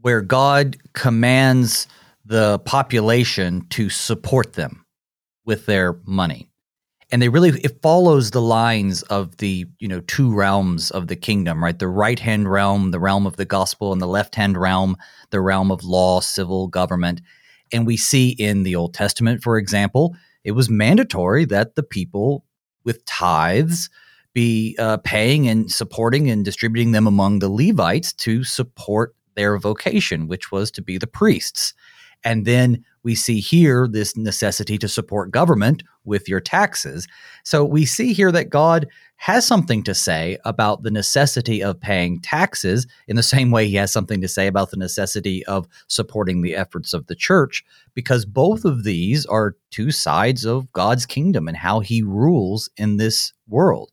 where 0.00 0.20
God 0.20 0.76
commands 0.94 1.86
the 2.24 2.58
population 2.60 3.66
to 3.70 3.88
support 3.88 4.52
them 4.54 4.84
with 5.44 5.66
their 5.66 5.98
money. 6.04 6.48
And 7.10 7.20
they 7.20 7.28
really 7.28 7.50
it 7.60 7.82
follows 7.82 8.30
the 8.30 8.40
lines 8.40 9.02
of 9.02 9.36
the, 9.36 9.66
you 9.78 9.88
know, 9.88 10.00
two 10.00 10.34
realms 10.34 10.90
of 10.90 11.08
the 11.08 11.16
kingdom, 11.16 11.62
right? 11.62 11.78
The 11.78 11.88
right-hand 11.88 12.50
realm, 12.50 12.90
the 12.90 13.00
realm 13.00 13.26
of 13.26 13.36
the 13.36 13.44
gospel, 13.44 13.92
and 13.92 14.00
the 14.00 14.06
left-hand 14.06 14.56
realm, 14.56 14.96
the 15.30 15.40
realm 15.40 15.70
of 15.70 15.84
law, 15.84 16.20
civil 16.20 16.68
government. 16.68 17.20
And 17.70 17.86
we 17.86 17.98
see 17.98 18.30
in 18.30 18.62
the 18.62 18.76
Old 18.76 18.94
Testament, 18.94 19.42
for 19.42 19.58
example, 19.58 20.16
it 20.44 20.52
was 20.52 20.70
mandatory 20.70 21.44
that 21.46 21.74
the 21.74 21.82
people 21.82 22.46
with 22.84 23.04
tithes 23.04 23.90
be 24.32 24.74
uh, 24.78 24.96
paying 24.98 25.46
and 25.48 25.70
supporting 25.70 26.30
and 26.30 26.44
distributing 26.44 26.92
them 26.92 27.06
among 27.06 27.38
the 27.38 27.50
Levites 27.50 28.14
to 28.14 28.42
support 28.42 29.14
their 29.34 29.58
vocation, 29.58 30.28
which 30.28 30.50
was 30.50 30.70
to 30.70 30.82
be 30.82 30.98
the 30.98 31.06
priests. 31.06 31.74
And 32.24 32.44
then 32.44 32.84
we 33.02 33.14
see 33.14 33.40
here 33.40 33.88
this 33.88 34.16
necessity 34.16 34.78
to 34.78 34.88
support 34.88 35.32
government 35.32 35.82
with 36.04 36.28
your 36.28 36.40
taxes. 36.40 37.06
So 37.44 37.64
we 37.64 37.84
see 37.84 38.12
here 38.12 38.32
that 38.32 38.50
God 38.50 38.86
has 39.16 39.46
something 39.46 39.82
to 39.84 39.94
say 39.94 40.38
about 40.44 40.82
the 40.82 40.90
necessity 40.90 41.62
of 41.62 41.80
paying 41.80 42.20
taxes 42.20 42.86
in 43.08 43.16
the 43.16 43.22
same 43.34 43.50
way 43.50 43.66
he 43.66 43.76
has 43.76 43.92
something 43.92 44.20
to 44.20 44.28
say 44.28 44.46
about 44.46 44.70
the 44.70 44.76
necessity 44.76 45.44
of 45.46 45.66
supporting 45.88 46.42
the 46.42 46.54
efforts 46.54 46.92
of 46.92 47.06
the 47.06 47.14
church, 47.14 47.64
because 47.94 48.24
both 48.24 48.64
of 48.64 48.84
these 48.84 49.26
are 49.26 49.56
two 49.70 49.90
sides 49.90 50.44
of 50.44 50.72
God's 50.72 51.06
kingdom 51.06 51.48
and 51.48 51.56
how 51.56 51.80
he 51.80 52.02
rules 52.02 52.68
in 52.76 52.96
this 52.96 53.32
world, 53.48 53.90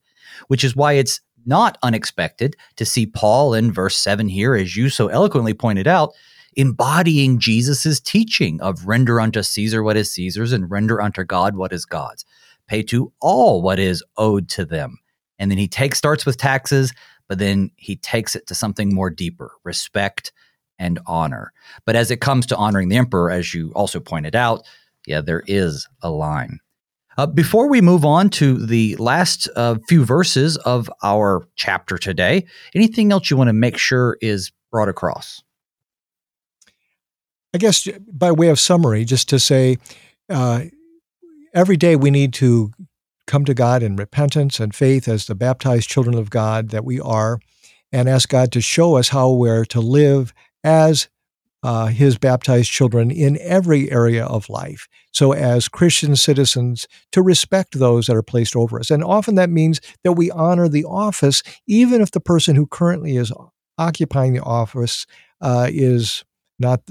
which 0.47 0.63
is 0.63 0.75
why 0.75 0.93
it's 0.93 1.21
not 1.45 1.77
unexpected 1.84 2.55
to 2.75 2.86
see 2.86 3.05
Paul 3.05 3.53
in 3.53 3.71
verse 3.71 3.97
7 3.97 4.27
here, 4.27 4.55
as 4.55 4.75
you 4.75 4.89
so 4.89 5.07
eloquently 5.07 5.53
pointed 5.53 5.88
out, 5.88 6.13
embodying 6.56 7.39
Jesus's 7.39 8.00
teaching 8.00 8.60
of 8.62 8.86
render 8.86 9.20
unto 9.20 9.43
Caesar 9.43 9.84
what 9.84 9.97
is 9.97 10.12
Caesar's 10.12 10.52
and 10.52 10.70
render 10.70 11.02
unto 11.02 11.24
God 11.24 11.56
what 11.56 11.74
is 11.74 11.86
God's. 11.86 12.26
Pay 12.68 12.84
to 12.84 13.12
all 13.20 13.62
what 13.62 13.80
is 13.80 14.04
owed 14.18 14.50
to 14.50 14.66
them. 14.66 15.00
And 15.39 15.50
then 15.50 15.58
he 15.58 15.68
takes 15.68 15.97
starts 15.97 16.26
with 16.26 16.38
taxes, 16.38 16.93
but 17.28 17.39
then 17.39 17.72
he 17.76 17.95
takes 17.95 18.36
it 18.36 18.47
to 18.47 18.56
something 18.56 18.93
more 18.93 19.10
deeper, 19.10 19.52
respect 19.64 20.32
and 20.78 21.00
honor. 21.06 21.52
But 21.86 21.95
as 21.95 22.12
it 22.12 22.22
comes 22.22 22.45
to 22.47 22.58
honoring 22.58 22.89
the 22.89 22.97
emperor, 22.97 23.32
as 23.32 23.54
you 23.54 23.72
also 23.74 24.00
pointed 24.00 24.36
out, 24.36 24.66
yeah, 25.08 25.22
there 25.22 25.43
is 25.47 25.88
a 26.02 26.10
line. 26.10 26.60
Uh, 27.18 27.26
before 27.26 27.68
we 27.68 27.82
move 27.82 28.06
on 28.06 28.30
to 28.30 28.66
the 28.66 28.95
last 28.95 29.50
uh, 29.56 29.76
few 29.89 30.06
verses 30.06 30.56
of 30.58 30.89
our 31.04 31.45
chapter 31.56 31.97
today, 31.97 32.45
anything 32.74 33.12
else 33.12 33.30
you 33.30 33.36
want 33.36 33.50
to 33.50 33.54
make 33.54 33.78
sure 33.78 34.18
is 34.22 34.52
brought 34.72 34.88
across? 34.88 35.43
I 37.54 37.58
guess 37.58 37.88
by 38.12 38.32
way 38.32 38.50
of 38.50 38.60
summary, 38.60 39.06
just 39.06 39.30
to 39.30 39.39
say, 39.39 39.78
uh, 40.30 40.66
every 41.54 41.78
day 41.78 41.95
we 41.95 42.12
need 42.12 42.34
to 42.36 42.72
come 43.26 43.45
to 43.45 43.54
God 43.54 43.84
in 43.84 43.95
repentance 43.95 44.60
and 44.60 44.74
faith 44.74 45.08
as 45.08 45.26
the 45.26 45.36
baptized 45.36 45.89
children 45.89 46.18
of 46.18 46.30
God 46.30 46.70
that 46.70 46.86
we 46.86 47.00
are, 47.00 47.39
and 47.91 48.08
ask 48.08 48.30
God 48.30 48.52
to 48.52 48.62
show 48.62 48.95
us 48.95 49.10
how 49.10 49.32
we're 49.32 49.66
to 49.66 49.82
live 49.82 50.34
as 50.64 51.10
uh, 51.64 51.88
His 51.88 52.18
baptized 52.18 52.72
children 52.72 53.12
in 53.12 53.38
every 53.41 53.91
area 53.91 54.26
of 54.26 54.50
life. 54.50 54.88
So, 55.12 55.32
as 55.32 55.68
Christian 55.68 56.16
citizens, 56.16 56.88
to 57.12 57.22
respect 57.22 57.78
those 57.78 58.08
that 58.08 58.16
are 58.16 58.24
placed 58.24 58.56
over 58.56 58.80
us. 58.80 58.91
And 58.91 59.04
often 59.04 59.36
that 59.36 59.50
means 59.50 59.82
that 60.04 60.14
we 60.14 60.32
honor 60.32 60.70
the 60.70 60.86
office, 60.86 61.41
even 61.68 62.02
if 62.02 62.12
the 62.12 62.20
person 62.20 62.56
who 62.56 62.68
currently 62.68 63.18
is 63.18 63.34
occupying 63.78 64.34
the 64.34 64.43
office 64.43 65.06
uh, 65.41 65.68
is 65.70 66.24
not 66.60 66.82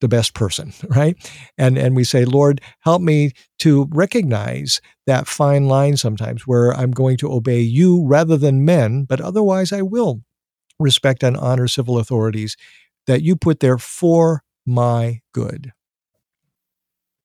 the 0.00 0.08
best 0.08 0.34
person, 0.34 0.72
right? 0.88 1.16
And 1.56 1.76
and 1.78 1.96
we 1.96 2.04
say, 2.04 2.24
Lord, 2.24 2.60
help 2.80 3.02
me 3.02 3.32
to 3.60 3.88
recognize 3.90 4.80
that 5.06 5.26
fine 5.26 5.66
line 5.68 5.96
sometimes 5.96 6.46
where 6.46 6.72
I'm 6.72 6.90
going 6.90 7.16
to 7.18 7.32
obey 7.32 7.60
you 7.60 8.04
rather 8.06 8.36
than 8.36 8.64
men, 8.64 9.04
but 9.04 9.20
otherwise 9.20 9.72
I 9.72 9.82
will 9.82 10.22
respect 10.78 11.22
and 11.22 11.36
honor 11.36 11.66
civil 11.66 11.98
authorities 11.98 12.56
that 13.06 13.22
you 13.22 13.36
put 13.36 13.60
there 13.60 13.78
for 13.78 14.42
my 14.66 15.20
good. 15.32 15.72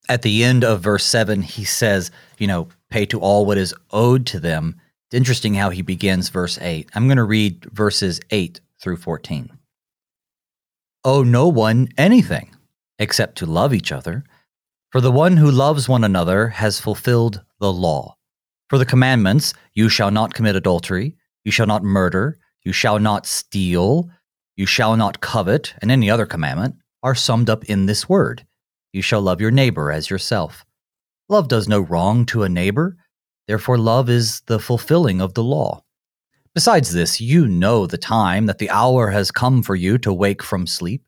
At 0.09 0.21
the 0.21 0.43
end 0.43 0.63
of 0.63 0.81
verse 0.81 1.05
7, 1.05 1.41
he 1.43 1.63
says, 1.63 2.11
you 2.37 2.47
know, 2.47 2.67
pay 2.89 3.05
to 3.07 3.19
all 3.19 3.45
what 3.45 3.57
is 3.57 3.73
owed 3.91 4.25
to 4.27 4.39
them. 4.39 4.79
It's 5.07 5.17
interesting 5.17 5.53
how 5.53 5.69
he 5.69 5.81
begins 5.81 6.29
verse 6.29 6.57
8. 6.59 6.89
I'm 6.93 7.07
going 7.07 7.17
to 7.17 7.23
read 7.23 7.65
verses 7.71 8.19
8 8.29 8.59
through 8.81 8.97
14. 8.97 9.49
Owe 11.05 11.23
no 11.23 11.47
one 11.47 11.89
anything 11.97 12.53
except 12.99 13.37
to 13.37 13.45
love 13.45 13.73
each 13.73 13.91
other. 13.91 14.23
For 14.91 15.01
the 15.01 15.11
one 15.11 15.37
who 15.37 15.49
loves 15.49 15.89
one 15.89 16.03
another 16.03 16.49
has 16.49 16.79
fulfilled 16.79 17.41
the 17.59 17.71
law. 17.71 18.15
For 18.69 18.77
the 18.77 18.85
commandments, 18.85 19.53
you 19.73 19.89
shall 19.89 20.11
not 20.11 20.33
commit 20.33 20.55
adultery, 20.55 21.15
you 21.43 21.51
shall 21.51 21.67
not 21.67 21.83
murder, 21.83 22.37
you 22.63 22.71
shall 22.71 22.99
not 22.99 23.25
steal, 23.25 24.09
you 24.55 24.65
shall 24.65 24.95
not 24.95 25.21
covet, 25.21 25.73
and 25.81 25.91
any 25.91 26.09
other 26.09 26.25
commandment, 26.25 26.75
are 27.01 27.15
summed 27.15 27.49
up 27.49 27.65
in 27.65 27.85
this 27.85 28.07
word 28.07 28.45
You 28.93 29.01
shall 29.01 29.21
love 29.21 29.41
your 29.41 29.51
neighbor 29.51 29.91
as 29.91 30.09
yourself. 30.09 30.65
Love 31.27 31.47
does 31.47 31.67
no 31.67 31.79
wrong 31.79 32.25
to 32.27 32.43
a 32.43 32.49
neighbor, 32.49 32.97
therefore, 33.47 33.77
love 33.77 34.09
is 34.09 34.41
the 34.41 34.59
fulfilling 34.59 35.21
of 35.21 35.33
the 35.33 35.43
law. 35.43 35.83
Besides 36.53 36.93
this, 36.93 37.19
you 37.19 37.47
know 37.47 37.87
the 37.87 37.97
time 37.97 38.45
that 38.45 38.59
the 38.59 38.69
hour 38.69 39.09
has 39.09 39.31
come 39.31 39.63
for 39.63 39.75
you 39.75 39.97
to 39.97 40.13
wake 40.13 40.43
from 40.43 40.67
sleep 40.67 41.03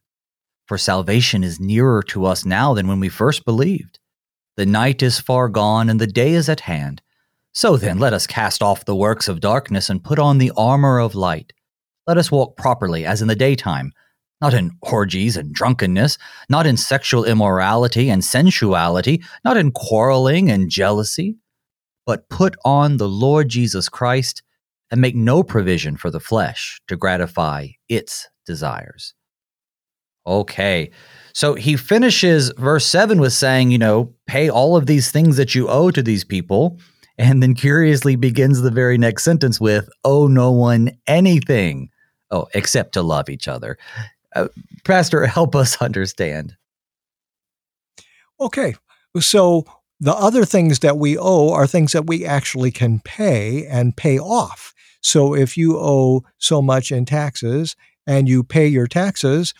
for 0.65 0.77
salvation 0.77 1.43
is 1.43 1.59
nearer 1.59 2.01
to 2.03 2.25
us 2.25 2.45
now 2.45 2.73
than 2.73 2.87
when 2.87 2.99
we 2.99 3.09
first 3.09 3.45
believed. 3.45 3.99
The 4.57 4.65
night 4.65 5.03
is 5.03 5.19
far 5.19 5.49
gone 5.49 5.89
and 5.89 5.99
the 5.99 6.07
day 6.07 6.33
is 6.33 6.49
at 6.49 6.61
hand. 6.61 7.01
So 7.53 7.77
then, 7.77 7.99
let 7.99 8.13
us 8.13 8.27
cast 8.27 8.61
off 8.61 8.85
the 8.85 8.95
works 8.95 9.27
of 9.27 9.39
darkness 9.39 9.89
and 9.89 10.03
put 10.03 10.19
on 10.19 10.37
the 10.37 10.51
armor 10.57 10.99
of 10.99 11.15
light. 11.15 11.53
Let 12.07 12.17
us 12.17 12.31
walk 12.31 12.57
properly 12.57 13.05
as 13.05 13.21
in 13.21 13.27
the 13.27 13.35
daytime, 13.35 13.93
not 14.41 14.53
in 14.53 14.71
orgies 14.81 15.37
and 15.37 15.53
drunkenness, 15.53 16.17
not 16.49 16.67
in 16.67 16.77
sexual 16.77 17.23
immorality 17.23 18.09
and 18.09 18.23
sensuality, 18.23 19.23
not 19.43 19.57
in 19.57 19.71
quarreling 19.71 20.49
and 20.49 20.69
jealousy, 20.69 21.37
but 22.05 22.29
put 22.29 22.55
on 22.65 22.97
the 22.97 23.07
Lord 23.07 23.49
Jesus 23.49 23.89
Christ 23.89 24.43
and 24.91 25.01
make 25.01 25.15
no 25.15 25.41
provision 25.41 25.97
for 25.97 26.11
the 26.11 26.19
flesh 26.19 26.79
to 26.87 26.95
gratify 26.95 27.67
its 27.89 28.29
desires. 28.45 29.13
Okay. 30.27 30.91
So 31.33 31.55
he 31.55 31.75
finishes 31.75 32.51
verse 32.57 32.85
7 32.85 33.19
with 33.19 33.33
saying, 33.33 33.71
you 33.71 33.77
know, 33.77 34.13
pay 34.25 34.49
all 34.49 34.77
of 34.77 34.85
these 34.85 35.11
things 35.11 35.37
that 35.37 35.53
you 35.53 35.67
owe 35.67 35.91
to 35.91 36.01
these 36.01 36.23
people. 36.23 36.79
And 37.17 37.41
then 37.41 37.55
curiously 37.55 38.15
begins 38.15 38.61
the 38.61 38.71
very 38.71 38.97
next 38.97 39.23
sentence 39.23 39.59
with, 39.59 39.89
owe 40.03 40.27
no 40.27 40.51
one 40.51 40.91
anything. 41.07 41.89
Oh, 42.31 42.47
except 42.53 42.93
to 42.93 43.01
love 43.01 43.29
each 43.29 43.47
other. 43.47 43.77
Uh, 44.35 44.47
Pastor, 44.83 45.25
help 45.25 45.55
us 45.55 45.81
understand. 45.81 46.55
Okay. 48.39 48.75
So 49.19 49.65
the 49.99 50.13
other 50.13 50.45
things 50.45 50.79
that 50.79 50.97
we 50.97 51.17
owe 51.17 51.51
are 51.51 51.67
things 51.67 51.93
that 51.93 52.07
we 52.07 52.25
actually 52.25 52.71
can 52.71 52.99
pay 52.99 53.65
and 53.65 53.95
pay 53.95 54.19
off. 54.19 54.73
So 55.01 55.35
if 55.35 55.57
you 55.57 55.77
owe 55.77 56.23
so 56.37 56.61
much 56.61 56.91
in 56.91 57.05
taxes 57.05 57.75
and 58.07 58.27
you 58.27 58.43
pay 58.43 58.67
your 58.67 58.87
taxes, 58.87 59.53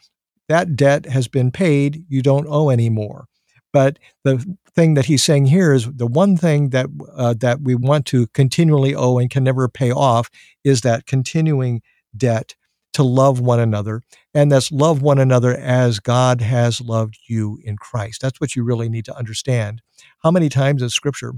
that 0.48 0.76
debt 0.76 1.06
has 1.06 1.28
been 1.28 1.52
paid, 1.52 2.06
you 2.08 2.22
don't 2.22 2.48
owe 2.50 2.70
anymore. 2.70 3.28
But 3.74 4.00
the 4.24 4.58
thing 4.74 4.94
that 4.94 5.06
he's 5.06 5.24
saying 5.24 5.48
here 5.48 5.74
is 5.74 5.92
the 5.92 6.08
one 6.08 6.38
thing 6.38 6.70
that 6.70 6.88
uh, 7.14 7.34
that 7.40 7.62
we 7.62 7.76
want 7.76 8.06
to 8.08 8.28
continually 8.28 8.96
owe 8.96 9.18
and 9.18 9.30
can 9.30 9.44
never 9.44 9.68
pay 9.68 9.92
off 9.92 10.30
is 10.64 10.82
that 10.82 11.06
continuing 11.06 11.82
debt 12.16 12.56
to 12.94 13.04
love 13.04 13.42
one 13.42 13.60
another, 13.60 14.02
and 14.34 14.50
that's 14.50 14.72
love 14.72 15.02
one 15.02 15.20
another 15.20 15.54
as 15.54 16.00
God 16.00 16.40
has 16.40 16.80
loved 16.80 17.18
you 17.28 17.60
in 17.66 17.76
Christ. 17.76 18.22
That's 18.22 18.40
what 18.40 18.56
you 18.56 18.64
really 18.64 18.88
need 18.88 19.04
to 19.06 19.18
understand. 19.18 19.82
How 20.24 20.32
many 20.32 20.48
times 20.48 20.82
in 20.82 20.90
Scripture 20.90 21.34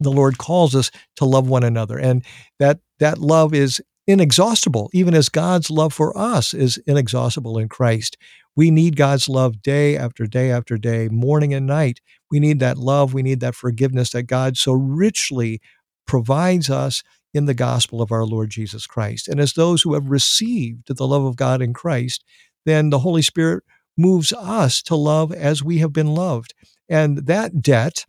the 0.00 0.10
Lord 0.10 0.38
calls 0.38 0.74
us 0.74 0.90
to 1.16 1.26
love 1.26 1.46
one 1.46 1.64
another, 1.64 1.98
and 1.98 2.24
that 2.58 2.80
that 3.00 3.18
love 3.18 3.52
is 3.52 3.82
inexhaustible, 4.06 4.90
even 4.92 5.14
as 5.14 5.28
God's 5.28 5.70
love 5.70 5.92
for 5.92 6.16
us 6.16 6.54
is 6.54 6.78
inexhaustible 6.86 7.58
in 7.58 7.68
Christ. 7.68 8.16
We 8.54 8.70
need 8.70 8.96
God's 8.96 9.28
love 9.28 9.62
day 9.62 9.96
after 9.96 10.26
day 10.26 10.50
after 10.50 10.78
day, 10.78 11.08
morning 11.08 11.52
and 11.52 11.66
night. 11.66 12.00
We 12.30 12.40
need 12.40 12.60
that 12.60 12.78
love. 12.78 13.12
We 13.12 13.22
need 13.22 13.40
that 13.40 13.54
forgiveness 13.54 14.10
that 14.10 14.24
God 14.24 14.56
so 14.56 14.72
richly 14.72 15.60
provides 16.06 16.70
us 16.70 17.02
in 17.34 17.44
the 17.44 17.54
gospel 17.54 18.00
of 18.00 18.10
our 18.12 18.24
Lord 18.24 18.48
Jesus 18.48 18.86
Christ. 18.86 19.28
And 19.28 19.40
as 19.40 19.52
those 19.52 19.82
who 19.82 19.94
have 19.94 20.08
received 20.08 20.94
the 20.96 21.06
love 21.06 21.24
of 21.24 21.36
God 21.36 21.60
in 21.60 21.74
Christ, 21.74 22.24
then 22.64 22.90
the 22.90 23.00
Holy 23.00 23.22
Spirit 23.22 23.62
moves 23.96 24.32
us 24.32 24.82
to 24.82 24.96
love 24.96 25.32
as 25.32 25.62
we 25.62 25.78
have 25.78 25.92
been 25.92 26.14
loved. 26.14 26.54
And 26.88 27.26
that 27.26 27.60
debt 27.60 28.06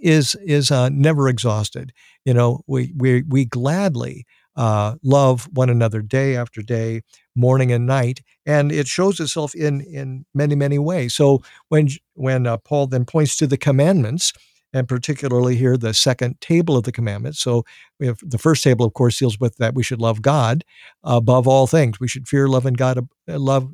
is 0.00 0.36
is 0.44 0.70
uh, 0.70 0.90
never 0.90 1.28
exhausted. 1.28 1.92
You 2.24 2.34
know, 2.34 2.62
we 2.66 2.92
we 2.96 3.22
we 3.22 3.46
gladly 3.46 4.26
uh, 4.56 4.94
love 5.02 5.48
one 5.52 5.70
another 5.70 6.02
day 6.02 6.36
after 6.36 6.62
day, 6.62 7.02
morning 7.34 7.72
and 7.72 7.86
night, 7.86 8.20
and 8.46 8.72
it 8.72 8.86
shows 8.86 9.20
itself 9.20 9.54
in 9.54 9.80
in 9.82 10.24
many 10.34 10.54
many 10.54 10.78
ways. 10.78 11.14
So 11.14 11.42
when 11.68 11.88
when 12.14 12.46
uh, 12.46 12.56
Paul 12.58 12.86
then 12.86 13.04
points 13.04 13.36
to 13.36 13.46
the 13.46 13.58
commandments, 13.58 14.32
and 14.72 14.88
particularly 14.88 15.56
here 15.56 15.76
the 15.76 15.94
second 15.94 16.40
table 16.40 16.76
of 16.76 16.84
the 16.84 16.92
commandments. 16.92 17.40
So 17.40 17.64
we 17.98 18.06
have 18.06 18.18
the 18.22 18.38
first 18.38 18.64
table, 18.64 18.84
of 18.86 18.94
course, 18.94 19.18
deals 19.18 19.38
with 19.38 19.56
that 19.56 19.74
we 19.74 19.82
should 19.82 20.00
love 20.00 20.22
God 20.22 20.64
above 21.04 21.46
all 21.46 21.66
things. 21.66 22.00
We 22.00 22.08
should 22.08 22.28
fear, 22.28 22.48
love, 22.48 22.66
and 22.66 22.76
God 22.76 22.98
uh, 22.98 23.38
love. 23.38 23.72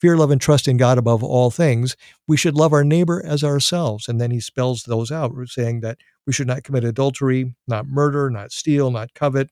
Fear, 0.00 0.16
love, 0.16 0.32
and 0.32 0.40
trust 0.40 0.66
in 0.66 0.78
God 0.78 0.98
above 0.98 1.22
all 1.22 1.52
things. 1.52 1.96
We 2.26 2.36
should 2.36 2.56
love 2.56 2.72
our 2.72 2.82
neighbor 2.82 3.22
as 3.24 3.44
ourselves. 3.44 4.08
And 4.08 4.20
then 4.20 4.32
he 4.32 4.40
spells 4.40 4.82
those 4.82 5.12
out, 5.12 5.30
saying 5.46 5.78
that 5.82 5.98
we 6.26 6.32
should 6.32 6.48
not 6.48 6.64
commit 6.64 6.82
adultery, 6.82 7.54
not 7.68 7.86
murder, 7.86 8.28
not 8.28 8.50
steal, 8.50 8.90
not 8.90 9.14
covet, 9.14 9.48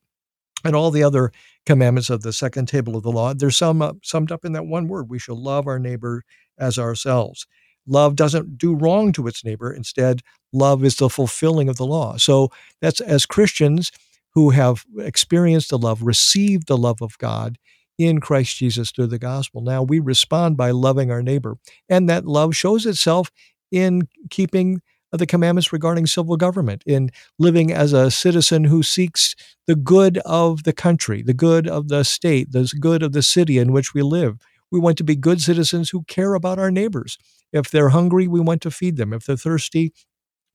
and 0.63 0.75
all 0.75 0.91
the 0.91 1.03
other 1.03 1.31
commandments 1.65 2.09
of 2.09 2.21
the 2.21 2.33
second 2.33 2.67
table 2.67 2.95
of 2.95 3.03
the 3.03 3.11
law, 3.11 3.33
they're 3.33 3.51
sum 3.51 3.81
up, 3.81 3.97
summed 4.03 4.31
up 4.31 4.45
in 4.45 4.53
that 4.53 4.65
one 4.65 4.87
word. 4.87 5.09
We 5.09 5.19
shall 5.19 5.41
love 5.41 5.67
our 5.67 5.79
neighbor 5.79 6.23
as 6.57 6.77
ourselves. 6.77 7.47
Love 7.87 8.15
doesn't 8.15 8.57
do 8.57 8.75
wrong 8.75 9.11
to 9.13 9.27
its 9.27 9.43
neighbor. 9.43 9.73
Instead, 9.73 10.21
love 10.53 10.83
is 10.83 10.97
the 10.97 11.09
fulfilling 11.09 11.67
of 11.69 11.77
the 11.77 11.85
law. 11.85 12.17
So 12.17 12.49
that's 12.79 13.01
as 13.01 13.25
Christians 13.25 13.91
who 14.33 14.51
have 14.51 14.85
experienced 14.99 15.69
the 15.69 15.77
love, 15.77 16.01
received 16.03 16.67
the 16.67 16.77
love 16.77 17.01
of 17.01 17.17
God 17.17 17.57
in 17.97 18.19
Christ 18.19 18.57
Jesus 18.57 18.91
through 18.91 19.07
the 19.07 19.19
gospel. 19.19 19.61
Now 19.61 19.83
we 19.83 19.99
respond 19.99 20.57
by 20.57 20.71
loving 20.71 21.11
our 21.11 21.21
neighbor. 21.21 21.57
And 21.89 22.09
that 22.09 22.25
love 22.25 22.55
shows 22.55 22.85
itself 22.85 23.29
in 23.71 24.07
keeping 24.29 24.81
the 25.19 25.25
commandments 25.25 25.73
regarding 25.73 26.07
civil 26.07 26.37
government, 26.37 26.83
in 26.85 27.09
living 27.37 27.71
as 27.71 27.93
a 27.93 28.09
citizen 28.11 28.65
who 28.65 28.83
seeks 28.83 29.35
the 29.67 29.75
good 29.75 30.17
of 30.19 30.63
the 30.63 30.73
country, 30.73 31.21
the 31.21 31.33
good 31.33 31.67
of 31.67 31.89
the 31.89 32.03
state, 32.03 32.51
the 32.51 32.71
good 32.79 33.03
of 33.03 33.11
the 33.11 33.21
city 33.21 33.57
in 33.57 33.71
which 33.71 33.93
we 33.93 34.01
live. 34.01 34.37
We 34.71 34.79
want 34.79 34.97
to 34.99 35.03
be 35.03 35.15
good 35.15 35.41
citizens 35.41 35.89
who 35.89 36.03
care 36.03 36.33
about 36.33 36.57
our 36.57 36.71
neighbors. 36.71 37.17
If 37.51 37.69
they're 37.69 37.89
hungry, 37.89 38.27
we 38.27 38.39
want 38.39 38.61
to 38.61 38.71
feed 38.71 38.95
them. 38.95 39.11
If 39.11 39.25
they're 39.25 39.35
thirsty, 39.35 39.91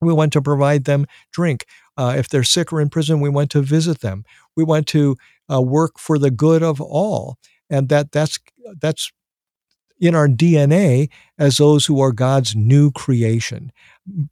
we 0.01 0.13
want 0.13 0.33
to 0.35 0.43
provide 0.43 0.85
them 0.85 1.07
drink. 1.33 1.67
Uh, 1.97 2.15
if 2.17 2.29
they're 2.29 2.45
sick 2.45 2.73
or 2.73 2.81
in 2.81 2.89
prison, 2.89 3.21
we 3.21 3.29
want 3.29 3.51
to 3.51 3.63
visit 3.63 4.01
them. 4.01 4.25
We 4.57 4.65
want 4.65 4.87
to 4.89 5.17
uh, 5.51 5.63
work 5.63 5.99
for 5.99 6.19
the 6.19 6.31
good 6.31 6.63
of 6.63 6.81
all, 6.81 7.37
and 7.71 7.89
that 7.89 8.13
that's 8.13 8.39
that's 8.81 9.13
in 9.99 10.15
our 10.15 10.29
DNA 10.29 11.09
as 11.39 11.57
those 11.57 11.87
who 11.87 12.01
are 12.01 12.13
God's 12.13 12.55
new 12.55 12.91
creation, 12.91 13.73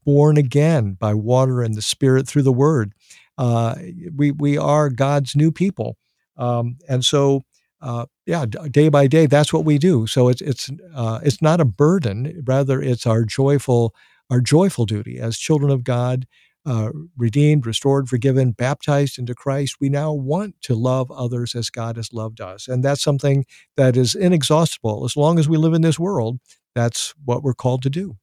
born 0.04 0.36
again 0.36 0.92
by 0.92 1.14
water 1.14 1.62
and 1.62 1.74
the 1.74 1.82
Spirit 1.82 2.26
through 2.28 2.42
the 2.42 2.52
Word. 2.52 2.92
Uh, 3.36 3.74
we 4.14 4.30
we 4.30 4.56
are 4.56 4.88
God's 4.90 5.34
new 5.34 5.50
people, 5.50 5.96
um, 6.36 6.76
and 6.88 7.04
so 7.04 7.42
uh, 7.84 8.06
yeah, 8.24 8.46
day 8.46 8.88
by 8.88 9.06
day, 9.06 9.26
that's 9.26 9.52
what 9.52 9.64
we 9.66 9.76
do. 9.76 10.06
So 10.06 10.28
it's 10.28 10.40
it's 10.40 10.70
uh, 10.94 11.20
it's 11.22 11.42
not 11.42 11.60
a 11.60 11.66
burden. 11.66 12.42
Rather, 12.46 12.80
it's 12.80 13.06
our 13.06 13.24
joyful 13.24 13.94
our 14.30 14.40
joyful 14.40 14.86
duty 14.86 15.18
as 15.18 15.36
children 15.36 15.70
of 15.70 15.84
God, 15.84 16.26
uh, 16.66 16.90
redeemed, 17.16 17.66
restored, 17.66 18.08
forgiven, 18.08 18.52
baptized 18.52 19.18
into 19.18 19.34
Christ. 19.34 19.76
We 19.80 19.88
now 19.88 20.12
want 20.12 20.60
to 20.62 20.74
love 20.74 21.10
others 21.10 21.54
as 21.54 21.70
God 21.70 21.96
has 21.96 22.12
loved 22.12 22.40
us, 22.40 22.68
and 22.68 22.82
that's 22.82 23.02
something 23.02 23.44
that 23.76 23.96
is 23.96 24.14
inexhaustible. 24.14 25.04
As 25.04 25.16
long 25.16 25.38
as 25.38 25.48
we 25.48 25.56
live 25.56 25.74
in 25.74 25.82
this 25.82 25.98
world, 25.98 26.38
that's 26.74 27.14
what 27.24 27.42
we're 27.42 27.54
called 27.54 27.82
to 27.82 27.90
do. 27.90 28.16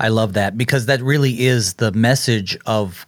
I 0.00 0.08
love 0.08 0.32
that 0.34 0.56
because 0.56 0.86
that 0.86 1.02
really 1.02 1.44
is 1.44 1.74
the 1.74 1.92
message 1.92 2.56
of 2.66 3.06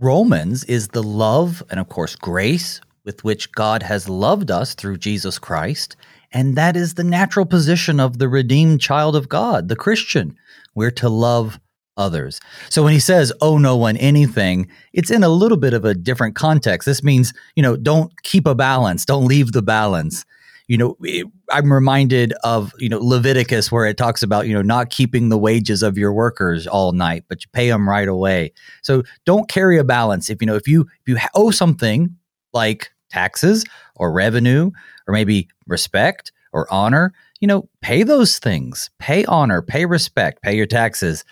Romans 0.00 0.64
is 0.64 0.88
the 0.88 1.02
love 1.02 1.62
and 1.70 1.78
of 1.78 1.88
course 1.88 2.16
grace 2.16 2.80
with 3.04 3.22
which 3.22 3.52
God 3.52 3.82
has 3.82 4.08
loved 4.08 4.50
us 4.50 4.74
through 4.74 4.98
Jesus 4.98 5.38
Christ. 5.38 5.96
And 6.32 6.56
that 6.56 6.76
is 6.76 6.94
the 6.94 7.04
natural 7.04 7.46
position 7.46 8.00
of 8.00 8.18
the 8.18 8.28
redeemed 8.28 8.80
child 8.80 9.14
of 9.14 9.28
God, 9.28 9.68
the 9.68 9.76
Christian. 9.76 10.36
We're 10.74 10.90
to 10.92 11.08
love 11.08 11.60
others. 11.96 12.40
So 12.70 12.82
when 12.82 12.92
he 12.92 13.00
says, 13.00 13.32
owe 13.40 13.58
no 13.58 13.76
one 13.76 13.96
anything, 13.98 14.68
it's 14.92 15.10
in 15.10 15.22
a 15.22 15.28
little 15.28 15.56
bit 15.56 15.74
of 15.74 15.84
a 15.84 15.94
different 15.94 16.34
context. 16.34 16.86
This 16.86 17.02
means, 17.02 17.32
you 17.54 17.62
know, 17.62 17.76
don't 17.76 18.10
keep 18.22 18.46
a 18.46 18.54
balance, 18.54 19.04
don't 19.04 19.26
leave 19.26 19.52
the 19.52 19.62
balance. 19.62 20.24
You 20.66 20.78
know, 20.78 20.96
it, 21.02 21.26
I'm 21.50 21.70
reminded 21.70 22.32
of, 22.42 22.72
you 22.78 22.88
know, 22.88 22.98
Leviticus 22.98 23.70
where 23.70 23.84
it 23.84 23.98
talks 23.98 24.22
about, 24.22 24.46
you 24.46 24.54
know, 24.54 24.62
not 24.62 24.88
keeping 24.88 25.28
the 25.28 25.36
wages 25.36 25.82
of 25.82 25.98
your 25.98 26.12
workers 26.14 26.66
all 26.66 26.92
night, 26.92 27.24
but 27.28 27.44
you 27.44 27.50
pay 27.52 27.68
them 27.68 27.86
right 27.88 28.08
away. 28.08 28.52
So 28.82 29.02
don't 29.26 29.48
carry 29.48 29.78
a 29.78 29.84
balance. 29.84 30.30
If, 30.30 30.40
you 30.40 30.46
know, 30.46 30.56
if 30.56 30.66
you, 30.66 30.82
if 30.82 31.08
you 31.08 31.18
owe 31.34 31.50
something 31.50 32.16
like 32.54 32.90
taxes 33.10 33.64
or 33.94 34.10
revenue 34.10 34.70
or 35.06 35.12
maybe 35.12 35.48
respect 35.66 36.32
or 36.54 36.66
honor, 36.72 37.12
you 37.40 37.46
know, 37.46 37.68
pay 37.82 38.02
those 38.02 38.38
things, 38.38 38.88
pay 38.98 39.26
honor, 39.26 39.60
pay 39.60 39.84
respect, 39.84 40.40
pay 40.42 40.56
your 40.56 40.66
taxes. 40.66 41.26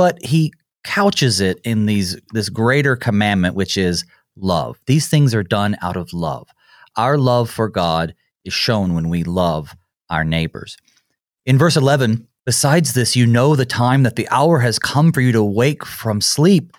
But 0.00 0.24
he 0.24 0.54
couches 0.82 1.42
it 1.42 1.60
in 1.62 1.84
these 1.84 2.18
this 2.32 2.48
greater 2.48 2.96
commandment 2.96 3.54
which 3.54 3.76
is 3.76 4.06
love. 4.34 4.80
These 4.86 5.08
things 5.08 5.34
are 5.34 5.42
done 5.42 5.76
out 5.82 5.98
of 5.98 6.14
love. 6.14 6.48
Our 6.96 7.18
love 7.18 7.50
for 7.50 7.68
God 7.68 8.14
is 8.46 8.54
shown 8.54 8.94
when 8.94 9.10
we 9.10 9.24
love 9.24 9.76
our 10.08 10.24
neighbors. 10.24 10.78
In 11.44 11.58
verse 11.58 11.76
11, 11.76 12.26
besides 12.46 12.94
this, 12.94 13.14
you 13.14 13.26
know 13.26 13.54
the 13.54 13.66
time 13.66 14.04
that 14.04 14.16
the 14.16 14.26
hour 14.30 14.60
has 14.60 14.78
come 14.78 15.12
for 15.12 15.20
you 15.20 15.32
to 15.32 15.44
wake 15.44 15.84
from 15.84 16.22
sleep, 16.22 16.74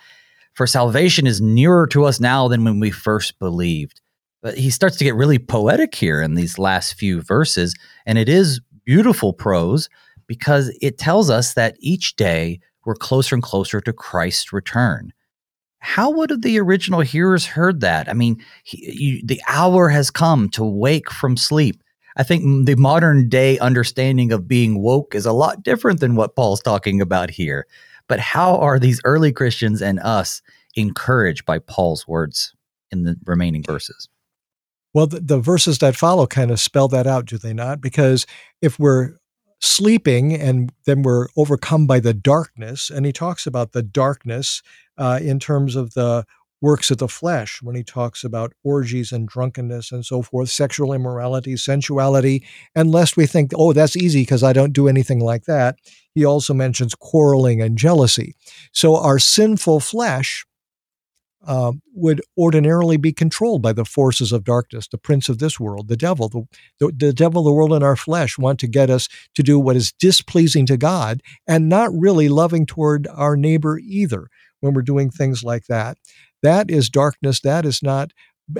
for 0.54 0.66
salvation 0.66 1.24
is 1.24 1.40
nearer 1.40 1.86
to 1.86 2.02
us 2.02 2.18
now 2.18 2.48
than 2.48 2.64
when 2.64 2.80
we 2.80 2.90
first 2.90 3.38
believed. 3.38 4.00
But 4.42 4.58
he 4.58 4.68
starts 4.68 4.96
to 4.96 5.04
get 5.04 5.14
really 5.14 5.38
poetic 5.38 5.94
here 5.94 6.20
in 6.20 6.34
these 6.34 6.58
last 6.58 6.94
few 6.94 7.22
verses. 7.22 7.72
And 8.04 8.18
it 8.18 8.28
is 8.28 8.60
beautiful 8.84 9.32
prose 9.32 9.88
because 10.26 10.76
it 10.82 10.98
tells 10.98 11.30
us 11.30 11.54
that 11.54 11.76
each 11.78 12.16
day 12.16 12.58
we're 12.84 12.94
closer 12.94 13.34
and 13.34 13.42
closer 13.42 13.80
to 13.80 13.92
Christ's 13.92 14.52
return. 14.52 15.12
How 15.78 16.10
would 16.10 16.42
the 16.42 16.60
original 16.60 17.00
hearers 17.00 17.44
heard 17.46 17.80
that? 17.80 18.08
I 18.08 18.12
mean, 18.12 18.44
he, 18.62 18.92
you, 18.92 19.22
the 19.24 19.40
hour 19.48 19.88
has 19.88 20.10
come 20.10 20.48
to 20.50 20.64
wake 20.64 21.10
from 21.10 21.36
sleep. 21.36 21.82
I 22.16 22.22
think 22.22 22.66
the 22.66 22.76
modern 22.76 23.28
day 23.28 23.58
understanding 23.58 24.32
of 24.32 24.46
being 24.46 24.80
woke 24.80 25.14
is 25.14 25.26
a 25.26 25.32
lot 25.32 25.62
different 25.62 26.00
than 26.00 26.14
what 26.14 26.36
Paul's 26.36 26.62
talking 26.62 27.00
about 27.00 27.30
here. 27.30 27.66
But 28.06 28.20
how 28.20 28.58
are 28.58 28.78
these 28.78 29.00
early 29.04 29.32
Christians 29.32 29.80
and 29.80 29.98
us 30.00 30.42
encouraged 30.74 31.44
by 31.46 31.58
Paul's 31.58 32.06
words 32.06 32.54
in 32.90 33.04
the 33.04 33.16
remaining 33.24 33.62
verses? 33.62 34.08
Well, 34.94 35.06
the, 35.06 35.20
the 35.20 35.38
verses 35.40 35.78
that 35.78 35.96
follow 35.96 36.26
kind 36.26 36.50
of 36.50 36.60
spell 36.60 36.88
that 36.88 37.06
out, 37.06 37.24
do 37.24 37.38
they 37.38 37.54
not? 37.54 37.80
Because 37.80 38.26
if 38.60 38.78
we're 38.78 39.14
sleeping 39.62 40.34
and 40.34 40.72
then 40.86 41.02
we're 41.02 41.28
overcome 41.36 41.86
by 41.86 42.00
the 42.00 42.12
darkness, 42.12 42.90
and 42.90 43.06
he 43.06 43.12
talks 43.12 43.46
about 43.46 43.72
the 43.72 43.82
darkness 43.82 44.62
uh, 44.98 45.20
in 45.22 45.38
terms 45.38 45.76
of 45.76 45.94
the 45.94 46.26
works 46.60 46.90
of 46.92 46.98
the 46.98 47.08
flesh 47.08 47.60
when 47.60 47.74
he 47.74 47.82
talks 47.82 48.22
about 48.22 48.52
orgies 48.62 49.10
and 49.10 49.28
drunkenness 49.28 49.90
and 49.90 50.06
so 50.06 50.22
forth, 50.22 50.48
sexual 50.48 50.92
immorality, 50.92 51.56
sensuality, 51.56 52.44
and 52.74 52.90
lest 52.90 53.16
we 53.16 53.26
think, 53.26 53.50
oh, 53.56 53.72
that's 53.72 53.96
easy 53.96 54.22
because 54.22 54.44
I 54.44 54.52
don't 54.52 54.72
do 54.72 54.86
anything 54.86 55.18
like 55.20 55.44
that. 55.44 55.76
He 56.14 56.24
also 56.24 56.54
mentions 56.54 56.94
quarreling 56.94 57.60
and 57.60 57.76
jealousy. 57.76 58.36
So 58.72 58.96
our 58.96 59.18
sinful 59.18 59.80
flesh 59.80 60.46
uh, 61.46 61.72
would 61.94 62.20
ordinarily 62.38 62.96
be 62.96 63.12
controlled 63.12 63.62
by 63.62 63.72
the 63.72 63.84
forces 63.84 64.32
of 64.32 64.44
darkness, 64.44 64.88
the 64.88 64.98
prince 64.98 65.28
of 65.28 65.38
this 65.38 65.58
world, 65.58 65.88
the 65.88 65.96
devil. 65.96 66.28
The, 66.28 66.44
the, 66.78 66.92
the, 66.92 67.12
devil, 67.12 67.42
the 67.42 67.52
world, 67.52 67.72
and 67.72 67.84
our 67.84 67.96
flesh 67.96 68.38
want 68.38 68.60
to 68.60 68.68
get 68.68 68.90
us 68.90 69.08
to 69.34 69.42
do 69.42 69.58
what 69.58 69.76
is 69.76 69.92
displeasing 69.92 70.66
to 70.66 70.76
God 70.76 71.22
and 71.46 71.68
not 71.68 71.90
really 71.92 72.28
loving 72.28 72.66
toward 72.66 73.08
our 73.08 73.36
neighbor 73.36 73.78
either 73.78 74.28
when 74.60 74.74
we're 74.74 74.82
doing 74.82 75.10
things 75.10 75.42
like 75.42 75.66
that. 75.66 75.98
That 76.42 76.70
is 76.70 76.88
darkness. 76.88 77.40
That 77.40 77.64
is 77.64 77.82
not 77.82 78.12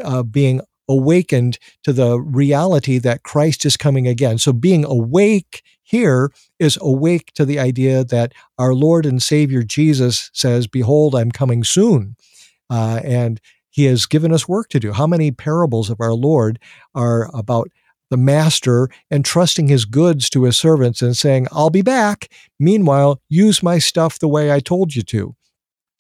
uh, 0.03 0.23
being 0.23 0.61
awakened 0.89 1.59
to 1.85 1.93
the 1.93 2.21
reality 2.21 2.99
that 2.99 3.23
Christ 3.23 3.65
is 3.65 3.77
coming 3.77 4.07
again. 4.07 4.39
So 4.39 4.53
being 4.53 4.85
awake 4.85 5.63
here 5.83 6.31
is 6.59 6.79
awake 6.81 7.33
to 7.35 7.45
the 7.45 7.59
idea 7.59 8.05
that 8.05 8.33
our 8.59 8.75
Lord 8.75 9.07
and 9.07 9.23
Savior 9.23 9.63
Jesus 9.63 10.31
says, 10.33 10.67
Behold, 10.67 11.15
I'm 11.15 11.31
coming 11.31 11.65
soon. 11.65 12.17
Uh, 12.73 13.01
and 13.05 13.39
he 13.69 13.85
has 13.85 14.07
given 14.07 14.33
us 14.33 14.49
work 14.49 14.71
to 14.71 14.81
do. 14.81 14.93
How 14.93 15.07
many 15.07 15.31
parables 15.31 15.91
of 15.91 16.01
our 16.01 16.15
Lord 16.15 16.59
are 16.95 17.29
about 17.35 17.69
the 18.11 18.17
master 18.17 18.89
entrusting 19.11 19.69
his 19.69 19.85
goods 19.85 20.31
to 20.31 20.45
his 20.45 20.57
servants 20.57 21.03
and 21.03 21.17
saying, 21.17 21.49
I'll 21.53 21.71
be 21.71 21.83
back. 21.83 22.31
Meanwhile, 22.59 23.21
use 23.29 23.63
my 23.63 23.79
stuff 23.79 24.19
the 24.19 24.29
way 24.29 24.51
I 24.51 24.61
told 24.61 24.95
you 24.95 25.03
to. 25.03 25.35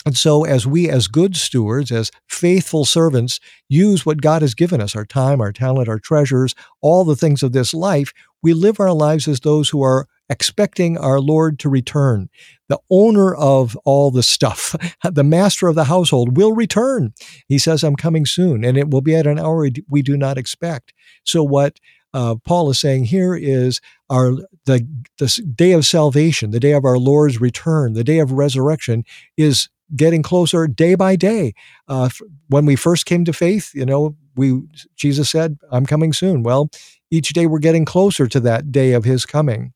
And 0.05 0.17
so, 0.17 0.45
as 0.45 0.67
we, 0.67 0.91
as 0.91 1.09
good 1.09 1.37
stewards, 1.37 1.93
as 1.93 2.11
faithful 2.29 2.85
servants, 2.85 3.39
use 3.69 4.05
what 4.05 4.21
God 4.21 4.43
has 4.43 4.55
given 4.55 4.81
us 4.81 4.97
our 4.97 5.07
time, 5.07 5.41
our 5.41 5.53
talent, 5.53 5.89
our 5.89 5.99
treasures, 5.99 6.55
all 6.81 7.05
the 7.05 7.17
things 7.17 7.43
of 7.43 7.53
this 7.53 7.73
life, 7.73 8.13
we 8.43 8.53
live 8.53 8.81
our 8.81 8.93
lives 8.93 9.29
as 9.29 9.41
those 9.41 9.69
who 9.71 9.83
are 9.83 10.07
expecting 10.33 10.97
our 10.97 11.21
Lord 11.21 11.59
to 11.61 11.69
return. 11.69 12.29
The 12.69 12.81
owner 12.91 13.35
of 13.35 13.77
all 13.85 14.11
the 14.11 14.23
stuff, 14.23 14.75
the 15.05 15.23
master 15.23 15.69
of 15.69 15.75
the 15.75 15.85
household, 15.85 16.37
will 16.37 16.55
return. 16.55 17.13
He 17.47 17.59
says, 17.59 17.85
I'm 17.85 17.97
coming 17.97 18.25
soon, 18.25 18.65
and 18.65 18.79
it 18.79 18.91
will 18.91 19.03
be 19.03 19.15
at 19.15 19.27
an 19.27 19.39
hour 19.39 19.69
we 19.89 20.03
do 20.03 20.17
not 20.17 20.39
expect. 20.39 20.95
So, 21.23 21.45
what 21.45 21.79
uh, 22.15 22.37
Paul 22.45 22.71
is 22.71 22.81
saying 22.81 23.05
here 23.05 23.35
is 23.35 23.81
our 24.11 24.33
the 24.67 24.87
the 25.19 25.43
day 25.55 25.73
of 25.73 25.87
salvation, 25.87 26.51
the 26.51 26.61
day 26.61 26.73
of 26.73 26.85
our 26.85 26.99
Lord's 26.99 27.41
return, 27.41 27.93
the 27.93 28.05
day 28.05 28.19
of 28.19 28.33
resurrection 28.33 29.05
is 29.37 29.69
getting 29.95 30.23
closer 30.23 30.67
day 30.67 30.95
by 30.95 31.17
day. 31.17 31.53
Uh, 31.89 32.09
when 32.49 32.65
we 32.65 32.77
first 32.77 33.07
came 33.07 33.25
to 33.25 33.33
faith, 33.33 33.71
you 33.75 33.87
know, 33.87 34.17
we 34.35 34.63
Jesus 34.97 35.31
said, 35.31 35.59
"I'm 35.71 35.87
coming 35.87 36.13
soon." 36.13 36.43
Well, 36.43 36.71
each 37.11 37.31
day 37.31 37.47
we're 37.47 37.59
getting 37.59 37.85
closer 37.85 38.27
to 38.27 38.41
that 38.41 38.73
day 38.73 38.93
of 38.93 39.05
His 39.05 39.25
coming. 39.27 39.73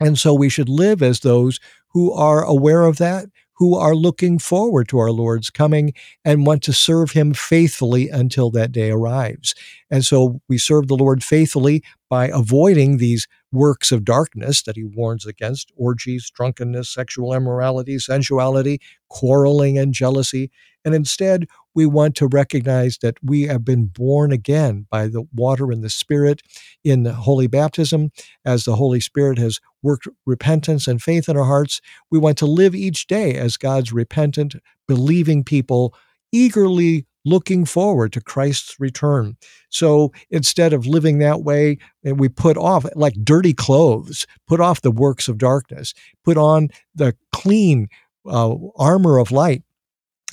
And 0.00 0.18
so 0.18 0.34
we 0.34 0.48
should 0.48 0.68
live 0.68 1.02
as 1.02 1.20
those 1.20 1.60
who 1.88 2.12
are 2.12 2.42
aware 2.44 2.82
of 2.84 2.98
that, 2.98 3.26
who 3.60 3.76
are 3.76 3.94
looking 3.94 4.38
forward 4.38 4.88
to 4.88 4.98
our 4.98 5.10
Lord's 5.10 5.50
coming 5.50 5.92
and 6.24 6.46
want 6.46 6.62
to 6.62 6.72
serve 6.72 7.10
him 7.10 7.34
faithfully 7.34 8.08
until 8.08 8.50
that 8.52 8.72
day 8.72 8.90
arrives. 8.90 9.54
And 9.90 10.04
so 10.04 10.40
we 10.48 10.56
serve 10.56 10.88
the 10.88 10.96
Lord 10.96 11.22
faithfully 11.22 11.82
by 12.08 12.28
avoiding 12.28 12.96
these 12.96 13.28
works 13.52 13.92
of 13.92 14.04
darkness 14.04 14.62
that 14.62 14.76
he 14.76 14.84
warns 14.84 15.26
against 15.26 15.72
orgies, 15.76 16.30
drunkenness, 16.34 16.88
sexual 16.88 17.34
immorality, 17.34 17.98
sensuality, 17.98 18.80
quarreling, 19.10 19.76
and 19.76 19.92
jealousy. 19.92 20.50
And 20.82 20.94
instead, 20.94 21.46
we 21.74 21.86
want 21.86 22.14
to 22.16 22.26
recognize 22.26 22.98
that 22.98 23.16
we 23.22 23.42
have 23.42 23.64
been 23.64 23.86
born 23.86 24.32
again 24.32 24.86
by 24.90 25.06
the 25.06 25.24
water 25.34 25.70
and 25.70 25.82
the 25.84 25.90
Spirit 25.90 26.42
in 26.84 27.02
the 27.02 27.12
holy 27.12 27.46
baptism. 27.46 28.10
As 28.44 28.64
the 28.64 28.76
Holy 28.76 29.00
Spirit 29.00 29.38
has 29.38 29.60
worked 29.82 30.08
repentance 30.26 30.86
and 30.86 31.02
faith 31.02 31.28
in 31.28 31.36
our 31.36 31.44
hearts, 31.44 31.80
we 32.10 32.18
want 32.18 32.38
to 32.38 32.46
live 32.46 32.74
each 32.74 33.06
day 33.06 33.34
as 33.34 33.56
God's 33.56 33.92
repentant, 33.92 34.56
believing 34.88 35.44
people, 35.44 35.94
eagerly 36.32 37.06
looking 37.24 37.64
forward 37.64 38.12
to 38.12 38.20
Christ's 38.20 38.76
return. 38.78 39.36
So 39.68 40.12
instead 40.30 40.72
of 40.72 40.86
living 40.86 41.18
that 41.18 41.42
way, 41.42 41.78
and 42.02 42.18
we 42.18 42.28
put 42.28 42.56
off 42.56 42.86
like 42.94 43.14
dirty 43.22 43.52
clothes, 43.52 44.26
put 44.46 44.60
off 44.60 44.80
the 44.80 44.90
works 44.90 45.28
of 45.28 45.38
darkness, 45.38 45.92
put 46.24 46.36
on 46.36 46.68
the 46.94 47.14
clean 47.32 47.88
uh, 48.26 48.54
armor 48.76 49.18
of 49.18 49.32
light. 49.32 49.62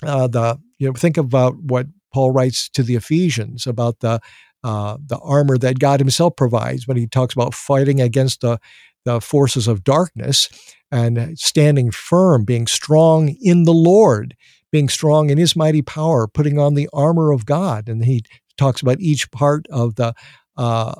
Uh, 0.04 0.28
the 0.28 0.60
you 0.80 0.88
know 0.88 0.94
think 0.94 1.18
about 1.18 1.58
what 1.62 1.88
Paul 2.14 2.32
writes 2.32 2.70
to 2.70 2.84
the 2.84 2.96
Ephesians 2.96 3.68
about 3.68 4.00
the 4.00 4.20
uh, 4.64 4.98
the 5.06 5.20
armor 5.20 5.58
that 5.58 5.80
God 5.80 6.00
Himself 6.00 6.36
provides 6.36 6.88
when 6.88 6.98
He 6.98 7.08
talks 7.08 7.34
about 7.34 7.54
fighting 7.54 8.02
against 8.02 8.42
the 8.42 8.60
the 9.06 9.22
forces 9.22 9.68
of 9.68 9.86
darkness 9.86 10.50
and 10.92 11.38
standing 11.40 11.92
firm, 11.92 12.44
being 12.44 12.68
strong 12.68 13.30
in 13.42 13.64
the 13.64 13.74
Lord 13.74 14.36
being 14.72 14.90
strong 14.90 15.30
in 15.30 15.38
his 15.38 15.56
mighty 15.56 15.82
power, 15.82 16.28
putting 16.28 16.60
on 16.60 16.74
the 16.74 16.90
armor 16.94 17.32
of 17.32 17.46
God. 17.46 17.88
And 17.88 18.04
he 18.04 18.24
talks 18.58 18.82
about 18.82 19.00
each 19.00 19.32
part 19.32 19.66
of 19.70 19.96
the 19.96 20.14
uh, 20.58 20.94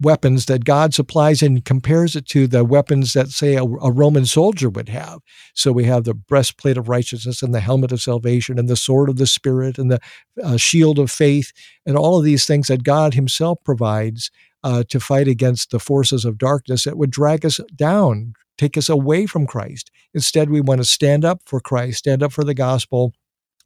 weapons 0.00 0.46
that 0.46 0.64
God 0.64 0.94
supplies 0.94 1.42
and 1.42 1.64
compares 1.64 2.14
it 2.14 2.26
to 2.26 2.46
the 2.46 2.64
weapons 2.64 3.12
that, 3.14 3.28
say, 3.28 3.56
a, 3.56 3.64
a, 3.64 3.90
Roman 3.90 4.26
soldier 4.26 4.68
would 4.68 4.88
have. 4.88 5.20
So 5.54 5.72
we 5.72 5.84
have 5.84 6.04
the 6.04 6.14
breastplate 6.14 6.76
of 6.76 6.88
righteousness 6.88 7.42
and 7.42 7.52
the 7.52 7.60
helmet 7.60 7.90
of 7.90 8.00
salvation 8.00 8.58
and 8.58 8.68
the 8.68 8.76
sword 8.76 9.08
of 9.08 9.16
the 9.16 9.26
Spirit 9.26 9.76
and 9.78 9.90
the 9.90 10.00
uh, 10.42 10.56
shield 10.56 10.98
of 10.98 11.10
faith 11.10 11.52
and 11.84 11.96
all 11.96 12.18
of 12.18 12.24
these 12.24 12.46
things 12.46 12.68
that 12.68 12.84
God 12.84 13.14
Himself 13.14 13.58
provides 13.64 14.30
uh, 14.62 14.84
to 14.88 15.00
fight 15.00 15.28
against 15.28 15.70
the 15.70 15.80
forces 15.80 16.24
of 16.24 16.38
darkness 16.38 16.84
that 16.84 16.96
would 16.96 17.10
drag 17.10 17.44
us 17.44 17.60
down, 17.74 18.34
take 18.56 18.76
us 18.76 18.88
away 18.88 19.26
from 19.26 19.46
Christ. 19.46 19.90
Instead, 20.14 20.50
we 20.50 20.60
want 20.60 20.80
to 20.80 20.84
stand 20.84 21.24
up 21.24 21.40
for 21.44 21.60
Christ, 21.60 21.98
stand 21.98 22.22
up 22.22 22.32
for 22.32 22.44
the 22.44 22.54
gospel, 22.54 23.12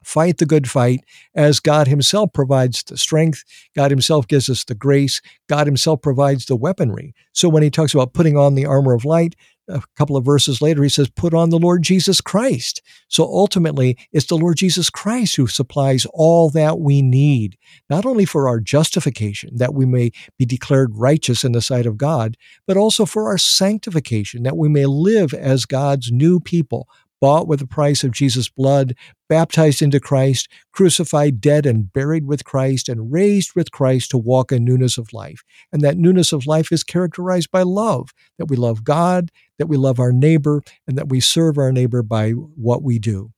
fight 0.05 0.38
the 0.38 0.46
good 0.46 0.68
fight 0.68 1.05
as 1.34 1.61
God 1.61 1.88
Himself 1.88 2.32
provides 2.32 2.82
the 2.82 2.96
strength. 2.96 3.44
God 3.74 3.90
Himself 3.90 4.26
gives 4.28 4.48
us 4.48 4.64
the 4.64 4.74
grace. 4.74 5.20
God 5.48 5.66
Himself 5.66 6.03
provides 6.03 6.46
the 6.46 6.57
weaponry. 6.57 7.14
So 7.32 7.48
when 7.48 7.62
He 7.62 7.70
talks 7.70 7.94
about 7.94 8.14
putting 8.14 8.36
on 8.36 8.55
the 8.55 8.66
armor 8.66 8.94
of 8.94 9.05
light, 9.05 9.34
a 9.68 9.80
couple 9.96 10.16
of 10.16 10.24
verses 10.24 10.61
later, 10.61 10.82
He 10.82 10.88
says, 10.88 11.09
put 11.09 11.32
on 11.32 11.50
the 11.50 11.59
Lord 11.59 11.82
Jesus 11.82 12.20
Christ. 12.20 12.82
So 13.09 13.24
ultimately, 13.24 13.96
it's 14.11 14.26
the 14.26 14.36
Lord 14.36 14.57
Jesus 14.57 14.90
Christ 14.90 15.36
who 15.36 15.46
supplies 15.46 16.05
all 16.12 16.50
that 16.50 16.80
we 16.80 17.00
need, 17.00 17.57
not 17.88 18.05
only 18.05 18.24
for 18.24 18.48
our 18.48 18.59
justification, 18.59 19.57
that 19.57 19.72
we 19.72 19.86
may 19.86 20.11
be 20.36 20.44
declared 20.44 20.90
righteous 20.96 21.44
in 21.44 21.53
the 21.53 21.62
sight 21.62 21.86
of 21.86 21.96
God, 21.96 22.36
but 22.66 22.76
also 22.76 23.07
for 23.07 23.28
our 23.28 23.38
sanctification, 23.38 24.42
that 24.42 24.57
we 24.57 24.68
may 24.68 24.84
live 24.84 25.32
as 25.32 25.64
God's 25.64 26.11
new 26.11 26.40
people, 26.40 26.88
bought 27.23 27.47
with 27.47 27.61
the 27.61 27.66
price 27.68 28.03
of 28.03 28.11
Jesus' 28.11 28.49
blood, 28.49 28.97
baptized 29.29 29.81
into 29.81 30.01
Christ, 30.01 30.49
crucified, 30.73 31.41
dead, 31.41 31.66
and 31.66 31.93
buried 31.93 32.27
with 32.27 32.45
Christ, 32.45 32.89
and 32.89 33.12
raised 33.12 33.55
with 33.55 33.70
Christ 33.70 34.11
to 34.11 34.18
walk 34.18 34.51
in 34.51 34.64
newness 34.64 34.99
of 34.99 35.12
life. 35.12 35.45
And 35.73 35.83
that 35.83 35.97
newness 35.97 36.33
of 36.33 36.47
life 36.49 36.73
is 36.73 36.83
characterized 36.83 37.53
by 37.53 37.62
love, 37.62 38.11
that 38.39 38.47
we 38.47 38.57
love 38.57 38.83
God, 38.83 39.31
that 39.61 39.68
we 39.68 39.77
love 39.77 40.01
our 40.01 40.11
neighbor, 40.12 40.62
and 40.89 40.99
that 40.99 41.11
we 41.11 41.20
serve 41.20 41.59
our 41.59 41.70
neighbor 41.70 42.03
by 42.03 42.33
what 42.33 42.83
we 42.83 42.99
do. 42.99 43.31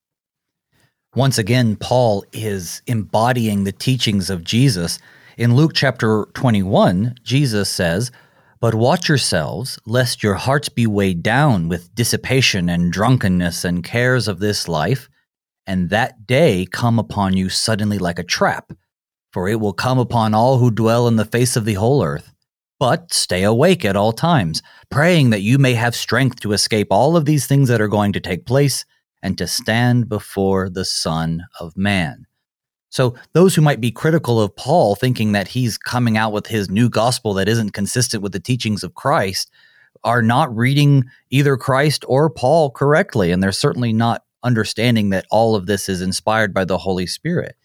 Once 1.14 1.36
again, 1.36 1.76
Paul 1.76 2.24
is 2.32 2.80
embodying 2.86 3.64
the 3.64 3.72
teachings 3.72 4.30
of 4.30 4.44
Jesus. 4.44 4.98
In 5.36 5.56
Luke 5.56 5.72
chapter 5.74 6.24
21, 6.32 7.16
Jesus 7.22 7.68
says, 7.68 8.10
but 8.64 8.74
watch 8.74 9.10
yourselves, 9.10 9.78
lest 9.84 10.22
your 10.22 10.36
hearts 10.36 10.70
be 10.70 10.86
weighed 10.86 11.22
down 11.22 11.68
with 11.68 11.94
dissipation 11.94 12.70
and 12.70 12.90
drunkenness 12.90 13.62
and 13.62 13.84
cares 13.84 14.26
of 14.26 14.38
this 14.38 14.68
life, 14.68 15.10
and 15.66 15.90
that 15.90 16.26
day 16.26 16.64
come 16.64 16.98
upon 16.98 17.36
you 17.36 17.50
suddenly 17.50 17.98
like 17.98 18.18
a 18.18 18.24
trap. 18.24 18.72
For 19.34 19.50
it 19.50 19.60
will 19.60 19.74
come 19.74 19.98
upon 19.98 20.32
all 20.32 20.56
who 20.56 20.70
dwell 20.70 21.06
in 21.08 21.16
the 21.16 21.26
face 21.26 21.56
of 21.56 21.66
the 21.66 21.74
whole 21.74 22.02
earth. 22.02 22.32
But 22.80 23.12
stay 23.12 23.42
awake 23.42 23.84
at 23.84 23.96
all 23.96 24.12
times, 24.12 24.62
praying 24.90 25.28
that 25.28 25.42
you 25.42 25.58
may 25.58 25.74
have 25.74 25.94
strength 25.94 26.40
to 26.40 26.52
escape 26.52 26.88
all 26.90 27.18
of 27.18 27.26
these 27.26 27.46
things 27.46 27.68
that 27.68 27.82
are 27.82 27.86
going 27.86 28.14
to 28.14 28.20
take 28.20 28.46
place 28.46 28.86
and 29.22 29.36
to 29.36 29.46
stand 29.46 30.08
before 30.08 30.70
the 30.70 30.86
Son 30.86 31.42
of 31.60 31.76
Man. 31.76 32.24
So, 32.94 33.16
those 33.32 33.56
who 33.56 33.60
might 33.60 33.80
be 33.80 33.90
critical 33.90 34.40
of 34.40 34.54
Paul, 34.54 34.94
thinking 34.94 35.32
that 35.32 35.48
he's 35.48 35.76
coming 35.76 36.16
out 36.16 36.30
with 36.30 36.46
his 36.46 36.70
new 36.70 36.88
gospel 36.88 37.34
that 37.34 37.48
isn't 37.48 37.70
consistent 37.70 38.22
with 38.22 38.30
the 38.30 38.38
teachings 38.38 38.84
of 38.84 38.94
Christ, 38.94 39.50
are 40.04 40.22
not 40.22 40.56
reading 40.56 41.02
either 41.28 41.56
Christ 41.56 42.04
or 42.06 42.30
Paul 42.30 42.70
correctly. 42.70 43.32
And 43.32 43.42
they're 43.42 43.50
certainly 43.50 43.92
not 43.92 44.22
understanding 44.44 45.10
that 45.10 45.26
all 45.32 45.56
of 45.56 45.66
this 45.66 45.88
is 45.88 46.02
inspired 46.02 46.54
by 46.54 46.64
the 46.64 46.78
Holy 46.78 47.08
Spirit. 47.08 47.56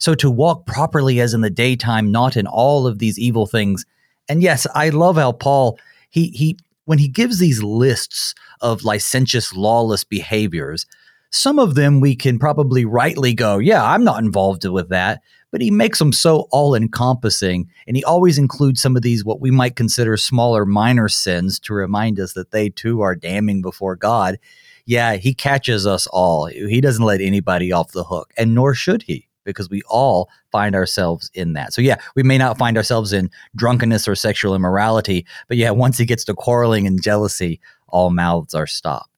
So, 0.00 0.16
to 0.16 0.28
walk 0.28 0.66
properly 0.66 1.20
as 1.20 1.32
in 1.32 1.42
the 1.42 1.48
daytime, 1.48 2.10
not 2.10 2.36
in 2.36 2.48
all 2.48 2.88
of 2.88 2.98
these 2.98 3.20
evil 3.20 3.46
things. 3.46 3.86
And 4.28 4.42
yes, 4.42 4.66
I 4.74 4.88
love 4.88 5.14
how 5.14 5.30
Paul, 5.30 5.78
he, 6.10 6.30
he, 6.30 6.58
when 6.86 6.98
he 6.98 7.06
gives 7.06 7.38
these 7.38 7.62
lists 7.62 8.34
of 8.60 8.82
licentious, 8.82 9.54
lawless 9.54 10.02
behaviors, 10.02 10.86
some 11.32 11.58
of 11.58 11.74
them 11.74 12.00
we 12.00 12.14
can 12.14 12.38
probably 12.38 12.84
rightly 12.84 13.34
go, 13.34 13.58
yeah, 13.58 13.82
I'm 13.82 14.04
not 14.04 14.22
involved 14.22 14.64
with 14.66 14.90
that. 14.90 15.22
But 15.50 15.60
he 15.60 15.70
makes 15.70 15.98
them 15.98 16.12
so 16.12 16.46
all 16.50 16.74
encompassing. 16.74 17.68
And 17.86 17.96
he 17.96 18.04
always 18.04 18.38
includes 18.38 18.80
some 18.80 18.96
of 18.96 19.02
these, 19.02 19.24
what 19.24 19.40
we 19.40 19.50
might 19.50 19.76
consider 19.76 20.16
smaller, 20.16 20.64
minor 20.64 21.08
sins 21.08 21.58
to 21.60 21.74
remind 21.74 22.18
us 22.20 22.32
that 22.34 22.52
they 22.52 22.70
too 22.70 23.02
are 23.02 23.14
damning 23.14 23.60
before 23.60 23.96
God. 23.96 24.38
Yeah, 24.86 25.16
he 25.16 25.34
catches 25.34 25.86
us 25.86 26.06
all. 26.06 26.46
He 26.46 26.80
doesn't 26.80 27.04
let 27.04 27.20
anybody 27.20 27.70
off 27.70 27.92
the 27.92 28.04
hook, 28.04 28.32
and 28.36 28.54
nor 28.54 28.74
should 28.74 29.02
he 29.02 29.28
because 29.44 29.68
we 29.68 29.82
all 29.88 30.30
find 30.50 30.74
ourselves 30.74 31.30
in 31.34 31.52
that. 31.52 31.72
So 31.72 31.82
yeah, 31.82 31.96
we 32.14 32.22
may 32.22 32.38
not 32.38 32.58
find 32.58 32.76
ourselves 32.76 33.12
in 33.12 33.30
drunkenness 33.56 34.08
or 34.08 34.14
sexual 34.14 34.54
immorality, 34.54 35.26
but 35.48 35.56
yeah, 35.56 35.70
once 35.70 35.98
he 35.98 36.04
gets 36.04 36.24
to 36.24 36.34
quarreling 36.34 36.86
and 36.86 37.02
jealousy, 37.02 37.60
all 37.88 38.10
mouths 38.10 38.54
are 38.54 38.66
stopped. 38.66 39.11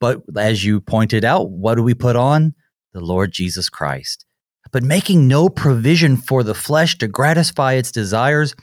But 0.00 0.22
as 0.36 0.64
you 0.64 0.80
pointed 0.80 1.24
out, 1.24 1.50
what 1.50 1.76
do 1.76 1.82
we 1.82 1.94
put 1.94 2.16
on? 2.16 2.54
The 2.92 3.00
Lord 3.00 3.32
Jesus 3.32 3.68
Christ. 3.68 4.24
But 4.72 4.82
making 4.82 5.28
no 5.28 5.48
provision 5.48 6.16
for 6.16 6.42
the 6.42 6.54
flesh 6.54 6.98
to 6.98 7.08
gratify 7.08 7.74
its 7.74 7.92
desires, 7.92 8.54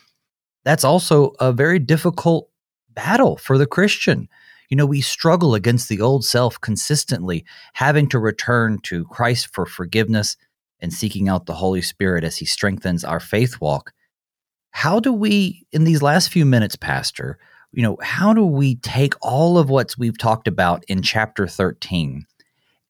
that's 0.63 0.84
also 0.84 1.34
a 1.39 1.51
very 1.51 1.79
difficult 1.79 2.49
battle 2.89 3.38
for 3.38 3.57
the 3.57 3.65
Christian. 3.65 4.27
You 4.69 4.77
know, 4.77 4.86
we 4.86 5.01
struggle 5.01 5.55
against 5.55 5.89
the 5.89 6.01
old 6.01 6.25
self 6.25 6.59
consistently, 6.59 7.45
having 7.73 8.07
to 8.09 8.19
return 8.19 8.79
to 8.84 9.05
Christ 9.05 9.53
for 9.53 9.65
forgiveness 9.65 10.36
and 10.79 10.93
seeking 10.93 11.29
out 11.29 11.45
the 11.45 11.53
Holy 11.53 11.81
Spirit 11.81 12.23
as 12.23 12.38
He 12.38 12.45
strengthens 12.45 13.03
our 13.03 13.19
faith 13.19 13.61
walk. 13.61 13.91
How 14.71 14.99
do 14.99 15.13
we, 15.13 15.65
in 15.71 15.84
these 15.84 16.01
last 16.01 16.29
few 16.29 16.45
minutes, 16.45 16.75
Pastor, 16.75 17.38
you 17.74 17.82
know, 17.82 17.97
how 18.01 18.34
do 18.34 18.45
we 18.45 18.76
take 18.76 19.15
all 19.21 19.57
of 19.57 19.69
what 19.69 19.95
we've 19.97 20.17
talked 20.17 20.47
about 20.47 20.86
in 20.88 21.01
chapter 21.01 21.47
13 21.47 22.26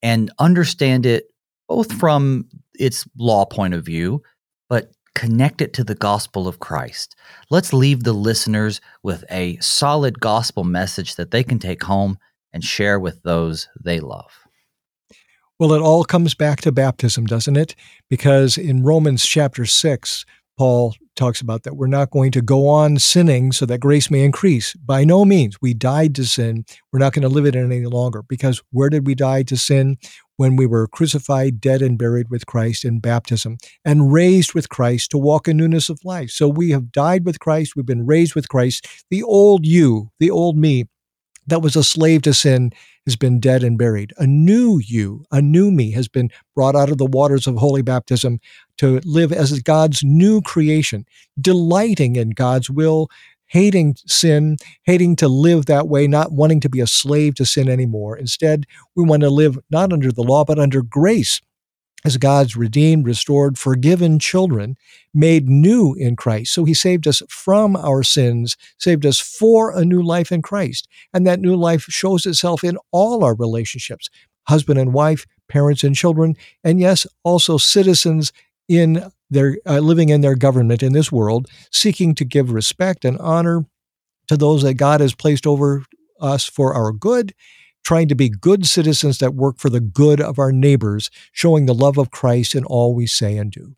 and 0.02 0.32
understand 0.40 1.06
it 1.06 1.26
both 1.70 1.92
from 1.94 2.46
its 2.76 3.08
law 3.18 3.46
point 3.46 3.74
of 3.74 3.86
view, 3.86 4.22
but 4.70 4.92
connect 5.16 5.62
it 5.62 5.74
to 5.74 5.86
the 5.86 5.96
gospel 5.96 6.50
of 6.50 6.60
Christ? 6.60 7.16
Let's 7.50 7.72
leave 7.72 8.04
the 8.04 8.14
listeners 8.14 8.82
with 9.04 9.24
a 9.32 9.58
solid 9.62 10.20
gospel 10.20 10.66
message 10.66 11.16
that 11.16 11.32
they 11.32 11.44
can 11.44 11.60
take 11.60 11.84
home 11.84 12.20
and 12.52 12.64
share 12.64 13.00
with 13.00 13.24
those 13.24 13.70
they 13.82 14.02
love. 14.02 14.32
Well, 15.60 15.74
it 15.74 15.82
all 15.82 16.04
comes 16.04 16.36
back 16.36 16.60
to 16.62 16.74
baptism, 16.74 17.26
doesn't 17.26 17.56
it? 17.56 17.74
Because 18.10 18.58
in 18.58 18.84
Romans 18.84 19.26
chapter 19.26 19.66
6, 19.66 20.26
Paul 20.58 20.94
talks 21.16 21.42
about 21.42 21.64
that 21.64 21.76
we're 21.76 21.88
not 21.88 22.12
going 22.12 22.32
to 22.32 22.42
go 22.42 22.68
on 22.68 22.98
sinning 22.98 23.52
so 23.52 23.66
that 23.66 23.80
grace 23.80 24.10
may 24.10 24.24
increase. 24.24 24.74
By 24.76 25.04
no 25.04 25.26
means. 25.26 25.62
We 25.62 25.74
died 25.74 26.16
to 26.16 26.26
sin. 26.26 26.66
We're 26.92 27.00
not 27.00 27.14
going 27.14 27.24
to 27.24 27.30
live 27.30 27.46
it 27.46 27.56
any 27.56 27.86
longer 27.86 28.24
because 28.24 28.62
where 28.72 28.90
did 28.90 29.06
we 29.06 29.16
die 29.16 29.44
to 29.44 29.58
sin? 29.58 29.98
When 30.38 30.56
we 30.56 30.66
were 30.66 30.88
crucified, 30.88 31.62
dead, 31.62 31.84
and 31.84 31.96
buried 31.96 32.32
with 32.32 32.48
Christ 32.48 32.84
in 32.84 33.00
baptism, 33.00 33.58
and 33.86 34.12
raised 34.12 34.56
with 34.56 34.68
Christ 34.68 35.12
to 35.12 35.18
walk 35.20 35.48
in 35.48 35.58
newness 35.58 35.90
of 35.90 36.00
life. 36.04 36.32
So 36.32 36.48
we 36.50 36.72
have 36.72 36.92
died 36.92 37.24
with 37.24 37.40
Christ. 37.40 37.76
We've 37.76 37.86
been 37.86 38.08
raised 38.08 38.34
with 38.34 38.50
Christ. 38.50 38.88
The 39.12 39.22
old 39.22 39.64
you, 39.64 40.10
the 40.20 40.32
old 40.32 40.58
me, 40.58 40.86
that 41.48 41.62
was 41.62 41.76
a 41.76 41.84
slave 41.84 42.22
to 42.24 42.34
sin 42.34 42.72
has 43.06 43.16
been 43.16 43.40
dead 43.40 43.64
and 43.64 43.78
buried. 43.78 44.14
A 44.18 44.26
new 44.26 44.80
you, 44.80 45.26
a 45.32 45.42
new 45.42 45.72
me 45.72 45.92
has 45.92 46.08
been 46.08 46.30
brought 46.56 46.76
out 46.76 46.90
of 46.90 46.98
the 46.98 47.06
waters 47.06 47.48
of 47.48 47.56
holy 47.58 47.82
baptism 47.82 48.40
to 48.78 49.02
live 49.04 49.32
as 49.32 49.60
God's 49.62 50.04
new 50.04 50.42
creation, 50.42 51.06
delighting 51.40 52.16
in 52.16 52.32
God's 52.32 52.70
will, 52.70 53.10
hating 53.48 53.96
sin, 54.08 54.58
hating 54.84 55.16
to 55.18 55.28
live 55.28 55.66
that 55.66 55.88
way, 55.88 56.08
not 56.08 56.32
wanting 56.32 56.60
to 56.62 56.70
be 56.70 56.80
a 56.80 56.88
slave 56.88 57.36
to 57.36 57.46
sin 57.46 57.70
anymore. 57.70 58.18
Instead, 58.18 58.66
we 58.96 59.04
want 59.04 59.22
to 59.22 59.30
live 59.30 59.60
not 59.70 59.94
under 59.94 60.12
the 60.12 60.24
law, 60.24 60.44
but 60.44 60.60
under 60.60 60.82
grace 60.82 61.42
as 62.06 62.18
God's 62.18 62.56
redeemed, 62.56 63.06
restored, 63.06 63.58
forgiven 63.58 64.20
children 64.20 64.76
made 65.14 65.48
new 65.48 65.94
in 65.94 66.16
Christ. 66.16 66.54
So 66.54 66.66
he 66.66 66.74
saved 66.74 67.08
us 67.08 67.22
from 67.30 67.76
our 67.76 68.04
sins, 68.04 68.58
saved 68.78 69.06
us 69.06 69.20
for 69.20 69.72
a 69.72 69.86
new 69.86 70.02
life 70.02 70.32
in 70.32 70.42
Christ. 70.42 70.88
And 71.14 71.26
that 71.26 71.40
new 71.40 71.56
life 71.56 71.84
shows 71.84 72.26
itself 72.26 72.64
in 72.64 72.78
all 72.92 73.24
our 73.24 73.36
relationships 73.36 74.10
husband 74.48 74.78
and 74.78 74.94
wife, 74.94 75.26
parents 75.48 75.86
and 75.86 75.96
children, 75.96 76.36
and 76.66 76.78
yes, 76.78 77.08
also 77.24 77.58
citizens 77.58 78.34
in 78.68 79.10
their 79.30 79.58
uh, 79.66 79.80
living 79.80 80.10
in 80.10 80.20
their 80.20 80.36
government 80.36 80.84
in 80.84 80.92
this 80.92 81.12
world, 81.12 81.50
seeking 81.72 82.14
to 82.16 82.26
give 82.26 82.52
respect 82.52 83.06
and 83.06 83.18
honor 83.20 83.66
to 84.28 84.36
those 84.36 84.62
that 84.64 84.74
God 84.74 85.00
has 85.00 85.16
placed 85.16 85.48
over 85.48 85.86
us 86.20 86.46
for 86.46 86.74
our 86.74 86.92
good 86.92 87.34
trying 87.84 88.08
to 88.08 88.16
be 88.16 88.30
good 88.30 88.66
citizens 88.66 89.20
that 89.20 89.36
work 89.36 89.58
for 89.58 89.70
the 89.70 89.80
good 89.80 90.20
of 90.20 90.40
our 90.40 90.52
neighbors, 90.52 91.12
showing 91.32 91.66
the 91.66 91.74
love 91.74 91.98
of 91.98 92.12
Christ 92.12 92.56
in 92.56 92.66
all 92.66 92.94
we 92.94 93.06
say 93.06 93.38
and 93.38 93.52
do. 93.52 93.76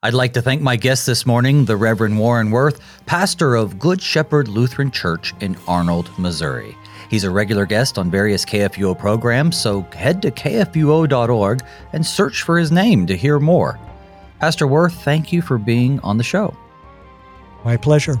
I'd 0.00 0.14
like 0.14 0.32
to 0.34 0.42
thank 0.42 0.62
my 0.62 0.76
guest 0.76 1.06
this 1.06 1.26
morning, 1.26 1.64
the 1.64 1.76
Reverend 1.76 2.20
Warren 2.20 2.50
Woerth, 2.50 2.78
pastor 3.06 3.56
of 3.56 3.80
Good 3.80 4.00
Shepherd 4.00 4.46
Lutheran 4.46 4.92
Church 4.92 5.34
in 5.40 5.56
Arnold, 5.66 6.08
Missouri. 6.16 6.76
He's 7.10 7.24
a 7.24 7.30
regular 7.30 7.66
guest 7.66 7.98
on 7.98 8.08
various 8.08 8.44
KFUO 8.44 8.96
programs, 8.96 9.56
so 9.56 9.82
head 9.92 10.22
to 10.22 10.30
kfuo.org 10.30 11.64
and 11.92 12.06
search 12.06 12.42
for 12.42 12.58
his 12.58 12.70
name 12.70 13.06
to 13.08 13.16
hear 13.16 13.40
more. 13.40 13.76
Pastor 14.38 14.66
Woerth, 14.66 14.94
thank 15.02 15.32
you 15.32 15.42
for 15.42 15.58
being 15.58 15.98
on 16.00 16.16
the 16.16 16.22
show. 16.22 16.56
My 17.64 17.76
pleasure. 17.76 18.20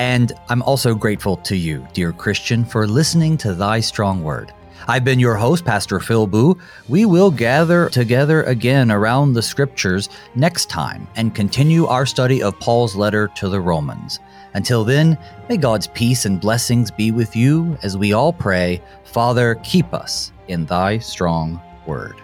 And 0.00 0.32
I'm 0.48 0.62
also 0.62 0.94
grateful 0.94 1.36
to 1.36 1.54
you, 1.54 1.86
dear 1.92 2.10
Christian, 2.10 2.64
for 2.64 2.86
listening 2.86 3.36
to 3.36 3.52
Thy 3.52 3.80
Strong 3.80 4.22
Word. 4.22 4.50
I've 4.88 5.04
been 5.04 5.20
your 5.20 5.34
host, 5.34 5.62
Pastor 5.66 6.00
Phil 6.00 6.26
Booe. 6.26 6.56
We 6.88 7.04
will 7.04 7.30
gather 7.30 7.90
together 7.90 8.44
again 8.44 8.90
around 8.90 9.34
the 9.34 9.42
scriptures 9.42 10.08
next 10.34 10.70
time 10.70 11.06
and 11.16 11.34
continue 11.34 11.84
our 11.84 12.06
study 12.06 12.42
of 12.42 12.58
Paul's 12.60 12.96
letter 12.96 13.28
to 13.34 13.50
the 13.50 13.60
Romans. 13.60 14.20
Until 14.54 14.84
then, 14.84 15.18
may 15.50 15.58
God's 15.58 15.88
peace 15.88 16.24
and 16.24 16.40
blessings 16.40 16.90
be 16.90 17.10
with 17.10 17.36
you 17.36 17.76
as 17.82 17.98
we 17.98 18.14
all 18.14 18.32
pray, 18.32 18.80
Father, 19.04 19.56
keep 19.56 19.92
us 19.92 20.32
in 20.48 20.64
thy 20.64 20.96
strong 20.96 21.60
word. 21.86 22.16